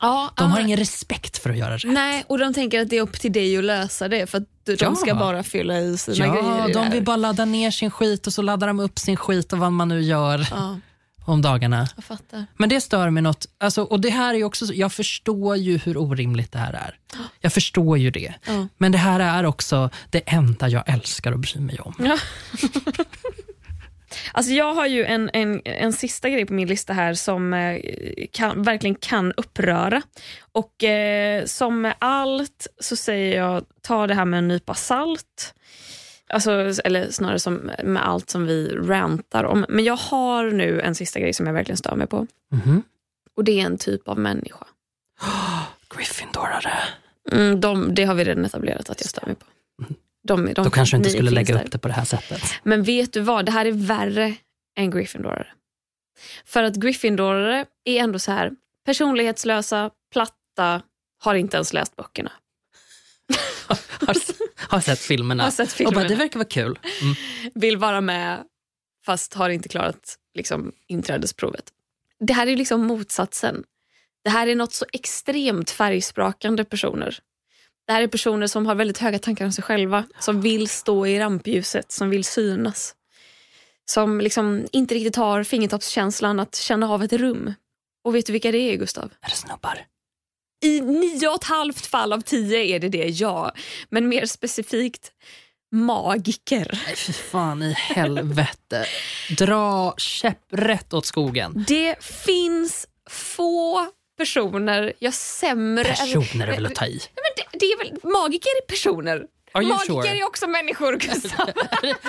Ja, 0.00 0.30
De 0.36 0.50
har 0.50 0.58
ja. 0.58 0.64
ingen 0.64 0.78
respekt 0.78 1.38
för 1.38 1.50
att 1.50 1.56
göra 1.56 1.74
rätt. 1.76 1.82
Nej, 1.92 2.24
och 2.28 2.38
de 2.38 2.54
tänker 2.54 2.80
att 2.82 2.88
det 2.90 2.96
är 2.96 3.02
upp 3.02 3.20
till 3.20 3.32
dig 3.32 3.58
att 3.58 3.64
lösa 3.64 4.08
det 4.08 4.26
för 4.26 4.38
att 4.38 4.44
de 4.64 4.76
Ja. 4.80 4.94
ska 4.94 5.14
bara 5.14 5.42
fylla 5.42 5.78
i 5.78 5.98
sina 5.98 6.16
Ja, 6.26 6.32
grejer 6.32 6.66
det 6.66 6.72
de 6.72 6.90
vill 6.90 7.04
bara 7.04 7.16
ladda 7.16 7.44
ner 7.44 7.70
sin 7.70 7.90
skit 7.90 8.26
och 8.26 8.32
så 8.32 8.42
laddar 8.42 8.66
de 8.66 8.80
upp 8.80 8.98
sin 8.98 9.16
skit 9.16 9.52
och 9.52 9.58
vad 9.58 9.72
man 9.72 9.88
nu 9.88 10.02
gör 10.02 10.46
Ja, 10.50 10.78
om 11.24 11.42
dagarna. 11.42 11.88
jag 11.96 12.04
fattar. 12.04 12.46
Men 12.56 12.68
det 12.68 12.80
stör 12.80 13.10
mig 13.10 13.22
något. 13.22 13.46
Alltså, 13.60 13.82
och 13.82 14.00
det 14.00 14.10
här 14.10 14.34
är 14.34 14.44
också, 14.44 14.66
så- 14.66 14.74
jag 14.74 14.92
förstår 14.92 15.56
ju 15.56 15.78
hur 15.78 15.96
orimligt 15.96 16.52
det 16.52 16.58
här 16.58 16.72
är. 16.72 16.98
Jag 17.40 17.52
förstår 17.52 17.98
ju 17.98 18.10
det. 18.10 18.34
Ja. 18.46 18.66
Men 18.78 18.92
det 18.92 18.98
här 18.98 19.20
är 19.20 19.44
också 19.46 19.90
det 20.10 20.20
enda 20.26 20.68
jag 20.68 20.82
älskar 20.86 21.32
att 21.32 21.38
bry 21.40 21.60
mig 21.60 21.78
om. 21.80 21.94
Alltså 24.32 24.52
jag 24.52 24.74
har 24.74 24.86
ju 24.86 25.04
en, 25.04 25.30
en, 25.32 25.62
en 25.64 25.92
sista 25.92 26.30
grej 26.30 26.46
på 26.46 26.52
min 26.52 26.68
lista 26.68 26.92
här 26.92 27.14
som 27.14 27.54
eh, 27.54 27.80
kan, 28.32 28.62
verkligen 28.62 28.94
kan 28.94 29.32
uppröra. 29.32 30.02
Och 30.52 30.84
eh, 30.84 31.44
som 31.44 31.80
med 31.80 31.94
allt 31.98 32.66
så 32.80 32.96
säger 32.96 33.36
jag, 33.36 33.64
ta 33.82 34.06
det 34.06 34.14
här 34.14 34.24
med 34.24 34.38
en 34.38 34.48
nypa 34.48 34.74
salt. 34.74 35.54
Alltså, 36.28 36.50
eller 36.84 37.10
snarare 37.10 37.38
som 37.38 37.70
med 37.84 38.08
allt 38.08 38.30
som 38.30 38.46
vi 38.46 38.68
rantar 38.68 39.44
om. 39.44 39.66
Men 39.68 39.84
jag 39.84 39.96
har 39.96 40.50
nu 40.50 40.80
en 40.80 40.94
sista 40.94 41.20
grej 41.20 41.32
som 41.32 41.46
jag 41.46 41.54
verkligen 41.54 41.76
stör 41.76 41.96
mig 41.96 42.06
på. 42.06 42.26
Mhm. 42.52 42.82
Och 43.36 43.44
det 43.44 43.60
är 43.60 43.66
en 43.66 43.78
typ 43.78 44.08
av 44.08 44.18
människa. 44.18 44.66
Gryffindorare. 45.96 46.72
Mm, 47.32 47.60
de, 47.60 47.94
det 47.94 48.04
har 48.04 48.14
vi 48.14 48.24
redan 48.24 48.44
etablerat 48.44 48.90
att 48.90 49.00
jag 49.00 49.10
stör 49.10 49.26
mig 49.26 49.34
på. 49.34 49.46
De, 50.26 50.46
de, 50.46 50.52
Då 50.62 50.70
kanske 50.70 50.96
du 50.96 50.98
inte 50.98 51.10
skulle 51.10 51.30
lägga 51.30 51.54
där. 51.54 51.64
upp 51.64 51.70
det 51.72 51.78
på 51.78 51.88
det 51.88 51.94
här 51.94 52.04
sättet. 52.04 52.42
Men 52.62 52.82
vet 52.82 53.12
du 53.12 53.20
vad, 53.20 53.46
det 53.46 53.52
här 53.52 53.66
är 53.66 53.72
värre 53.72 54.34
än 54.78 54.90
Gryffindorare. 54.90 55.46
För 56.44 56.62
att 56.62 56.74
Gryffindorare 56.76 57.66
är 57.84 58.00
ändå 58.00 58.18
så 58.18 58.32
här 58.32 58.52
personlighetslösa, 58.84 59.90
platta, 60.12 60.82
har 61.18 61.34
inte 61.34 61.56
ens 61.56 61.72
läst 61.72 61.96
böckerna. 61.96 62.32
Har, 64.06 64.16
har 64.56 64.80
sett 64.80 64.98
filmerna. 64.98 65.42
Har 65.42 65.50
sett 65.50 65.68
Och 65.68 65.72
filmerna. 65.72 66.00
bara, 66.00 66.08
det 66.08 66.14
verkar 66.14 66.38
vara 66.38 66.48
kul. 66.48 66.78
Mm. 67.02 67.14
Vill 67.54 67.76
vara 67.76 68.00
med 68.00 68.44
fast 69.06 69.34
har 69.34 69.50
inte 69.50 69.68
klarat 69.68 70.16
liksom, 70.34 70.72
inträdesprovet. 70.86 71.64
Det 72.20 72.32
här 72.32 72.46
är 72.46 72.56
liksom 72.56 72.86
motsatsen. 72.86 73.64
Det 74.24 74.30
här 74.30 74.46
är 74.46 74.54
något 74.54 74.72
så 74.72 74.84
extremt 74.92 75.70
färgsprakande 75.70 76.64
personer. 76.64 77.18
Det 77.86 77.92
här 77.92 78.02
är 78.02 78.06
personer 78.06 78.46
som 78.46 78.66
har 78.66 78.74
väldigt 78.74 78.98
höga 78.98 79.18
tankar 79.18 79.44
om 79.44 79.52
sig 79.52 79.64
själva, 79.64 80.04
som 80.18 80.40
vill 80.40 80.68
stå 80.68 81.06
i 81.06 81.18
rampljuset, 81.18 81.92
som 81.92 82.10
vill 82.10 82.24
synas. 82.24 82.94
Som 83.84 84.20
liksom 84.20 84.66
inte 84.72 84.94
riktigt 84.94 85.16
har 85.16 85.44
fingertoppskänslan 85.44 86.40
att 86.40 86.54
känna 86.54 86.90
av 86.90 87.02
ett 87.02 87.12
rum. 87.12 87.54
Och 88.04 88.14
vet 88.14 88.26
du 88.26 88.32
vilka 88.32 88.52
det 88.52 88.58
är, 88.58 88.76
Gustav? 88.76 89.12
Är 89.22 89.30
det 89.30 89.36
snubbar? 89.36 89.86
I 90.64 90.80
nio 90.80 91.28
och 91.28 91.34
ett 91.34 91.44
halvt 91.44 91.86
fall 91.86 92.12
av 92.12 92.20
tio 92.20 92.58
är 92.58 92.80
det 92.80 92.88
det, 92.88 93.08
ja. 93.08 93.52
Men 93.88 94.08
mer 94.08 94.26
specifikt 94.26 95.12
magiker. 95.72 96.80
Nej, 96.86 96.96
fy 96.96 97.12
fan 97.12 97.62
i 97.62 97.72
helvete. 97.72 98.86
Dra 99.38 99.94
käpprätt 99.96 100.94
åt 100.94 101.06
skogen. 101.06 101.64
Det 101.68 102.04
finns 102.04 102.86
få 103.10 103.86
personer 104.16 104.92
jag 104.98 105.14
sämre... 105.14 105.84
Personer 105.84 106.46
är 106.48 106.52
väl 106.52 106.66
att 106.66 106.74
ta 106.74 106.86
i. 106.86 107.00
Men 107.14 107.22
det, 107.36 107.58
det 107.58 107.66
är 107.66 107.78
väl, 107.78 108.12
magiker 108.12 108.50
är 108.50 108.66
personer. 108.66 109.26
Magiker 109.54 110.02
sure? 110.02 110.08
är 110.08 110.24
också 110.26 110.46
människor, 110.46 110.92
Gustav. 110.96 111.48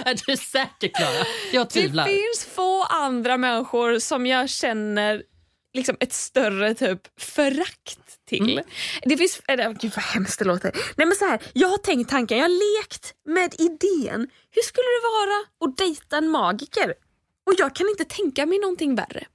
är 0.06 0.26
du 0.28 0.38
säker 0.38 0.88
Klara? 0.88 1.26
Jag 1.52 1.66
Det 1.66 1.70
tvivlar. 1.72 2.06
finns 2.06 2.46
få 2.56 2.84
andra 2.84 3.38
människor 3.38 4.00
som 4.00 4.26
jag 4.28 4.50
känner 4.50 5.24
liksom 5.74 5.98
ett 6.00 6.14
större 6.14 6.74
typ 6.74 7.02
förakt 7.20 8.26
till. 8.30 8.52
Mm. 8.52 8.64
Det 9.04 9.18
finns, 9.18 9.42
eller, 9.48 9.74
gud 9.74 9.92
vad 9.96 10.04
hemskt 10.06 10.40
det 10.40 10.46
låter. 10.46 10.72
Nej, 10.96 11.08
men 11.08 11.16
så 11.16 11.26
här, 11.26 11.40
jag 11.54 11.68
har 11.68 11.78
tänkt 11.78 12.10
tanken, 12.10 12.38
jag 12.38 12.46
har 12.46 12.82
lekt 12.82 13.14
med 13.26 13.54
idén. 13.60 14.30
Hur 14.52 14.62
skulle 14.62 14.84
det 14.88 15.04
vara 15.04 15.70
att 15.72 15.78
dejta 15.78 16.18
en 16.18 16.30
magiker? 16.30 16.94
Och 17.46 17.54
jag 17.58 17.76
kan 17.76 17.90
inte 17.90 18.06
tänka 18.06 18.46
mig 18.46 18.60
någonting 18.60 18.96
värre. 18.96 19.26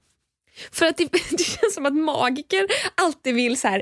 För 0.71 0.85
att 0.85 0.97
det, 0.97 1.11
det 1.29 1.43
känns 1.43 1.73
som 1.73 1.85
att 1.85 1.93
magiker 1.93 2.67
alltid 2.95 3.35
vill 3.35 3.59
så 3.59 3.67
här, 3.67 3.81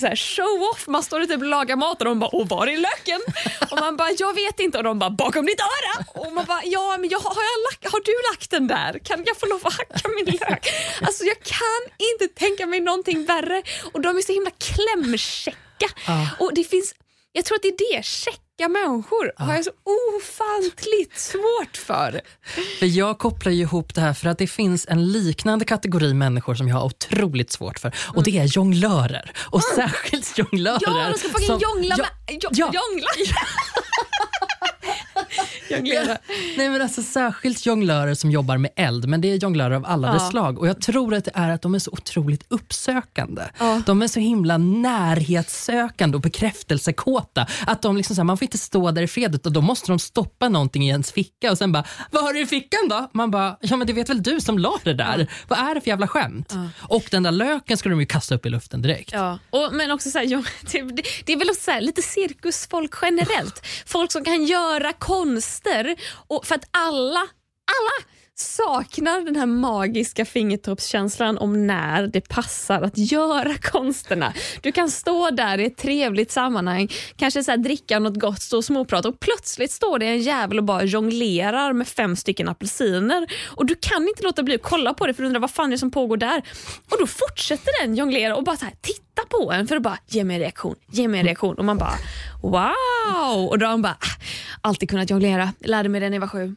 så 0.00 0.06
här 0.06 0.16
show 0.16 0.62
off. 0.72 0.86
Man 0.86 1.02
står 1.02 1.20
och 1.20 1.28
typ 1.28 1.42
lagar 1.42 1.76
mat 1.76 1.98
och 1.98 2.04
de 2.04 2.18
bara 2.18 2.30
“och 2.30 2.48
var 2.48 2.66
är 2.66 2.76
löken?” 2.76 3.20
och 3.70 3.78
man 3.78 3.96
bara 3.96 4.10
“jag 4.18 4.34
vet 4.34 4.60
inte” 4.60 4.78
och 4.78 4.84
de 4.84 4.98
bara 4.98 5.10
“bakom 5.10 5.46
ditt 5.46 5.60
öra” 5.60 6.04
och 6.20 6.32
man 6.32 6.44
bara 6.44 6.62
“ja 6.64 6.96
men 6.98 7.10
jag, 7.10 7.18
har, 7.18 7.34
jag 7.34 7.72
lagt, 7.72 7.92
har 7.92 8.00
du 8.00 8.12
lagt 8.32 8.50
den 8.50 8.66
där? 8.66 8.98
Kan 8.98 9.24
jag 9.26 9.36
få 9.36 9.46
lov 9.46 9.60
att 9.66 9.72
hacka 9.72 10.08
min 10.08 10.24
lök?” 10.24 10.66
Alltså 11.02 11.24
jag 11.24 11.40
kan 11.42 11.82
inte 12.12 12.34
tänka 12.34 12.66
mig 12.66 12.80
någonting 12.80 13.24
värre 13.24 13.62
och 13.92 14.00
de 14.00 14.16
är 14.16 14.22
så 14.22 14.32
himla 14.32 14.50
klämkäcka. 14.50 15.88
Ah. 16.06 16.26
Och 16.38 16.54
det 16.54 16.64
finns, 16.64 16.94
jag 17.36 17.44
tror 17.44 17.56
att 17.56 17.62
det 17.62 17.68
är 17.68 17.96
det, 17.96 18.04
käcka 18.04 18.68
människor 18.68 19.32
har 19.36 19.54
jag 19.54 19.64
så 19.64 19.70
ofantligt 20.16 21.18
svårt 21.18 21.76
för. 21.76 22.20
För 22.78 22.86
jag 22.86 23.18
kopplar 23.18 23.52
ju 23.52 23.60
ihop 23.62 23.94
det 23.94 24.00
här 24.00 24.14
för 24.14 24.28
att 24.28 24.38
det 24.38 24.46
finns 24.46 24.86
en 24.88 25.12
liknande 25.12 25.64
kategori 25.64 26.14
människor 26.14 26.54
som 26.54 26.68
jag 26.68 26.76
har 26.76 26.84
otroligt 26.84 27.52
svårt 27.52 27.78
för 27.78 27.94
och 28.14 28.22
det 28.22 28.38
är 28.38 28.44
jonglörer. 28.44 29.30
Och 29.50 29.62
särskilt 29.62 30.38
jonglörer. 30.38 30.86
Mm. 30.88 30.98
Ja, 31.00 31.08
de 31.12 31.18
ska 31.18 31.28
fucking 31.28 31.46
som- 31.46 31.58
jongla 31.60 31.94
Ja, 31.98 32.04
med... 32.28 32.44
Ja. 32.50 32.72
Jongla! 32.74 33.08
Jonglera. 35.70 36.18
Nej 36.56 36.68
men 36.70 36.82
alltså 36.82 37.02
Särskilt 37.02 37.66
jonglörer 37.66 38.14
som 38.14 38.30
jobbar 38.30 38.58
med 38.58 38.70
eld, 38.76 39.08
men 39.08 39.20
det 39.20 39.28
är 39.32 39.36
jonglörer 39.36 39.74
av 39.76 39.86
alla 39.86 40.08
Ja. 40.08 40.14
dess 40.14 40.28
slag. 40.30 40.58
Och 40.58 40.68
Jag 40.68 40.80
tror 40.80 41.14
att 41.14 41.24
det 41.24 41.30
är 41.34 41.50
att 41.50 41.62
de 41.62 41.74
är 41.74 41.78
så 41.78 41.90
otroligt 41.90 42.44
uppsökande. 42.48 43.42
Ja. 43.58 43.82
De 43.86 44.02
är 44.02 44.08
så 44.08 44.20
himla 44.20 44.58
närhetssökande 44.58 46.16
och 46.16 46.20
bekräftelsekåta. 46.20 47.46
Att 47.66 47.82
de 47.82 47.96
liksom 47.96 48.16
så 48.16 48.22
här, 48.22 48.24
man 48.24 48.38
får 48.38 48.44
inte 48.44 48.58
stå 48.58 48.90
där 48.90 49.02
i 49.02 49.06
fred 49.08 49.34
utan 49.34 49.52
då 49.52 49.60
måste 49.60 49.92
de 49.92 49.98
stoppa 49.98 50.48
någonting 50.48 50.86
i 50.86 50.88
ens 50.88 51.12
ficka 51.12 51.50
och 51.50 51.58
sen 51.58 51.72
bara 51.72 51.84
“Vad 52.10 52.22
har 52.24 52.32
du 52.32 52.40
i 52.40 52.46
fickan 52.46 52.80
då?” 52.88 53.10
Man 53.12 53.30
bara 53.30 53.56
“Ja 53.60 53.76
men 53.76 53.86
det 53.86 53.92
vet 53.92 54.10
väl 54.10 54.22
du 54.22 54.40
som 54.40 54.58
la 54.58 54.78
det 54.84 54.94
där. 54.94 55.30
Vad 55.48 55.58
är 55.58 55.74
det 55.74 55.80
för 55.80 55.88
jävla 55.88 56.08
skämt?” 56.08 56.52
Och 56.80 57.04
den 57.10 57.22
där 57.22 57.32
löken 57.32 57.76
skulle 57.76 57.92
de 57.92 58.00
ju 58.00 58.06
kasta 58.06 58.34
upp 58.34 58.46
i 58.46 58.48
luften 58.50 58.82
direkt. 58.82 59.12
Ja. 59.12 59.38
Och, 59.50 59.68
men 59.72 59.90
också 59.90 60.10
så 60.10 60.18
här, 60.18 60.26
det, 60.72 60.82
det- 61.26 61.32
är 61.32 61.36
väl 61.38 61.50
också 61.50 61.62
så 61.62 61.70
här, 61.70 61.80
lite 61.80 62.02
cirkusfolk 62.02 62.94
generellt. 63.02 63.66
Folk 63.86 64.12
som 64.12 64.24
kan 64.24 64.44
göra 64.44 64.92
konster. 65.56 65.96
Och 66.26 66.46
för 66.46 66.54
att 66.54 66.68
alla, 66.70 67.20
alla 67.20 68.06
saknar 68.38 69.20
den 69.20 69.36
här 69.36 69.46
magiska 69.46 70.24
fingertoppskänslan 70.24 71.38
om 71.38 71.66
när 71.66 72.06
det 72.06 72.28
passar 72.28 72.82
att 72.82 72.98
göra 72.98 73.54
konsterna. 73.62 74.32
Du 74.60 74.72
kan 74.72 74.90
stå 74.90 75.30
där 75.30 75.58
i 75.58 75.66
ett 75.66 75.76
trevligt 75.76 76.30
sammanhang, 76.30 76.88
kanske 77.16 77.44
så 77.44 77.56
dricka 77.56 77.98
något 77.98 78.20
gott, 78.20 78.42
stå 78.42 78.56
och 78.56 78.64
småprata 78.64 79.08
och 79.08 79.20
plötsligt 79.20 79.70
står 79.72 79.98
det 79.98 80.06
en 80.06 80.20
jävel 80.20 80.58
och 80.58 80.64
bara 80.64 80.84
jonglerar 80.84 81.72
med 81.72 81.88
fem 81.88 82.16
stycken 82.16 82.48
apelsiner 82.48 83.26
och 83.46 83.66
du 83.66 83.74
kan 83.74 84.08
inte 84.08 84.22
låta 84.22 84.42
bli 84.42 84.54
att 84.54 84.62
kolla 84.62 84.94
på 84.94 85.06
det 85.06 85.14
för 85.14 85.22
du 85.22 85.26
undrar 85.26 85.40
vad 85.40 85.50
fan 85.50 85.66
är 85.66 85.70
det 85.70 85.78
som 85.78 85.90
pågår 85.90 86.16
där. 86.16 86.42
Och 86.90 86.96
då 87.00 87.06
fortsätter 87.06 87.82
den 87.82 87.94
jonglera 87.96 88.36
och 88.36 88.44
bara 88.44 88.56
så 88.56 88.64
här, 88.64 88.74
titta 88.80 89.22
på 89.30 89.52
en 89.52 89.66
för 89.68 89.76
att 89.76 89.82
bara 89.82 89.98
ge 90.06 90.24
mig 90.24 90.34
en 90.36 90.40
reaktion, 90.40 90.74
ge 90.90 91.08
mig 91.08 91.20
en 91.20 91.26
reaktion 91.26 91.54
och 91.58 91.64
man 91.64 91.78
bara 91.78 91.94
wow 92.42 93.46
och 93.48 93.58
då 93.58 93.66
har 93.66 93.70
han 93.70 93.82
bara 93.82 93.96
"Ah, 94.00 94.06
alltid 94.60 94.90
kunnat 94.90 95.10
jonglera, 95.10 95.52
lärde 95.60 95.88
mig 95.88 96.00
det 96.00 96.08
när 96.10 96.16
jag 96.16 96.20
var 96.20 96.28
sju. 96.28 96.56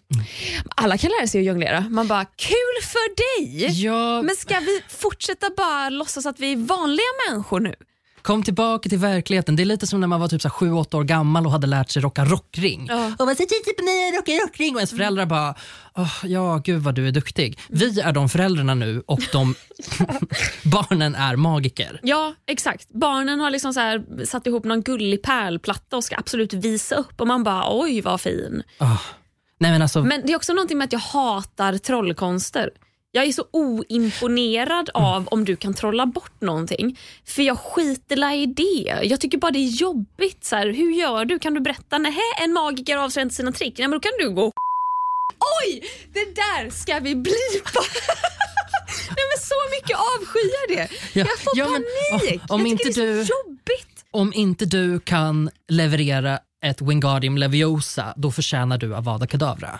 Alla 0.75 0.97
kan 0.97 1.11
lära 1.19 1.27
sig 1.27 1.39
att 1.41 1.45
jonglera. 1.47 1.68
Man 1.89 2.07
bara 2.07 2.25
kul 2.25 2.83
för 2.83 3.15
dig! 3.15 3.81
Ja, 3.83 4.21
Men 4.21 4.35
ska 4.35 4.59
vi 4.59 4.81
fortsätta 4.89 5.49
bara 5.57 5.89
låtsas 5.89 6.25
att 6.25 6.39
vi 6.39 6.51
är 6.53 6.57
vanliga 6.57 7.05
människor 7.29 7.59
nu? 7.59 7.75
Kom 8.21 8.43
tillbaka 8.43 8.89
till 8.89 8.97
verkligheten. 8.97 9.55
Det 9.55 9.63
är 9.63 9.65
lite 9.65 9.87
som 9.87 9.99
när 9.99 10.07
man 10.07 10.19
var 10.19 10.27
typ 10.27 10.41
7-8 10.41 10.95
år 10.95 11.03
gammal 11.03 11.45
och 11.45 11.51
hade 11.51 11.67
lärt 11.67 11.89
sig 11.89 12.01
rocka 12.01 12.25
rockring. 12.25 12.85
Ja. 12.89 13.05
Och 13.19 13.25
man 13.25 13.35
säger 13.35 13.83
mig, 13.83 14.05
jag 14.11 14.19
rockar 14.19 14.45
rockring. 14.47 14.75
Och 14.75 14.79
ens 14.81 14.91
föräldrar 14.91 15.25
bara, 15.25 15.55
"Åh, 15.95 16.13
ja 16.23 16.61
gud 16.63 16.81
vad 16.83 16.95
du 16.95 17.07
är 17.07 17.11
duktig. 17.11 17.59
Vi 17.69 17.99
är 17.99 18.11
de 18.11 18.29
föräldrarna 18.29 18.73
nu 18.73 19.03
och 19.05 19.19
de 19.31 19.55
barnen 20.63 21.15
är 21.15 21.35
magiker. 21.35 21.99
Ja, 22.03 22.33
exakt. 22.47 22.89
Barnen 22.89 23.39
har 23.39 23.51
liksom 23.51 23.73
så 23.73 23.79
här 23.79 24.25
satt 24.25 24.47
ihop 24.47 24.63
någon 24.63 24.81
gullig 24.81 25.21
pärlplatta 25.21 25.97
och 25.97 26.03
ska 26.03 26.15
absolut 26.17 26.53
visa 26.53 26.95
upp 26.95 27.21
och 27.21 27.27
man 27.27 27.43
bara 27.43 27.63
oj 27.81 28.01
vad 28.01 28.21
fin. 28.21 28.63
Ah. 28.77 28.97
Nej 29.59 29.71
men 29.71 29.81
alltså, 29.81 30.03
Men 30.03 30.21
det 30.25 30.31
är 30.33 30.35
också 30.35 30.53
någonting 30.53 30.77
med 30.77 30.85
att 30.85 30.91
jag 30.93 30.99
hatar 30.99 31.77
trollkonster. 31.77 32.69
Jag 33.11 33.23
är 33.25 33.31
så 33.31 33.45
oimponerad 33.51 34.89
av 34.93 35.27
om 35.27 35.45
du 35.45 35.55
kan 35.55 35.73
trolla 35.73 36.05
bort 36.05 36.41
någonting. 36.41 36.99
För 37.25 37.41
jag 37.41 37.57
skiter 37.59 38.33
i 38.33 38.45
det. 38.45 38.99
Jag 39.03 39.19
tycker 39.21 39.37
bara 39.37 39.51
det 39.51 39.59
är 39.59 39.69
jobbigt. 39.81 40.45
Så 40.45 40.55
här, 40.55 40.67
hur 40.67 40.91
gör 40.91 41.25
du? 41.25 41.39
Kan 41.39 41.53
du 41.53 41.59
berätta? 41.59 41.97
Nej, 41.97 42.13
en 42.43 42.53
magiker 42.53 42.97
avslöjar 42.97 43.23
inte 43.23 43.35
sina 43.35 43.51
trick. 43.51 43.77
Nej, 43.77 43.87
men 43.87 43.91
då 43.91 43.99
kan 43.99 44.11
du 44.19 44.29
gå 44.29 44.45
Oj! 45.65 45.83
Det 46.13 46.35
där 46.35 46.69
ska 46.69 46.99
vi 46.99 47.15
blipa! 47.15 47.79
Nej 49.09 49.25
men 49.29 49.39
så 49.41 49.55
mycket 49.71 49.97
avskyr 49.97 50.75
det. 50.75 50.87
Ja, 51.19 51.25
Jag 51.29 51.39
får 51.39 51.53
ja, 51.57 51.67
men, 51.69 51.83
panik. 52.19 52.41
om 52.49 52.59
jag 52.61 52.69
inte 52.69 52.83
det 52.83 52.89
är 53.01 53.13
du- 53.13 53.25
så 53.25 53.33
jobbigt. 53.47 54.05
om 54.11 54.33
inte 54.33 54.65
du 54.65 54.99
kan 54.99 55.49
leverera 55.67 56.39
ett 56.65 56.81
Wingardium 56.81 57.37
Leviosa, 57.37 58.13
då 58.15 58.31
förtjänar 58.31 58.77
du 58.77 58.95
Avada 58.95 59.27
Kedavra. 59.27 59.79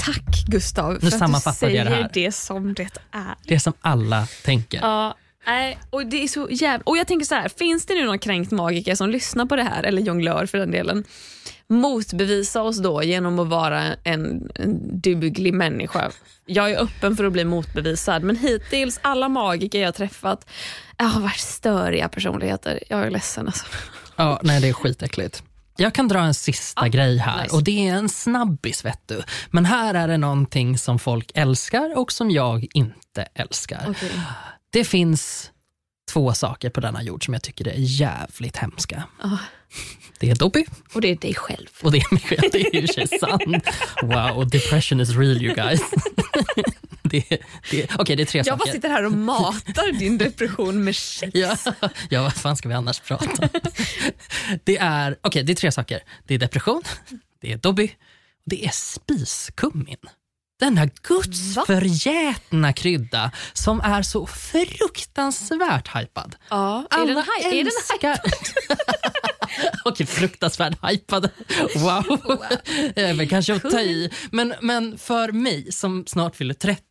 Tack 0.00 0.44
Gustav 0.46 1.00
för 1.00 1.24
att 1.24 1.44
du 1.44 1.52
säger 1.52 1.84
det 1.84 1.90
här. 1.90 2.10
det 2.12 2.32
som 2.32 2.74
det 2.74 2.98
är. 3.10 3.34
Det 3.44 3.60
som 3.60 3.72
alla 3.80 4.26
tänker. 4.44 4.80
Ja, 4.82 5.14
nej, 5.46 5.78
och 5.90 6.06
det 6.06 6.24
är 6.24 6.28
så 6.28 6.48
jävla... 6.50 6.82
Och 6.86 6.96
jag 6.96 7.06
tänker 7.06 7.26
så 7.26 7.34
här, 7.34 7.48
finns 7.48 7.86
det 7.86 7.94
nu 7.94 8.04
någon 8.04 8.18
kränkt 8.18 8.50
magiker 8.50 8.94
som 8.94 9.10
lyssnar 9.10 9.46
på 9.46 9.56
det 9.56 9.62
här, 9.62 9.82
eller 9.82 10.02
jonglör 10.02 10.46
för 10.46 10.58
den 10.58 10.70
delen, 10.70 11.04
motbevisa 11.68 12.62
oss 12.62 12.78
då 12.78 13.02
genom 13.02 13.38
att 13.38 13.48
vara 13.48 13.82
en, 14.04 14.50
en 14.54 15.00
duglig 15.00 15.54
människa. 15.54 16.10
Jag 16.46 16.70
är 16.70 16.82
öppen 16.82 17.16
för 17.16 17.24
att 17.24 17.32
bli 17.32 17.44
motbevisad, 17.44 18.22
men 18.22 18.36
hittills 18.36 19.00
alla 19.02 19.28
magiker 19.28 19.80
jag 19.80 19.94
träffat 19.94 20.50
har 20.98 21.20
varit 21.20 21.38
störiga 21.40 22.08
personligheter. 22.08 22.82
Jag 22.88 23.00
är 23.00 23.10
ledsen 23.10 23.46
alltså. 23.46 23.66
Ja, 24.16 24.40
nej, 24.42 24.60
det 24.60 24.68
är 24.68 24.72
skitäckligt. 24.72 25.42
Jag 25.80 25.94
kan 25.94 26.08
dra 26.08 26.18
en 26.18 26.34
sista 26.34 26.88
grej 26.88 27.18
här 27.18 27.42
nice. 27.42 27.56
och 27.56 27.64
det 27.64 27.88
är 27.88 27.94
en 27.94 28.08
snabbis 28.08 28.84
vet 28.84 29.08
du. 29.08 29.22
Men 29.50 29.64
här 29.64 29.94
är 29.94 30.08
det 30.08 30.16
någonting 30.16 30.78
som 30.78 30.98
folk 30.98 31.30
älskar 31.34 31.98
och 31.98 32.12
som 32.12 32.30
jag 32.30 32.66
inte 32.74 33.22
älskar. 33.34 33.94
Det 34.70 34.84
finns 34.84 35.50
två 36.12 36.32
saker 36.32 36.70
på 36.70 36.80
denna 36.80 37.02
jord 37.02 37.24
som 37.24 37.34
jag 37.34 37.42
tycker 37.42 37.68
är 37.68 37.74
jävligt 37.76 38.56
hemska. 38.56 39.04
Ja. 39.22 39.38
Det 40.18 40.30
är 40.30 40.34
Dobby 40.34 40.64
Och 40.92 41.00
det 41.00 41.08
är 41.10 41.16
dig 41.16 41.34
själv. 41.34 41.66
och 41.82 41.92
det 41.92 41.98
är 41.98 42.14
mig 42.14 42.22
själv. 42.22 42.50
Det 42.52 42.76
är 42.76 42.80
ju 42.80 42.86
sant. 43.20 43.66
Wow, 44.02 44.48
depression 44.48 45.00
is 45.00 45.08
real 45.10 45.42
you 45.42 45.54
guys. 45.54 45.80
det, 47.02 47.24
det, 47.70 47.86
Okej, 47.98 48.16
det 48.16 48.22
är 48.22 48.26
tre 48.26 48.42
Jag 48.46 48.58
bara 48.58 48.66
saker. 48.66 48.72
sitter 48.72 48.88
här 48.88 49.04
och 49.06 49.12
matar 49.12 49.92
din 49.98 50.18
depression 50.18 50.84
med 50.84 50.96
sex. 50.96 51.30
Ja, 51.34 51.56
ja, 52.10 52.22
vad 52.22 52.34
fan 52.34 52.56
ska 52.56 52.68
vi 52.68 52.74
annars 52.74 53.00
prata 53.00 53.26
om? 53.42 53.48
Det 54.64 54.78
är, 54.78 55.16
okay, 55.22 55.42
det 55.42 55.52
är 55.52 55.54
tre 55.56 55.72
saker. 55.72 56.00
Det 56.26 56.34
är 56.34 56.38
depression, 56.38 56.82
det 57.40 57.52
är 57.52 57.56
Dobby 57.56 57.86
och 57.86 58.50
det 58.50 58.64
är 58.66 58.70
spiskummin. 58.70 59.96
Denna 60.60 60.86
gudsförgätna 61.02 62.72
krydda 62.72 63.30
som 63.52 63.80
är 63.80 64.02
så 64.02 64.26
fruktansvärt 64.26 65.96
hypad. 65.96 66.36
Ja, 66.50 66.86
är 66.90 67.06
den, 67.06 67.16
hy- 67.16 67.44
är 67.44 67.50
den 67.50 67.66
älskar... 67.66 68.18
Okej, 69.84 70.06
fruktansvärt 70.06 70.90
hypad. 70.90 71.30
Wow. 71.76 72.38
Eh, 72.96 73.16
men 73.16 73.28
kanske 73.28 73.54
att 73.54 73.62
ta 73.62 73.80
i. 73.80 74.10
Men, 74.30 74.54
men 74.60 74.98
för 74.98 75.32
mig 75.32 75.72
som 75.72 76.04
snart 76.06 76.36
fyller 76.36 76.54
30, 76.54 76.82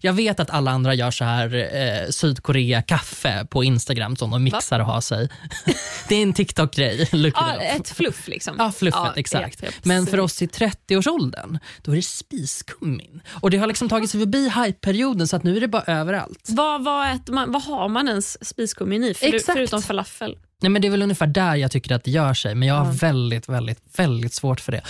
jag 0.00 0.12
vet 0.12 0.40
att 0.40 0.50
alla 0.50 0.70
andra 0.70 0.94
gör 0.94 1.10
så 1.10 1.24
här 1.24 1.54
eh, 1.54 2.10
Sydkorea-kaffe 2.10 3.46
på 3.50 3.64
Instagram 3.64 4.16
som 4.16 4.30
de 4.30 4.44
mixar 4.44 4.80
och 4.80 4.86
har 4.86 5.00
sig. 5.00 5.28
det 6.08 6.14
är 6.14 6.22
en 6.22 6.32
TikTok-grej. 6.32 7.08
Ja, 7.12 7.54
ett 7.54 7.88
fluff 7.90 8.28
liksom. 8.28 8.56
Ja, 8.58 8.72
fluffet, 8.72 9.00
Ja, 9.04 9.12
exakt. 9.16 9.62
japp, 9.62 9.74
Men 9.82 10.06
för 10.06 10.20
oss 10.20 10.42
i 10.42 10.46
30-årsåldern, 10.46 11.58
då 11.82 11.92
är 11.92 11.96
det 11.96 12.02
spiskummin. 12.02 13.22
Och 13.40 13.50
det 13.50 13.56
har 13.56 13.66
liksom 13.66 13.88
tagit 13.88 14.10
sig 14.10 14.20
förbi 14.20 14.48
hype-perioden 14.48 15.28
så 15.28 15.36
att 15.36 15.42
nu 15.42 15.56
är 15.56 15.60
det 15.60 15.68
bara 15.68 15.82
överallt. 15.86 16.48
Vad, 16.48 16.84
vad, 16.84 17.12
äter 17.12 17.32
man, 17.32 17.52
vad 17.52 17.62
har 17.62 17.88
man 17.88 18.08
ens 18.08 18.48
spiskummin 18.48 19.04
i 19.04 19.14
för, 19.14 19.38
förutom 19.52 19.82
falafel? 19.82 20.36
Nej, 20.62 20.70
men 20.70 20.82
det 20.82 20.88
är 20.88 20.90
väl 20.90 21.02
ungefär 21.02 21.26
där 21.26 21.54
jag 21.56 21.70
tycker 21.70 21.94
att 21.94 22.04
det 22.04 22.10
gör 22.10 22.34
sig, 22.34 22.54
men 22.54 22.68
jag 22.68 22.74
har 22.74 22.84
Ja. 22.86 22.90
väldigt, 23.00 23.48
väldigt, 23.48 23.78
väldigt 23.98 24.32
svårt 24.34 24.60
för 24.60 24.72
det. 24.72 24.80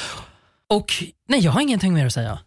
Och 0.69 0.93
nej, 1.29 1.41
jag 1.41 1.53
har 1.53 1.61
ingenting 1.61 1.95
mer 1.95 2.07
att 2.07 2.13
säga. 2.13 2.39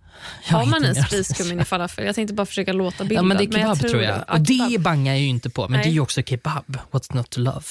Jag 0.50 0.58
Har 0.58 0.66
man 0.66 0.84
en 0.86 0.96
spiskummin 0.96 1.60
i 1.60 1.66
falafel? 1.66 2.06
Jag 2.06 2.16
tänkte 2.16 2.34
bara 2.34 2.46
försöka 2.46 2.74
låta 2.74 3.04
bildad. 3.04 3.18
Ja, 3.18 3.28
men 3.28 3.38
det 3.38 3.44
är 3.44 3.52
kebab 3.52 3.78
jag 3.82 3.92
tror 3.92 4.04
jag. 4.04 4.24
Ja, 4.28 4.34
och 4.34 4.42
det 4.42 4.82
bangar 4.82 5.14
jag 5.14 5.22
ju 5.22 5.28
inte 5.28 5.50
på, 5.50 5.62
men 5.62 5.72
Nej. 5.72 5.84
det 5.84 5.90
är 5.90 5.94
ju 5.94 6.00
också 6.00 6.22
kebab. 6.22 6.78
What's 6.92 7.16
not 7.16 7.30
to 7.30 7.40
love? 7.40 7.66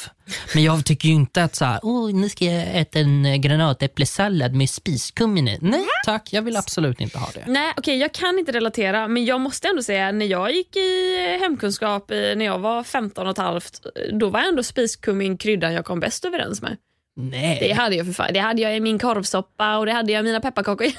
Men 0.55 0.63
jag 0.63 0.85
tycker 0.85 1.09
ju 1.09 1.15
inte 1.15 1.45
att 1.45 1.55
så 1.55 1.65
här, 1.65 1.81
oh, 1.83 2.13
nu 2.15 2.29
ska 2.29 2.45
jag 2.45 2.81
äta 2.81 2.99
en 2.99 3.27
eh, 3.27 3.37
granatäpplesallad 3.37 4.55
med 4.55 4.71
spiskummin 4.71 5.49
i. 5.49 5.59
Nej 5.61 5.87
tack, 6.05 6.33
jag 6.33 6.43
vill 6.43 6.57
absolut 6.57 7.01
inte 7.01 7.19
ha 7.19 7.31
det. 7.35 7.45
Nej, 7.47 7.73
okej, 7.77 7.99
jag 7.99 8.13
kan 8.13 8.39
inte 8.39 8.53
relatera, 8.53 9.09
men 9.09 9.25
jag 9.25 9.41
måste 9.41 9.69
ändå 9.69 9.83
säga 9.83 10.13
när 10.13 10.27
jag 10.27 10.53
gick 10.53 10.77
i 10.77 11.17
hemkunskap 11.41 12.11
i, 12.11 12.35
när 12.37 12.45
jag 12.45 12.59
var 12.59 12.85
15 12.85 13.27
och 13.27 13.31
ett 13.31 13.39
halvt, 13.39 13.87
då 14.13 14.29
var 14.29 14.41
ändå 14.41 14.63
spiskummin 14.63 15.39
kryddan 15.39 15.73
jag 15.73 15.85
kom 15.85 16.01
bäst 16.01 16.25
överens 16.25 16.63
med. 16.63 16.77
Nej. 17.21 17.59
Det 17.61 17.73
hade 17.73 17.97
jag 17.97 18.07
för 18.07 18.13
fan. 18.13 18.33
Det 18.33 18.39
hade 18.41 18.63
jag 18.63 18.77
i 18.77 18.81
min 18.81 18.99
korvsoppa 18.99 19.77
och 19.79 19.87
det 19.87 19.93
hade 19.93 20.13
jag 20.13 20.21
i 20.21 20.23
mina 20.23 20.41
pepparkakor. 20.41 20.87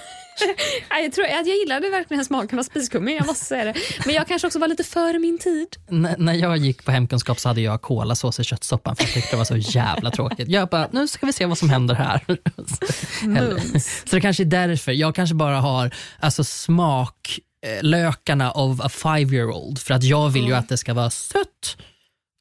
Jag 0.90 1.14
tror 1.14 1.26
att 1.26 1.48
jag 1.48 1.58
gillade 1.58 1.90
verkligen 1.90 2.26
smaken 2.26 2.60
av 2.60 2.64
spiskummin, 2.64 3.16
jag 3.16 3.26
måste 3.28 3.46
säga 3.46 3.64
det. 3.66 3.74
Men 4.06 4.16
jag 4.16 4.28
kanske 4.28 4.48
också 4.48 4.60
var 4.60 4.68
lite 4.68 4.84
före 4.84 5.20
min 5.20 5.38
tid. 5.40 5.68
N- 5.92 6.16
när 6.18 6.34
jag 6.34 6.58
gick 6.58 6.86
på 6.86 6.92
hemkunskap 6.92 7.40
så 7.40 7.50
hade 7.50 7.62
jag 7.62 7.82
kolasås 7.82 8.40
i 8.40 8.44
köttsoppan 8.44 8.96
för 8.96 9.04
jag 9.04 9.14
tyckte 9.14 9.32
det 9.32 9.38
var 9.38 9.46
så 9.46 9.58
jävla 9.58 10.12
tråkigt. 10.12 10.48
Jag 10.50 10.70
bara, 10.70 10.90
nu 10.92 11.08
ska 11.08 11.26
vi 11.26 11.34
se 11.34 11.46
vad 11.46 11.58
som 11.58 11.70
händer 11.70 11.96
här. 11.96 12.22
Så 14.06 14.16
det 14.16 14.22
kanske 14.22 14.44
är 14.44 14.46
därför. 14.46 14.92
Jag 14.92 15.16
kanske 15.16 15.36
bara 15.36 15.60
har 15.60 15.96
alltså, 16.20 16.44
smak 16.44 17.40
eh, 17.66 17.84
lökarna 17.84 18.52
of 18.52 18.80
a 18.82 18.90
five 18.90 19.36
year 19.36 19.52
old 19.52 19.80
för 19.80 19.94
att 19.94 20.04
jag 20.04 20.30
vill 20.30 20.46
ju 20.48 20.54
att 20.54 20.70
det 20.70 20.78
ska 20.78 20.94
vara 20.94 21.10
sött, 21.10 21.78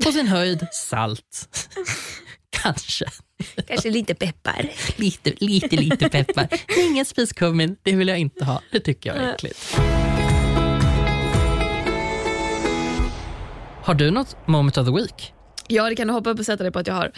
på 0.05 0.12
sin 0.12 0.26
höjd 0.29 0.66
salt. 0.72 1.49
kanske 2.62 3.04
Kanske 3.66 3.90
lite 3.90 4.14
peppar. 4.14 4.70
lite, 4.96 5.32
lite, 5.40 5.76
lite 5.76 6.09
peppar. 6.09 6.48
Ingen 6.78 7.04
spiskummin, 7.04 7.76
det 7.82 7.92
vill 7.96 8.09
jag 8.09 8.18
inte 8.18 8.44
ha. 8.44 8.62
Det 8.70 8.80
tycker 8.80 9.14
jag 9.14 9.24
är 9.24 9.34
äckligt. 9.34 9.78
Har 13.82 13.94
du 13.94 14.11
något 14.11 14.36
moment 14.46 14.78
of 14.78 14.86
the 14.86 14.92
week? 14.92 15.32
Ja, 15.68 15.88
det 15.88 15.96
kan 15.96 16.06
du 16.09 16.12
hoppa 16.14 16.30
upp 16.30 16.38
och 16.38 16.46
sätta 16.46 16.62
dig 16.62 16.72
på 16.72 16.78
att 16.78 16.86
jag 16.86 16.94
har. 16.94 17.12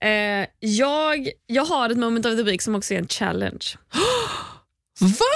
Eh, 0.00 0.46
jag, 0.60 1.28
jag 1.46 1.64
har 1.64 1.90
ett 1.90 1.98
moment 1.98 2.26
of 2.26 2.36
the 2.36 2.42
week 2.42 2.62
som 2.62 2.74
också 2.74 2.94
är 2.94 2.98
en 2.98 3.08
challenge. 3.08 3.66
Va? 5.00 5.26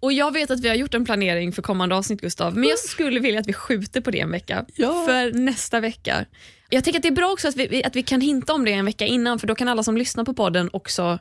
Och 0.00 0.12
Jag 0.12 0.32
vet 0.32 0.50
att 0.50 0.60
vi 0.60 0.68
har 0.68 0.74
gjort 0.76 0.94
en 0.94 1.04
planering 1.04 1.52
för 1.52 1.62
kommande 1.62 1.96
avsnitt 1.96 2.20
Gustav, 2.20 2.54
men 2.56 2.68
jag 2.68 2.78
skulle 2.78 3.20
vilja 3.20 3.40
att 3.40 3.46
vi 3.46 3.52
skjuter 3.52 4.00
på 4.00 4.10
det 4.10 4.20
en 4.20 4.30
vecka. 4.30 4.64
Ja. 4.76 5.04
För 5.06 5.32
nästa 5.32 5.80
vecka. 5.80 6.24
Jag 6.68 6.84
tänker 6.84 6.98
att 6.98 7.02
det 7.02 7.08
är 7.08 7.12
bra 7.12 7.32
också 7.32 7.48
att 7.48 7.56
vi, 7.56 7.84
att 7.84 7.96
vi 7.96 8.02
kan 8.02 8.20
hinta 8.20 8.52
om 8.54 8.64
det 8.64 8.72
en 8.72 8.84
vecka 8.84 9.06
innan 9.06 9.38
för 9.38 9.46
då 9.46 9.54
kan 9.54 9.68
alla 9.68 9.82
som 9.82 9.96
lyssnar 9.96 10.24
på 10.24 10.34
podden 10.34 10.70
också 10.72 11.18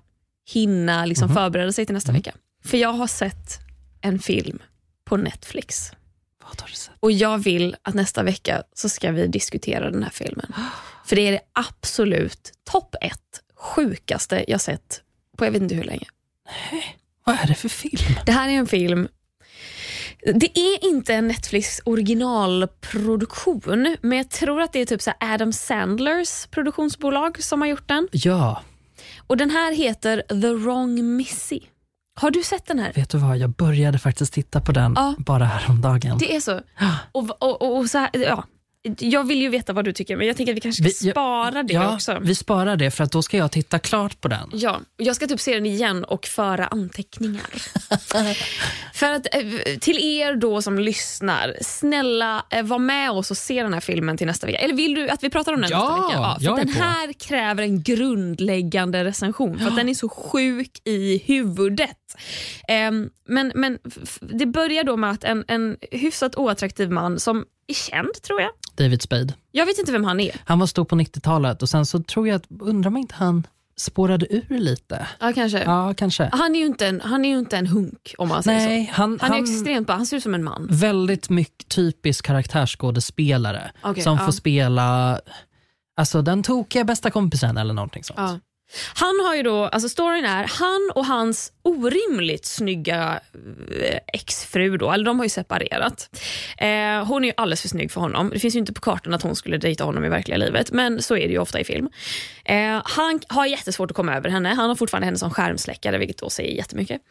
hinna 0.50 1.06
liksom 1.06 1.30
förbereda 1.30 1.72
sig 1.72 1.86
till 1.86 1.96
nästa 1.96 2.12
vecka. 2.12 2.36
För 2.64 2.78
jag 2.78 2.94
har 2.94 3.08
sett 3.08 3.60
en 4.02 4.20
film 4.20 4.60
på 5.06 5.18
Netflix 5.18 5.92
Vad 6.44 6.62
har 6.62 6.68
du 6.68 6.74
sett? 6.74 6.94
och 7.00 7.12
jag 7.12 7.38
vill 7.38 7.76
att 7.82 7.94
nästa 7.94 8.24
vecka 8.24 8.64
så 8.74 8.90
ska 8.90 9.12
vi 9.12 9.28
diskutera 9.28 9.92
den 9.92 10.04
här 10.04 10.10
filmen. 10.10 10.54
För 11.06 11.16
det 11.16 11.22
är 11.22 11.32
det 11.32 11.42
absolut 11.54 12.52
topp 12.64 12.96
ett 13.02 13.42
sjukaste 13.56 14.46
jag 14.48 14.62
sett 14.62 15.02
på 15.38 15.46
jag 15.46 15.52
vet 15.52 15.62
inte 15.62 15.76
hur 15.76 15.84
länge. 15.84 16.06
Vad 17.24 17.36
är 17.36 17.48
det 17.48 17.56
för 17.56 17.70
film? 17.70 18.16
Det 18.26 18.32
här 18.32 18.50
är 18.50 18.54
en 18.54 18.68
film 18.68 19.08
det 20.34 20.58
är 20.60 20.86
inte 20.90 21.14
en 21.14 21.28
Netflix 21.28 21.82
originalproduktion, 21.86 23.96
men 24.02 24.18
jag 24.18 24.30
tror 24.30 24.62
att 24.62 24.74
det 24.74 24.80
är 24.82 24.86
typ 24.86 25.02
så 25.02 25.12
Adam 25.20 25.54
Sandlers 25.54 26.48
produktionsbolag 26.48 27.44
som 27.44 27.62
har 27.62 27.68
gjort 27.68 27.88
den. 27.88 28.08
Ja, 28.12 28.62
Och 29.28 29.38
Den 29.38 29.50
här 29.50 29.76
heter 29.76 30.24
The 30.42 30.54
Wrong 30.54 31.16
Missy. 31.16 31.60
Har 32.20 32.32
du 32.32 32.44
sett 32.44 32.66
den 32.66 32.80
här? 32.80 32.94
vet 32.94 33.10
du 33.10 33.18
vad? 33.18 33.38
Jag 33.38 33.50
började 33.50 34.00
faktiskt 34.00 34.34
titta 34.34 34.62
på 34.62 34.72
den 34.72 34.94
Ja. 34.96 35.16
bara 35.18 35.46
häromdagen. 35.46 36.18
Det 36.18 36.36
är 36.36 36.40
så. 36.40 36.62
Och, 37.12 37.44
och, 37.44 37.62
och, 37.62 37.78
och 37.78 37.86
så 37.90 37.98
här, 37.98 38.10
ja. 38.14 38.44
Jag 39.00 39.24
vill 39.28 39.42
ju 39.42 39.50
veta 39.50 39.74
vad 39.74 39.86
du 39.86 39.94
tycker, 39.94 40.16
men 40.18 40.28
jag 40.28 40.38
tänker 40.38 40.54
att 40.54 40.58
vi 40.58 40.62
kanske 40.62 40.84
ska 40.90 41.04
Vi- 41.06 41.08
ja, 41.10 41.14
spara 41.14 41.64
det 41.64 41.74
ja, 41.74 41.94
också. 41.96 42.18
Vi 42.22 42.36
sparar 42.36 42.76
det 42.76 42.92
för 42.92 43.04
att 43.04 43.12
då 43.12 43.22
ska 43.22 43.38
jag 43.38 43.52
titta 43.52 43.80
klart 43.80 44.22
på 44.22 44.28
den. 44.28 44.50
Ja, 44.54 44.80
jag 44.98 45.16
ska 45.16 45.28
typ 45.28 45.40
se 45.40 45.54
den 45.54 45.66
igen 45.66 46.04
och 46.04 46.26
föra 46.26 46.68
anteckningar. 46.68 47.46
För 48.94 49.12
att 49.12 49.36
eh, 49.36 49.42
till 49.80 49.98
er 50.20 50.36
då 50.36 50.62
som 50.62 50.80
lyssnar, 50.80 51.56
snälla 51.62 52.46
eh, 52.50 52.64
var 52.64 52.80
med 52.80 53.12
oss 53.12 53.32
och 53.32 53.38
se 53.38 53.64
den 53.64 53.74
här 53.74 53.80
filmen 53.82 54.18
till 54.18 54.28
nästa 54.28 54.48
vecka. 54.48 54.58
Eller 54.60 54.74
vill 54.76 54.94
du 54.96 55.10
att 55.10 55.24
vi 55.24 55.30
pratar 55.30 55.54
om 55.54 55.62
den 55.62 55.70
Ja, 55.72 55.90
nästa 55.98 56.08
vecka? 56.08 56.38
jag 56.40 56.58
för 56.60 56.66
den 56.66 56.74
på. 56.74 56.80
här 56.82 57.14
kräver 57.14 57.64
en 57.64 57.84
grundläggande 57.84 59.04
recension 59.04 59.60
för 59.60 59.68
att 59.68 59.76
den 59.76 59.90
är 59.90 59.94
så 59.94 60.10
sjuk 60.10 60.72
i 60.84 61.18
huvudet. 61.26 61.98
Ehm, 62.68 63.10
men 63.28 63.52
men 63.56 63.80
det 64.20 64.46
börjar 64.46 64.84
då 64.84 64.98
med 64.98 65.12
att 65.12 65.24
en, 65.24 65.46
en 65.48 65.78
hyfsat 65.92 66.36
oattraktiv 66.36 66.92
man 66.92 67.20
som 67.20 67.46
är 67.68 67.74
känd 67.74 68.22
tror 68.22 68.42
jag. 68.42 68.52
David 68.76 69.02
Spade. 69.02 69.34
Jag 69.52 69.66
vet 69.66 69.80
inte 69.80 69.92
vem 69.92 70.04
han 70.04 70.20
är. 70.20 70.42
Han 70.46 70.60
var 70.60 70.68
stor 70.68 70.86
på 70.86 70.96
90-talet 70.96 71.62
och 71.62 71.70
sen 71.70 71.86
så 71.86 72.04
tror 72.04 72.28
jag 72.28 72.36
att, 72.36 72.46
undrar 72.60 72.88
om 72.88 72.98
inte 72.98 73.16
han 73.16 73.48
spårade 73.78 74.26
ur 74.30 74.60
lite. 74.60 75.08
Ja, 75.20 75.34
kanske. 75.34 75.64
Ja, 75.64 75.94
kanske. 75.98 76.30
Han, 76.32 76.56
är 76.56 76.60
ju 76.60 76.66
inte 76.66 76.88
en, 76.88 77.02
han 77.02 77.26
är 77.26 77.30
ju 77.30 77.40
inte 77.40 77.58
en 77.58 77.68
hunk 77.68 78.16
om 78.18 78.30
man 78.30 78.44
säger 78.44 78.60
så. 78.60 78.66
Nej, 78.66 78.92
han, 78.94 79.20
Han 79.22 79.32
är 79.32 79.36
han 79.36 79.44
extremt 79.44 79.88
bra, 79.88 79.96
han 79.96 80.06
ser 80.06 80.18
ut 80.18 80.24
som 80.24 80.34
en 80.34 80.44
man. 80.44 80.68
väldigt 80.72 81.30
mycket 81.30 81.68
typisk 81.70 82.26
karaktärsskådespelare 82.26 83.72
Okej, 83.82 84.04
som 84.04 84.18
ja. 84.18 84.26
får 84.26 84.32
spela 84.32 85.20
alltså, 85.98 86.22
den 86.22 86.44
tokiga 86.44 86.84
bästa 86.84 87.12
kompisen 87.12 87.58
eller 87.58 87.74
någonting 87.74 88.04
sånt. 88.04 88.20
Ja. 88.20 88.40
Han 88.94 89.20
har 89.26 89.36
ju 89.36 89.44
då, 89.44 89.64
alltså 89.64 89.90
storyn 89.90 90.26
är, 90.26 90.44
han 90.44 90.92
och 90.96 91.06
hans 91.06 91.52
orimligt 91.64 92.46
snygga 92.46 93.20
eh, 93.82 94.00
exfru, 94.14 94.78
då, 94.78 94.92
eller 94.92 95.06
de 95.06 95.20
har 95.20 95.26
ju 95.26 95.30
separerat. 95.30 96.22
Eh, 96.58 97.08
hon 97.08 97.24
är 97.24 97.28
ju 97.28 97.34
alldeles 97.38 97.62
för 97.62 97.70
snygg 97.70 97.92
för 97.92 98.02
honom. 98.02 98.30
Det 98.34 98.40
finns 98.40 98.56
ju 98.56 98.60
inte 98.60 98.74
på 98.74 98.82
kartan 98.82 99.14
att 99.14 99.22
hon 99.22 99.36
skulle 99.36 99.58
dejta 99.58 99.84
honom 99.84 100.06
i 100.06 100.10
verkliga 100.10 100.38
livet, 100.38 100.72
men 100.72 101.02
så 101.02 101.18
är 101.18 101.28
det 101.28 101.34
ju 101.34 101.40
ofta 101.40 101.60
i 101.60 101.64
film. 101.64 101.90
Eh, 102.46 102.82
han 102.86 103.20
har 103.28 103.46
jättesvårt 103.46 103.92
att 103.92 103.98
komma 103.98 104.16
över 104.16 104.30
henne. 104.30 104.50
Han 104.50 104.70
har 104.70 104.76
fortfarande 104.76 105.06
henne 105.06 105.18
som 105.18 105.32
skärmsläckare, 105.32 105.98
vilket 105.98 106.18
då 106.18 106.30
säger 106.30 106.56
jättemycket. 106.58 107.02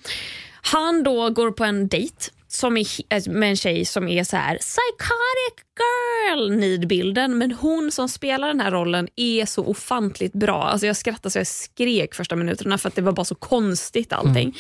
Han 0.67 1.03
då 1.03 1.31
går 1.31 1.51
på 1.51 1.65
en 1.65 1.89
dejt 1.89 2.31
som 2.55 2.77
är, 2.77 2.87
eh, 3.09 3.23
med 3.27 3.51
en 3.51 3.57
tjej 3.57 3.85
som 3.85 4.09
är 4.09 4.25
så 4.25 4.37
här 4.37 4.59
psychotic 4.59 5.65
girl 5.79 6.51
nidbilden 6.51 7.39
men 7.39 7.53
hon 7.53 7.93
som 7.93 8.09
spelar 8.09 8.49
den 8.49 8.61
här 8.61 8.71
rollen 8.71 9.09
är 9.17 9.47
så 9.47 9.65
ofantligt 9.65 10.33
bra. 10.33 10.63
Alltså 10.63 10.87
jag 10.87 10.97
skrattade 10.97 11.31
så 11.31 11.39
jag 11.39 11.47
skrek 11.47 12.15
första 12.15 12.37
minuterna 12.37 12.79
för 12.79 12.89
att 12.89 12.95
det 12.95 13.03
var 13.03 13.13
bara 13.13 13.25
så 13.25 13.35
konstigt 13.35 14.13
allting. 14.13 14.57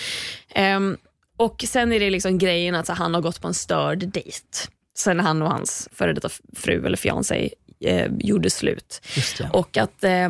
Ehm, 0.54 0.96
och 1.36 1.64
sen 1.68 1.92
är 1.92 2.00
det 2.00 2.10
liksom 2.10 2.38
grejen 2.38 2.74
att 2.74 2.86
så, 2.86 2.92
han 2.92 3.14
har 3.14 3.20
gått 3.20 3.40
på 3.40 3.48
en 3.48 3.54
störd 3.54 3.98
dejt. 3.98 4.48
Sen 4.96 5.20
han 5.20 5.42
och 5.42 5.50
hans 5.50 5.88
före 5.92 6.12
detta 6.12 6.28
fru 6.56 6.86
eller 6.86 6.96
fiancé 6.96 7.50
eh, 7.80 8.10
gjorde 8.18 8.50
slut. 8.50 9.00
Och 9.52 9.76
att 9.76 10.04
eh, 10.04 10.28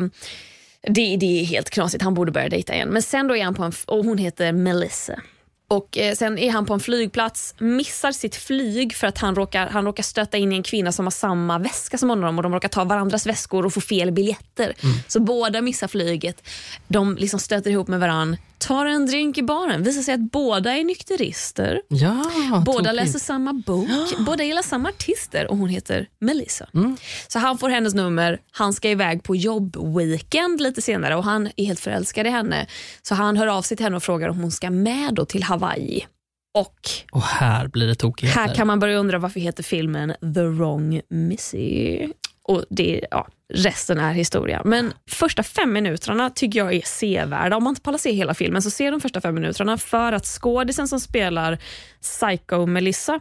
det, 0.81 1.17
det 1.17 1.41
är 1.41 1.45
helt 1.45 1.69
knasigt, 1.69 2.03
han 2.03 2.13
borde 2.13 2.31
börja 2.31 2.49
dejta 2.49 2.73
igen. 2.73 2.89
Men 2.89 3.01
sen 3.01 3.27
då 3.27 3.35
är 3.35 3.43
han 3.43 3.55
på 3.55 3.63
en, 3.63 3.73
och 3.85 4.05
hon 4.05 4.17
heter 4.17 4.51
Melissa. 4.51 5.21
Och 5.67 5.97
eh, 5.97 6.15
Sen 6.15 6.37
är 6.37 6.51
han 6.51 6.65
på 6.65 6.73
en 6.73 6.79
flygplats, 6.79 7.55
missar 7.57 8.11
sitt 8.11 8.35
flyg 8.35 8.95
för 8.95 9.07
att 9.07 9.17
han 9.17 9.35
råkar, 9.35 9.67
han 9.67 9.85
råkar 9.85 10.03
stöta 10.03 10.37
in 10.37 10.51
i 10.51 10.55
en 10.55 10.63
kvinna 10.63 10.91
som 10.91 11.05
har 11.05 11.11
samma 11.11 11.59
väska 11.59 11.97
som 11.97 12.09
honom 12.09 12.37
och 12.37 12.43
de 12.43 12.53
råkar 12.53 12.69
ta 12.69 12.83
varandras 12.83 13.25
väskor 13.25 13.65
och 13.65 13.73
få 13.73 13.81
fel 13.81 14.11
biljetter. 14.11 14.73
Så 15.07 15.19
båda 15.19 15.61
missar 15.61 15.87
flyget. 15.87 16.47
De 16.87 17.15
liksom 17.15 17.39
stöter 17.39 17.71
ihop 17.71 17.87
med 17.87 17.99
varann, 17.99 18.37
tar 18.57 18.85
en 18.85 19.05
drink 19.05 19.37
i 19.37 19.43
baren, 19.43 19.83
visar 19.83 20.01
sig 20.01 20.13
att 20.13 20.31
båda 20.31 20.77
är 20.77 20.83
nykterister. 20.83 21.81
Ja, 21.87 22.23
Båda 22.65 22.77
tokigt. 22.77 22.95
läser 22.95 23.19
samma 23.19 23.53
bok, 23.53 23.87
båda 24.25 24.43
gillar 24.43 24.61
samma 24.61 24.89
artister 24.89 25.47
och 25.51 25.57
hon 25.57 25.69
heter 25.69 26.07
Melissa. 26.19 26.67
Mm. 26.73 26.97
Så 27.27 27.39
han 27.39 27.57
får 27.57 27.69
hennes 27.69 27.93
nummer, 27.93 28.39
han 28.51 28.73
ska 28.73 28.89
iväg 28.89 29.23
på 29.23 29.35
jobbweekend 29.35 30.61
lite 30.61 30.81
senare 30.81 31.15
och 31.15 31.23
han 31.23 31.49
är 31.55 31.65
helt 31.65 31.79
förälskad 31.79 32.27
i 32.27 32.29
henne. 32.29 32.67
Så 33.01 33.15
han 33.15 33.37
hör 33.37 33.47
av 33.47 33.61
sig 33.61 33.77
till 33.77 33.83
henne 33.83 33.95
och 33.95 34.03
frågar 34.03 34.29
om 34.29 34.39
hon 34.41 34.51
ska 34.51 34.69
med 34.69 35.13
då 35.13 35.25
till 35.25 35.43
Hawaii. 35.43 36.05
Och 36.57 36.89
Och 37.11 37.23
här 37.23 37.67
blir 37.67 37.87
det 37.87 37.95
tokigheter. 37.95 38.39
här 38.41 38.55
kan 38.55 38.67
man 38.67 38.79
börja 38.79 38.97
undra 38.97 39.17
varför 39.17 39.39
heter 39.39 39.63
filmen 39.63 40.13
The 40.35 40.41
Wrong 40.41 41.01
Missy? 41.09 42.07
Och 42.47 42.65
det, 42.69 43.05
ja, 43.11 43.27
resten 43.53 43.99
är 43.99 44.13
historia. 44.13 44.61
Men 44.65 44.93
första 45.09 45.43
fem 45.43 45.73
minuterna 45.73 46.29
tycker 46.29 46.59
jag 46.59 46.73
är 46.73 46.81
sevärda. 46.81 47.57
Om 47.57 47.63
man 47.63 47.71
inte 47.71 47.81
pallar 47.81 47.97
se 47.97 48.11
hela 48.11 48.33
filmen 48.33 48.61
så 48.61 48.71
se 48.71 48.89
de 48.89 49.01
första 49.01 49.21
fem 49.21 49.35
minuterna 49.35 49.77
för 49.77 50.11
att 50.11 50.25
skådisen 50.25 50.87
som 50.87 50.99
spelar 50.99 51.57
Psycho 52.01 52.65
Melissa, 52.65 53.19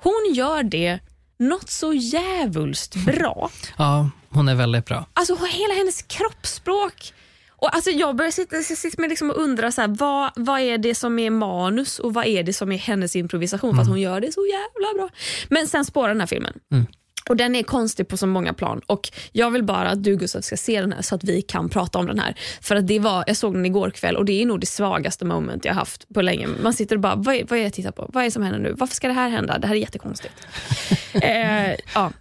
hon 0.00 0.32
gör 0.34 0.62
det 0.62 0.98
något 1.38 1.70
så 1.70 1.92
jävulst 1.92 2.94
bra. 2.94 3.50
Ja, 3.78 4.10
hon 4.28 4.48
är 4.48 4.54
väldigt 4.54 4.86
bra. 4.86 5.06
Alltså 5.14 5.34
hela 5.34 5.74
hennes 5.74 6.02
kroppsspråk. 6.02 7.12
Och 7.50 7.74
alltså 7.74 7.90
jag 7.90 8.16
börjar 8.16 8.30
sitta, 8.30 8.56
sitta 8.62 9.00
med 9.00 9.10
liksom 9.10 9.30
och 9.30 9.36
undra 9.36 9.72
så 9.72 9.80
här, 9.80 9.88
vad, 9.88 10.32
vad 10.36 10.60
är 10.60 10.78
det 10.78 10.94
som 10.94 11.18
är 11.18 11.30
manus 11.30 11.98
och 11.98 12.14
vad 12.14 12.26
är 12.26 12.42
det 12.42 12.52
som 12.52 12.72
är 12.72 12.78
hennes 12.78 13.16
improvisation 13.16 13.74
för 13.74 13.82
att 13.82 13.88
hon 13.88 14.00
gör 14.00 14.20
det 14.20 14.32
så 14.32 14.46
jävla 14.46 14.94
bra. 14.98 15.08
Men 15.48 15.68
sen 15.68 15.84
spårar 15.84 16.08
den 16.08 16.20
här 16.20 16.26
filmen. 16.26 16.52
Mm. 16.72 16.86
Och 17.28 17.36
Den 17.36 17.54
är 17.54 17.62
konstig 17.62 18.08
på 18.08 18.16
så 18.16 18.26
många 18.26 18.52
plan. 18.54 18.80
Och 18.86 19.10
Jag 19.32 19.50
vill 19.50 19.64
bara 19.64 19.88
att 19.90 20.04
du 20.04 20.16
Gustav 20.16 20.40
ska 20.40 20.56
se 20.56 20.80
den 20.80 20.92
här 20.92 21.02
så 21.02 21.14
att 21.14 21.24
vi 21.24 21.42
kan 21.42 21.68
prata 21.68 21.98
om 21.98 22.06
den 22.06 22.18
här. 22.18 22.34
För 22.60 22.76
att 22.76 22.86
det 22.86 22.98
var, 22.98 23.24
Jag 23.26 23.36
såg 23.36 23.54
den 23.54 23.66
igår 23.66 23.90
kväll 23.90 24.16
och 24.16 24.24
det 24.24 24.42
är 24.42 24.46
nog 24.46 24.60
det 24.60 24.66
svagaste 24.66 25.24
moment 25.24 25.64
jag 25.64 25.74
haft 25.74 26.14
på 26.14 26.22
länge. 26.22 26.48
Man 26.62 26.72
sitter 26.72 26.96
och 26.96 27.02
bara, 27.02 27.14
vad 27.14 27.34
är, 27.34 27.44
vad 27.48 27.58
är 27.58 27.62
jag 27.62 27.72
tittar 27.72 27.90
på? 27.92 28.10
Vad 28.12 28.20
är 28.20 28.24
det 28.24 28.30
som 28.30 28.42
händer 28.42 28.60
nu? 28.60 28.72
Varför 28.78 28.94
ska 28.94 29.08
det 29.08 29.14
här 29.14 29.28
hända? 29.28 29.58
Det 29.58 29.66
här 29.66 29.74
är 29.74 29.78
jättekonstigt. 29.78 30.34
eh, 31.12 31.70
ja. 31.94 32.12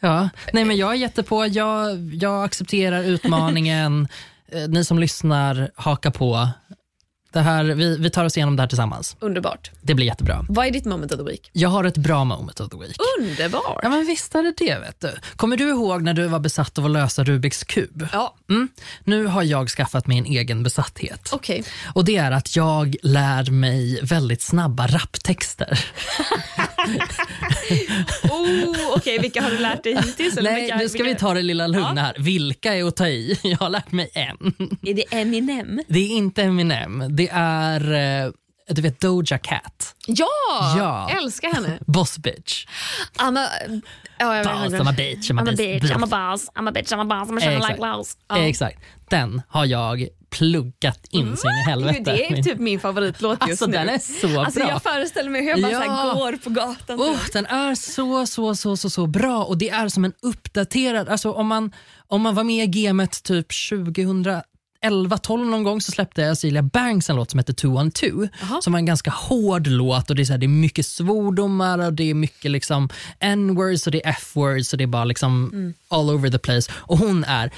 Ja, 0.00 0.28
nej 0.52 0.64
men 0.64 0.76
jag 0.76 0.90
är 0.90 0.94
jättepå. 0.96 1.46
Jag, 1.46 1.98
jag 2.14 2.44
accepterar 2.44 3.02
utmaningen. 3.04 4.08
Eh, 4.52 4.68
Ni 4.68 4.84
som 4.84 4.98
lyssnar, 4.98 5.70
haka 5.74 6.10
på. 6.10 6.48
Det 7.32 7.40
här, 7.40 7.64
vi, 7.64 7.96
vi 7.98 8.10
tar 8.10 8.24
oss 8.24 8.36
igenom 8.36 8.56
det 8.56 8.62
här 8.62 8.68
tillsammans. 8.68 9.16
Underbart. 9.20 9.70
Det 9.80 9.94
blir 9.94 10.06
jättebra. 10.06 10.44
Vad 10.48 10.66
är 10.66 10.70
ditt 10.70 10.84
moment 10.84 11.12
of 11.12 11.18
the 11.18 11.24
week? 11.24 11.50
Jag 11.52 11.68
har 11.68 11.84
ett 11.84 11.96
bra 11.96 12.24
moment 12.24 12.60
of 12.60 12.68
the 12.70 12.76
week. 12.76 12.96
Underbart. 13.20 13.80
Ja, 13.82 13.88
men 13.88 14.06
visst 14.06 14.34
är 14.34 14.42
det 14.42 14.54
det. 14.58 14.78
Vet 14.78 15.00
du. 15.00 15.12
Kommer 15.36 15.56
du 15.56 15.68
ihåg 15.68 16.02
när 16.02 16.14
du 16.14 16.26
var 16.26 16.38
besatt 16.40 16.78
av 16.78 16.84
att 16.84 16.90
lösa 16.90 17.24
Rubiks 17.24 17.64
kub? 17.64 18.08
Ja, 18.12 18.34
Mm. 18.50 18.68
Nu 19.04 19.26
har 19.26 19.42
jag 19.42 19.68
skaffat 19.68 20.06
mig 20.06 20.18
en 20.18 20.26
egen 20.26 20.62
besatthet. 20.62 21.28
okej. 21.32 21.64
Och 21.94 22.04
Det 22.04 22.16
är 22.16 22.30
att 22.30 22.56
jag 22.56 22.96
lär 23.02 23.50
mig 23.50 24.00
väldigt 24.02 24.42
snabba 24.42 24.86
rapptexter. 24.86 25.84
Oh, 28.30 28.96
okej, 28.96 29.18
vilka 29.18 29.42
har 29.42 29.50
du 29.50 29.58
lärt 29.58 29.82
dig 29.84 29.94
hittills? 29.96 30.36
Eller 30.36 30.50
Nej, 30.52 30.60
vilka, 30.62 30.76
nu 30.76 30.88
ska 30.88 30.98
vilka... 31.02 31.14
vi 31.14 31.20
ta 31.20 31.34
det 31.34 31.42
lilla 31.42 31.66
lugna 31.66 32.00
här. 32.00 32.16
Vilka 32.18 32.74
är 32.74 32.84
att 32.84 32.96
ta 32.96 33.08
i? 33.08 33.38
Jag 33.42 33.58
har 33.58 33.68
lärt 33.70 33.92
mig 33.92 34.10
en. 34.14 34.54
Är 34.82 34.94
det 34.94 35.04
Eminem? 35.10 35.80
Det 35.88 35.98
är 35.98 36.08
inte 36.08 36.42
Eminem. 36.42 37.16
Det 37.22 37.28
är 37.32 38.24
eh, 38.24 38.32
du 38.68 38.82
vet 38.82 39.00
Doja 39.00 39.38
Cat. 39.38 39.94
Ja! 40.06 40.26
Ja. 40.76 41.10
Älskar 41.22 41.54
henne. 41.54 41.78
Boss 41.86 42.18
bitch. 42.18 42.66
I'm 43.18 43.38
a, 43.38 43.48
ja, 44.18 44.36
jag 44.36 44.44
Boss. 44.46 44.72
I'm 44.80 44.88
a 44.88 44.94
bitch. 44.96 45.30
I'm 45.30 45.38
a, 45.38 45.42
I'm 45.42 45.48
a 45.48 45.52
bitch, 45.52 45.82
bitch. 45.82 45.92
I'm 45.92 46.04
a 46.04 46.06
boss, 46.06 46.48
I'm 46.54 46.68
a 46.68 46.72
bitch, 46.72 46.92
I'm 46.92 47.00
a 47.00 47.04
boss, 47.04 47.28
I'm 47.28 47.36
a 47.36 47.40
shine 47.40 47.54
like 47.54 47.64
Exakt. 47.64 47.78
glass. 47.78 48.16
Ja. 48.28 48.38
Exakt. 48.38 48.78
Den 49.10 49.42
har 49.48 49.64
jag 49.64 50.08
pluggat 50.30 51.06
in 51.10 51.36
så 51.36 51.48
in 51.48 51.54
i 51.54 51.70
helvete. 51.70 52.12
Det 52.12 52.32
är 52.32 52.42
typ 52.42 52.58
min 52.58 52.80
favoritlåt 52.80 53.38
just 53.40 53.50
Alltså, 53.50 53.66
nu. 53.66 53.72
den 53.72 53.88
är 53.88 53.98
så 53.98 54.40
alltså, 54.40 54.60
bra. 54.60 54.68
Jag 54.68 54.82
föreställer 54.82 55.30
mig 55.30 55.42
hur 55.42 55.48
jag 55.48 55.62
bara 55.62 55.72
Ja. 55.86 56.12
går 56.14 56.32
på 56.32 56.50
gatan. 56.50 57.00
Oh, 57.00 57.18
den 57.32 57.46
är 57.46 57.74
så, 57.74 58.26
så, 58.26 58.54
så, 58.54 58.76
så, 58.76 58.90
så 58.90 59.06
bra 59.06 59.44
och 59.44 59.58
det 59.58 59.68
är 59.70 59.88
som 59.88 60.04
en 60.04 60.12
uppdaterad... 60.22 61.08
Alltså 61.08 61.32
om 61.32 61.46
man, 61.46 61.72
om 62.08 62.22
man 62.22 62.34
var 62.34 62.44
med 62.44 62.76
i 62.76 62.82
gamet 62.82 63.22
typ 63.22 63.46
2011 63.70 64.42
12 64.82 65.46
någon 65.46 65.62
gång 65.62 65.80
så 65.80 65.92
släppte 65.92 66.30
Azealia 66.30 66.62
Banks 66.62 67.10
en 67.10 67.16
låt 67.16 67.30
som 67.30 67.38
heter 67.38 67.52
212 67.52 68.28
Jaha. 68.40 68.60
som 68.62 68.72
var 68.72 68.78
en 68.78 68.86
ganska 68.86 69.10
hård 69.10 69.66
låt 69.66 70.10
och 70.10 70.16
det 70.16 70.22
är, 70.22 70.24
så 70.24 70.32
här, 70.32 70.38
det 70.38 70.46
är 70.46 70.48
mycket 70.48 70.86
svordomar 70.86 71.78
och 71.86 71.92
det 71.92 72.10
är 72.10 72.14
mycket 72.14 72.50
liksom 72.50 72.88
n-words 73.20 73.86
och 73.86 73.92
det 73.92 74.06
är 74.06 74.10
f-words 74.10 74.72
och 74.72 74.78
det 74.78 74.84
är 74.84 74.88
bara 74.88 75.04
liksom 75.04 75.50
Mm. 75.52 75.74
all 75.88 76.10
over 76.10 76.30
the 76.30 76.38
place 76.38 76.72
och 76.74 76.98
hon 76.98 77.24
är 77.24 77.50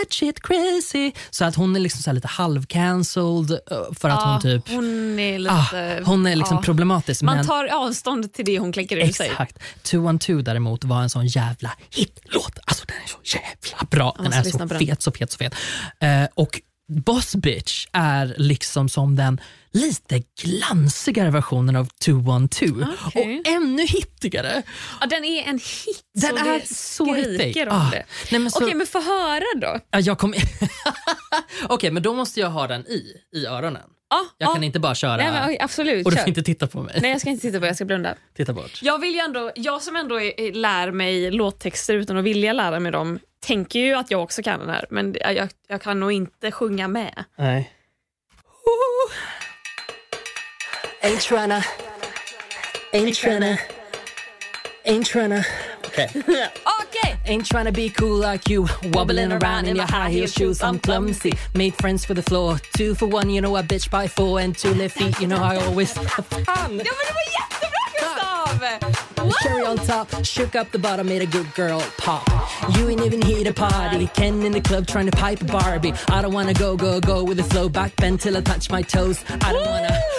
that 0.00 0.12
shit 0.12 0.42
crazy 0.42 1.12
så 1.30 1.44
att 1.44 1.56
hon 1.56 1.76
är 1.76 1.80
liksom 1.80 2.02
så 2.02 2.12
lite 2.12 2.28
halv-cancelled 2.28 3.52
eh, 3.70 3.94
för 3.94 4.08
att 4.08 4.22
hon 4.22 4.40
typ 4.40 4.68
Hon 4.68 5.18
är 5.18 5.38
lite... 5.38 5.54
ah, 5.54 6.04
hon 6.04 6.26
är 6.26 6.36
liksom 6.36 6.56
ja. 6.56 6.62
problematisk. 6.62 7.22
Man 7.22 7.36
men, 7.36 7.46
tar 7.46 7.66
avstånd 7.66 8.32
till 8.32 8.44
det 8.44 8.58
hon 8.58 8.72
kläcker 8.72 8.96
ur 8.96 9.12
sig. 9.12 9.28
Exakt. 9.28 9.58
212 9.82 10.44
däremot 10.44 10.84
var 10.84 11.02
en 11.02 11.10
sån 11.10 11.26
jävla 11.26 11.72
hitlåt. 11.90 12.58
Alltså 12.64 12.84
den 12.86 12.96
är 12.96 13.08
så 13.08 13.18
jävla 13.36 13.86
bra. 13.90 14.16
Den 14.18 14.32
är 14.32 14.42
så 14.42 14.68
fet, 14.78 15.02
så 15.02 15.12
fet, 15.12 15.32
så 15.32 15.38
fet. 15.38 15.54
Eh, 16.00 16.24
och 16.34 16.60
Boss 16.88 17.34
Bitch 17.36 17.86
är 17.92 18.34
liksom 18.38 18.88
som 18.88 19.16
den 19.16 19.40
lite 19.72 20.22
glansigare 20.42 21.30
versionen 21.30 21.76
av 21.76 21.88
212 22.04 22.86
Okej. 23.06 23.40
och 23.40 23.48
ännu 23.52 23.82
hittigare. 23.86 24.62
Ja, 25.00 25.06
den 25.06 25.24
är 25.24 25.42
en 25.42 25.58
hit 25.58 26.04
Den 26.14 26.30
så 26.30 26.36
är 26.36 26.58
det 26.58 26.74
så 26.74 27.14
hittig. 27.14 27.62
om 27.68 27.72
Ah, 27.76 27.90
det. 27.90 28.04
nej, 28.30 28.40
men 28.40 28.50
så- 28.50 28.64
Okej, 28.64 28.74
men 28.74 28.86
få 28.86 29.00
höra 29.00 29.44
då. 29.60 29.78
Ja, 29.90 30.00
jag 30.00 30.18
kommer... 30.18 30.38
Okej, 31.68 31.90
men 31.90 32.02
då 32.02 32.14
måste 32.14 32.40
jag 32.40 32.50
ha 32.50 32.66
den 32.66 32.86
i, 32.86 33.12
i 33.36 33.46
öronen. 33.46 33.82
Ja, 34.12 34.26
Jag 34.38 34.48
ja. 34.48 34.52
kan 34.54 34.64
inte 34.64 34.80
bara 34.80 34.94
köra 34.94 35.16
Nej, 35.16 35.30
men, 35.32 35.56
absolut, 35.60 36.06
och 36.06 36.10
du 36.10 36.16
kör. 36.16 36.22
får 36.22 36.28
inte 36.28 36.42
titta 36.42 36.66
på 36.66 36.82
mig. 36.82 36.98
Nej, 37.02 37.10
jag 37.10 37.20
ska 37.20 37.30
inte 37.30 37.42
titta 37.42 37.60
på 37.60 37.66
jag 37.66 37.76
ska 37.76 37.84
blunda. 37.84 38.14
Titta 38.36 38.52
bort. 38.52 38.78
Jag, 38.82 38.98
vill 38.98 39.14
ju 39.14 39.20
ändå, 39.20 39.50
jag 39.54 39.82
som 39.82 39.96
ändå 39.96 40.20
är, 40.20 40.40
är, 40.40 40.52
lär 40.52 40.90
mig 40.90 41.30
låttexter 41.30 41.94
utan 41.94 42.16
att 42.16 42.24
vilja 42.24 42.52
lära 42.52 42.80
mig 42.80 42.92
dem 42.92 43.18
tänker 43.40 43.80
ju 43.80 43.94
att 43.94 44.10
jag 44.10 44.22
också 44.22 44.42
kan 44.42 44.60
den 44.60 44.68
här, 44.70 44.86
men 44.90 45.16
jag, 45.20 45.34
jag, 45.34 45.48
jag 45.68 45.82
kan 45.82 46.00
nog 46.00 46.12
inte 46.12 46.50
sjunga 46.50 46.88
med. 46.88 47.24
Nej. 47.38 47.72
Ain't 51.02 51.20
tryna, 51.28 51.62
ain't 52.92 53.14
tryna, 53.14 53.58
ain't 54.86 55.04
tryna. 55.04 55.44
Okay. 55.92 56.08
okay. 56.80 57.16
Ain't 57.26 57.44
tryna 57.44 57.74
be 57.74 57.90
cool 57.90 58.16
like 58.16 58.48
you, 58.48 58.66
wobbling 58.94 59.30
around 59.30 59.66
in 59.66 59.76
your 59.76 59.86
high 59.86 60.10
heel 60.10 60.26
shoes. 60.26 60.62
I'm 60.62 60.78
clumsy, 60.78 61.32
made 61.54 61.74
friends 61.74 62.04
for 62.04 62.14
the 62.14 62.22
floor. 62.22 62.58
Two 62.74 62.94
for 62.94 63.06
one, 63.06 63.28
you 63.28 63.42
know 63.42 63.54
I 63.56 63.62
bitch 63.62 63.90
by 63.90 64.08
four, 64.08 64.40
and 64.40 64.56
two 64.56 64.72
left 64.72 64.96
feet, 64.96 65.20
you 65.20 65.26
know 65.26 65.36
I 65.36 65.56
always. 65.56 65.92
Fan. 65.92 66.44
Ja, 66.46 66.68
men 66.68 66.78
det 66.78 66.90
var 66.90 67.26
jättebra 67.36 67.82
Gustav! 68.00 69.32
Cherry 69.42 69.64
on 69.64 69.76
top, 69.76 70.24
shook 70.24 70.56
up 70.56 70.72
the 70.72 70.78
bottom, 70.78 71.06
made 71.06 71.22
a 71.22 71.26
good 71.26 71.52
girl 71.54 71.80
pop. 71.98 72.26
You 72.76 72.88
ain't 72.88 73.02
even 73.02 73.20
here 73.20 73.44
to 73.44 73.52
party. 73.52 74.06
Ken 74.08 74.42
in 74.42 74.52
the 74.52 74.60
club 74.60 74.86
trying 74.86 75.06
to 75.10 75.16
pipe 75.16 75.42
a 75.42 75.44
Barbie. 75.44 75.92
I 76.08 76.22
don't 76.22 76.32
wanna 76.32 76.54
go, 76.54 76.76
go, 76.76 77.00
go 77.00 77.22
with 77.22 77.36
the 77.36 77.44
flow 77.44 77.68
back 77.68 77.94
bend 77.96 78.20
till 78.20 78.36
I 78.36 78.40
touch 78.40 78.70
my 78.70 78.82
toes. 78.82 79.24
I 79.28 79.52
don't 79.52 79.66
wanna 79.66 80.11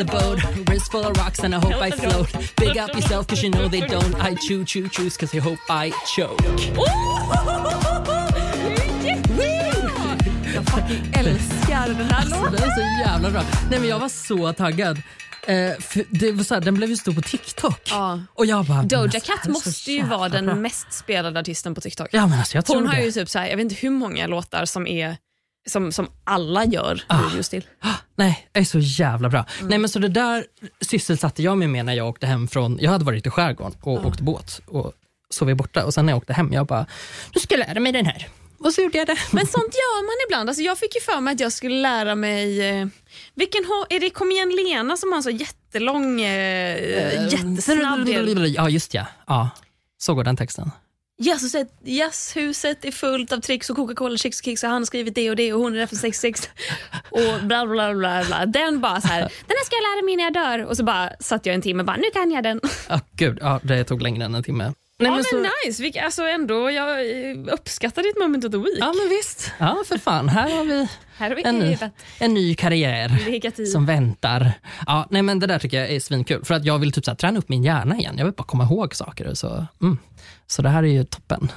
the 0.00 0.12
boat. 0.12 0.38
Wrist 0.68 0.90
full 0.90 1.04
of 1.04 1.16
rocks 1.16 1.40
and 1.40 1.54
I 1.54 1.58
hope 1.58 1.76
I 1.76 1.90
float. 1.90 2.28
Big 2.56 2.78
up 2.78 2.94
yourself 2.94 3.26
cause 3.26 3.42
you 3.42 3.50
know 3.50 3.68
they 3.68 3.80
don't. 3.80 4.14
I 4.20 4.34
chew, 4.34 4.64
chew, 4.64 4.88
choose 4.88 5.16
cause 5.16 5.34
I 5.34 5.40
hope 5.40 5.60
I 5.68 5.92
choke. 6.16 6.40
Jag 10.54 10.64
fucking 10.66 11.12
älskar 11.14 11.88
den 11.88 12.10
här 12.10 12.24
låten. 12.30 12.52
Den 12.52 12.62
är 12.62 12.74
så 12.74 13.10
jävla 13.10 13.30
bra. 13.30 13.42
Nej 13.70 13.80
men 13.80 13.88
jag 13.88 13.98
var 13.98 14.08
så 14.08 14.52
taggad. 14.52 15.02
Eh, 15.46 15.72
det 16.10 16.32
var 16.32 16.44
så 16.44 16.54
här, 16.54 16.60
den 16.60 16.74
blev 16.74 16.90
ju 16.90 16.96
stor 16.96 17.12
på 17.12 17.22
TikTok. 17.22 17.80
Ja. 17.90 18.20
Och 18.34 18.46
jag 18.46 18.64
bara, 18.64 18.82
Doja 18.82 19.02
alltså, 19.02 19.20
Cat 19.20 19.48
måste 19.48 19.92
ju 19.92 20.02
vara 20.02 20.28
den 20.28 20.62
mest 20.62 20.92
spelade 20.92 21.40
artisten 21.40 21.74
på 21.74 21.80
TikTok. 21.80 22.08
Ja 22.12 22.26
men 22.26 22.38
alltså 22.38 22.56
jag 22.56 22.66
tror 22.66 22.76
Hon 22.76 22.86
har 22.86 22.94
det. 22.96 23.02
ju 23.02 23.12
typ 23.12 23.28
så 23.28 23.38
här, 23.38 23.46
jag 23.48 23.56
vet 23.56 23.64
inte 23.64 23.74
hur 23.74 23.90
många 23.90 24.26
låtar 24.26 24.64
som 24.64 24.86
är 24.86 25.16
som, 25.68 25.92
som 25.92 26.08
alla 26.24 26.64
gör 26.64 27.02
Ah. 27.06 27.28
videos 27.28 27.48
till. 27.48 27.64
Nej, 28.16 28.48
det 28.52 28.60
är 28.60 28.64
så 28.64 28.78
jävla 28.78 29.28
bra. 29.28 29.44
Mm. 29.58 29.68
Nej, 29.68 29.78
men 29.78 29.88
så 29.88 29.98
det 29.98 30.08
där 30.08 30.44
sysselsatte 30.80 31.42
jag 31.42 31.58
mig 31.58 31.68
med 31.68 31.84
när 31.84 31.92
jag 31.94 32.08
åkte 32.08 32.26
hem 32.26 32.48
från, 32.48 32.78
jag 32.80 32.90
hade 32.90 33.04
varit 33.04 33.26
i 33.26 33.30
skärgården 33.30 33.74
och 33.80 34.06
åkte 34.06 34.22
båt 34.22 34.60
och 34.66 34.92
sov 35.30 35.54
borta 35.54 35.84
och 35.84 35.94
sen 35.94 36.06
när 36.06 36.12
jag 36.12 36.18
åkte 36.18 36.32
hem, 36.32 36.52
jag 36.52 36.66
bara, 36.66 36.86
nu 37.34 37.40
ska 37.40 37.54
jag 37.54 37.68
lära 37.68 37.80
mig 37.80 37.92
den 37.92 38.06
här. 38.06 38.28
Och 38.58 38.72
så 38.72 38.82
gjorde 38.82 38.98
jag 38.98 39.06
det. 39.06 39.16
Men 39.32 39.46
sånt 39.46 39.74
gör 39.74 40.06
man 40.06 40.26
ibland. 40.28 40.48
Alltså 40.48 40.62
jag 40.62 40.78
fick 40.78 40.94
ju 40.94 41.00
för 41.00 41.20
mig 41.20 41.34
att 41.34 41.40
jag 41.40 41.52
skulle 41.52 41.80
lära 41.80 42.14
mig... 42.14 42.68
Eh, 42.68 42.86
vilken 43.34 43.64
är 43.90 44.00
det 44.00 44.10
Kom 44.10 44.30
igen 44.30 44.50
Lena 44.50 44.96
som 44.96 45.12
har 45.12 45.16
en 45.16 45.22
så 45.22 45.30
jättelång, 45.30 46.20
eh, 46.20 47.32
jättesnabb 47.32 48.06
del? 48.06 48.54
Ja, 48.54 48.68
just 48.68 48.94
ja. 48.94 49.06
ja. 49.26 49.50
Så 49.98 50.14
går 50.14 50.24
den 50.24 50.36
texten. 50.36 50.70
Jazzhuset, 51.22 51.68
jazzhuset 51.84 52.84
är 52.84 52.90
fullt 52.90 53.32
av 53.32 53.40
tricks 53.40 53.70
och 53.70 53.76
Coca-Cola, 53.76 54.16
chicks 54.16 54.40
och 54.40 54.44
kicks 54.44 54.62
och 54.62 54.70
han 54.70 54.80
har 54.80 54.86
skrivit 54.86 55.14
det 55.14 55.30
och 55.30 55.36
det 55.36 55.52
och 55.52 55.60
hon 55.60 55.74
är 55.74 55.78
där 55.78 55.86
för 55.86 55.96
66 55.96 56.48
och 57.10 57.42
bla 57.42 57.66
bla 57.66 57.94
bla 57.94 58.24
bla. 58.24 58.46
Den 58.46 58.80
bara 58.80 59.00
så 59.00 59.08
här, 59.08 59.20
den 59.20 59.28
här 59.48 59.64
ska 59.64 59.76
jag 59.76 59.82
lära 59.82 60.04
mig 60.04 60.16
när 60.16 60.24
jag 60.24 60.32
dör. 60.32 60.66
Och 60.66 60.76
så 60.76 60.84
bara 60.84 61.10
satt 61.20 61.46
jag 61.46 61.54
en 61.54 61.62
timme 61.62 61.80
och 61.82 61.86
bara, 61.86 61.96
nu 61.96 62.10
kan 62.12 62.30
jag 62.30 62.42
den. 62.42 62.60
Ja, 62.88 63.00
gud, 63.12 63.38
ja, 63.40 63.60
det 63.62 63.84
tog 63.84 64.02
längre 64.02 64.24
än 64.24 64.34
en 64.34 64.42
timme. 64.42 64.72
Nej, 65.00 65.08
ja 65.08 65.10
men 65.10 65.24
men 65.32 65.52
så, 65.52 65.66
nice, 65.66 65.82
Vilka, 65.82 66.04
alltså 66.04 66.22
ändå, 66.22 66.70
jag 66.70 67.00
eh, 67.00 67.36
uppskattar 67.52 68.02
ditt 68.02 68.18
moment 68.18 68.44
of 68.44 68.52
the 68.52 68.58
week. 68.58 68.78
ja, 68.80 68.92
men 68.96 69.08
visst. 69.08 69.52
Ja, 69.58 69.82
för 69.86 69.98
fan. 69.98 70.28
Här 70.28 70.56
har 70.56 70.64
vi 70.64 70.88
Här 71.16 71.28
har 71.28 71.36
vi 71.36 71.42
en 71.42 71.58
ny, 71.58 71.78
en 72.18 72.34
ny 72.34 72.54
karriär 72.54 73.22
Legat 73.26 73.58
i. 73.58 73.66
som 73.66 73.86
väntar. 73.86 74.52
Ja, 74.86 75.06
nej, 75.10 75.22
men 75.22 75.38
det 75.38 75.46
där 75.46 75.58
tycker 75.58 75.80
jag 75.80 75.90
är 75.90 76.00
svinkul. 76.00 76.44
För 76.44 76.54
att 76.54 76.64
jag 76.64 76.78
vill 76.78 76.92
typ 76.92 77.04
så 77.04 77.10
här, 77.10 77.16
träna 77.16 77.38
upp 77.38 77.48
min 77.48 77.64
hjärna 77.64 77.96
igen. 77.96 78.14
Jag 78.18 78.24
vill 78.24 78.34
bara 78.34 78.44
komma 78.44 78.64
ihåg 78.64 78.94
saker. 78.94 79.34
Så, 79.34 79.66
mm. 79.82 79.98
så 80.46 80.62
det 80.62 80.68
här 80.68 80.82
är 80.82 80.88
ju 80.88 81.04
toppen. 81.04 81.52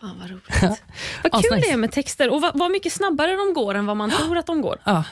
Fan 0.00 0.18
vad 0.20 0.30
roligt. 0.30 0.44
vad 1.22 1.32
kul 1.32 1.52
Asnice. 1.52 1.56
det 1.56 1.70
är 1.70 1.76
med 1.76 1.92
texter 1.92 2.30
och 2.30 2.40
vad, 2.40 2.58
vad 2.58 2.70
mycket 2.70 2.92
snabbare 2.92 3.36
de 3.36 3.54
går 3.54 3.74
än 3.74 3.86
vad 3.86 3.96
man 3.96 4.10
tror 4.10 4.38
att 4.38 4.46
de 4.46 4.60
går. 4.62 4.78
Ja, 4.84 5.04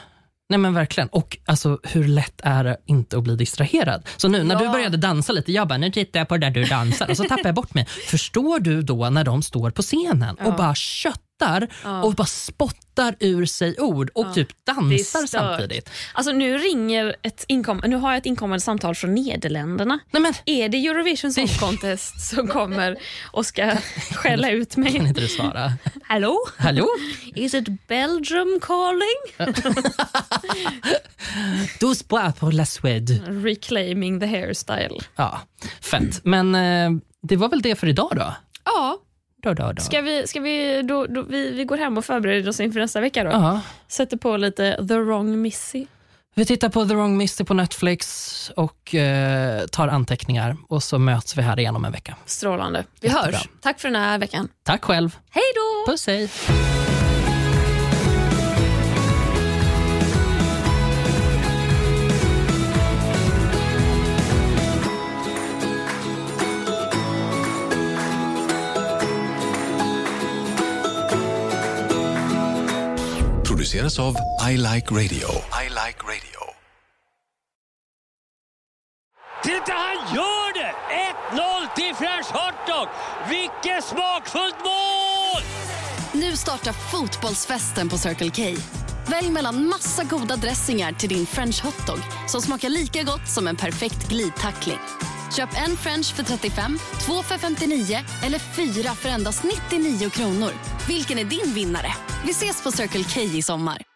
nej 0.49 0.59
men 0.59 0.73
verkligen. 0.73 1.09
Och 1.09 1.37
alltså, 1.45 1.79
hur 1.83 2.07
lätt 2.07 2.41
är 2.43 2.63
det 2.63 2.77
inte 2.85 3.17
att 3.17 3.23
bli 3.23 3.35
distraherad? 3.35 4.07
Så 4.17 4.27
nu 4.27 4.43
när 4.43 4.55
du 4.55 4.63
Ja. 4.65 4.71
började 4.71 4.97
dansa 4.97 5.33
lite, 5.33 5.51
jag 5.51 5.67
bara, 5.67 5.77
nu 5.77 5.91
tittar 5.91 6.19
jag 6.19 6.27
på 6.27 6.37
där 6.37 6.49
du 6.51 6.63
dansar 6.63 7.09
och 7.09 7.17
så 7.17 7.23
tappar 7.23 7.45
jag 7.45 7.55
bort 7.55 7.73
mig. 7.73 7.85
Förstår 8.07 8.59
du 8.59 8.81
då 8.81 9.09
när 9.09 9.23
de 9.23 9.43
står 9.43 9.71
på 9.71 9.81
scenen 9.81 10.35
och 10.35 10.55
bara 10.55 10.75
köttar 10.75 11.67
och 12.03 12.13
bara 12.15 12.25
spottar 12.27 13.15
ur 13.19 13.45
sig 13.45 13.75
ord 13.79 14.09
och 14.15 14.33
typ 14.33 14.47
Det 14.65 14.71
dansar 14.73 15.27
samtidigt? 15.27 15.89
Alltså 16.13 16.31
nu 16.31 16.57
ringer 16.57 17.15
ett 17.21 17.45
inkom 17.47 17.81
nu 17.87 17.95
har 17.95 18.11
jag 18.11 18.17
ett 18.17 18.25
inkommande 18.25 18.61
samtal 18.61 18.95
från 18.95 19.15
Nederländerna. 19.15 19.99
Nej 20.11 20.21
men, 20.21 20.33
Är 20.45 20.69
det 20.69 20.87
Eurovision 20.87 21.33
Song 21.33 21.47
Contest 21.47 22.21
som 22.29 22.47
kommer 22.47 22.97
och 23.31 23.45
ska 23.45 23.71
skälla 24.15 24.49
ut 24.49 24.73
kan 24.73 24.83
mig? 24.83 24.95
inte 24.95 25.21
du 25.21 25.27
svara? 25.27 25.73
Hallå? 26.03 26.37
Hallå? 26.57 26.87
Is 27.35 27.53
it 27.53 27.87
Belgium 27.87 28.59
calling? 28.61 29.53
Du 31.79 31.95
spoir 31.95 32.33
pour 32.33 32.51
la 32.51 32.65
Suède. 32.65 33.23
Reclaiming 33.27 34.19
the 34.19 34.25
hairstyle. 34.25 34.99
Ja, 35.15 35.39
fett. 35.81 36.25
Men 36.25 36.55
eh, 36.55 36.91
det 37.21 37.35
var 37.35 37.49
väl 37.49 37.61
det 37.61 37.75
för 37.75 37.87
idag 37.87 38.11
då? 38.15 38.33
Ja, 38.65 38.97
då, 39.43 39.53
då, 39.53 39.71
då. 39.71 39.81
ska 39.81 40.01
vi, 40.01 40.27
ska 40.27 40.39
vi, 40.39 40.81
då, 40.81 41.05
då, 41.05 41.21
vi, 41.21 41.51
vi 41.51 41.63
går 41.65 41.77
hem 41.77 41.97
och 41.97 42.05
förbereder 42.05 42.49
oss 42.49 42.59
inför 42.59 42.79
nästa 42.79 43.01
vecka 43.01 43.23
då. 43.23 43.29
Ja. 43.29 43.61
Sätter 43.87 44.17
på 44.17 44.37
lite 44.37 44.87
The 44.87 44.97
Wrong 44.97 45.41
Missy. 45.41 45.85
Vi 46.37 46.45
tittar 46.45 46.69
på 46.69 46.85
The 46.85 46.93
Wrong 46.93 47.17
Misty 47.17 47.43
på 47.43 47.53
Netflix 47.53 48.51
och 48.55 48.95
eh, 48.95 49.65
tar 49.65 49.87
anteckningar 49.87 50.57
och 50.67 50.83
så 50.83 50.99
möts 50.99 51.37
vi 51.37 51.41
här 51.41 51.59
igen 51.59 51.75
om 51.75 51.85
en 51.85 51.91
vecka. 51.91 52.15
Strålande. 52.25 52.83
Vi 53.01 53.07
Jättebra. 53.07 53.31
hörs. 53.37 53.49
Tack 53.61 53.79
för 53.79 53.89
den 53.89 54.01
här 54.01 54.17
veckan. 54.17 54.49
Tack 54.63 54.83
själv. 54.85 55.17
Hej 55.29 55.43
då! 55.55 55.91
Puss 55.91 56.07
hej. 56.07 56.29
Produceras 73.65 73.99
av 73.99 74.15
I 74.51 74.57
Like 74.57 74.91
Radio. 74.91 75.27
I 75.63 75.69
like 75.69 75.99
radio. 76.03 76.41
Titta, 79.43 79.73
han 79.73 80.15
gör 80.15 80.53
det! 80.53 80.73
1-0 81.31 81.75
till 81.75 81.95
French 81.95 82.25
Hotdog! 82.25 82.87
Vilket 83.29 83.83
smakfullt 83.83 84.55
mål! 84.63 85.41
Nu 86.13 86.37
startar 86.37 86.73
fotbollsfesten 86.73 87.89
på 87.89 87.97
Circle 87.97 88.29
K. 88.29 88.61
Välj 89.07 89.31
mellan 89.31 89.65
massa 89.67 90.03
goda 90.03 90.35
dressingar 90.35 90.91
till 90.91 91.09
din 91.09 91.25
french 91.25 91.63
hotdog 91.63 91.99
som 92.27 92.41
smakar 92.41 92.69
lika 92.69 93.03
gott 93.03 93.27
som 93.27 93.47
en 93.47 93.55
perfekt 93.55 94.09
glidtackling. 94.09 94.79
Köp 95.37 95.49
en 95.67 95.77
french 95.77 96.15
för 96.15 96.23
35, 96.23 96.79
två 97.05 97.23
för 97.23 97.37
59 97.37 97.99
eller 98.23 98.39
fyra 98.39 98.95
för 98.95 99.09
endast 99.09 99.45
99 99.71 100.09
kronor. 100.09 100.51
Vilken 100.87 101.19
är 101.19 101.23
din 101.23 101.53
vinnare? 101.53 101.93
Vi 102.25 102.31
ses 102.31 102.63
på 102.63 102.71
Circle 102.71 103.03
K 103.03 103.21
i 103.21 103.41
sommar. 103.41 103.94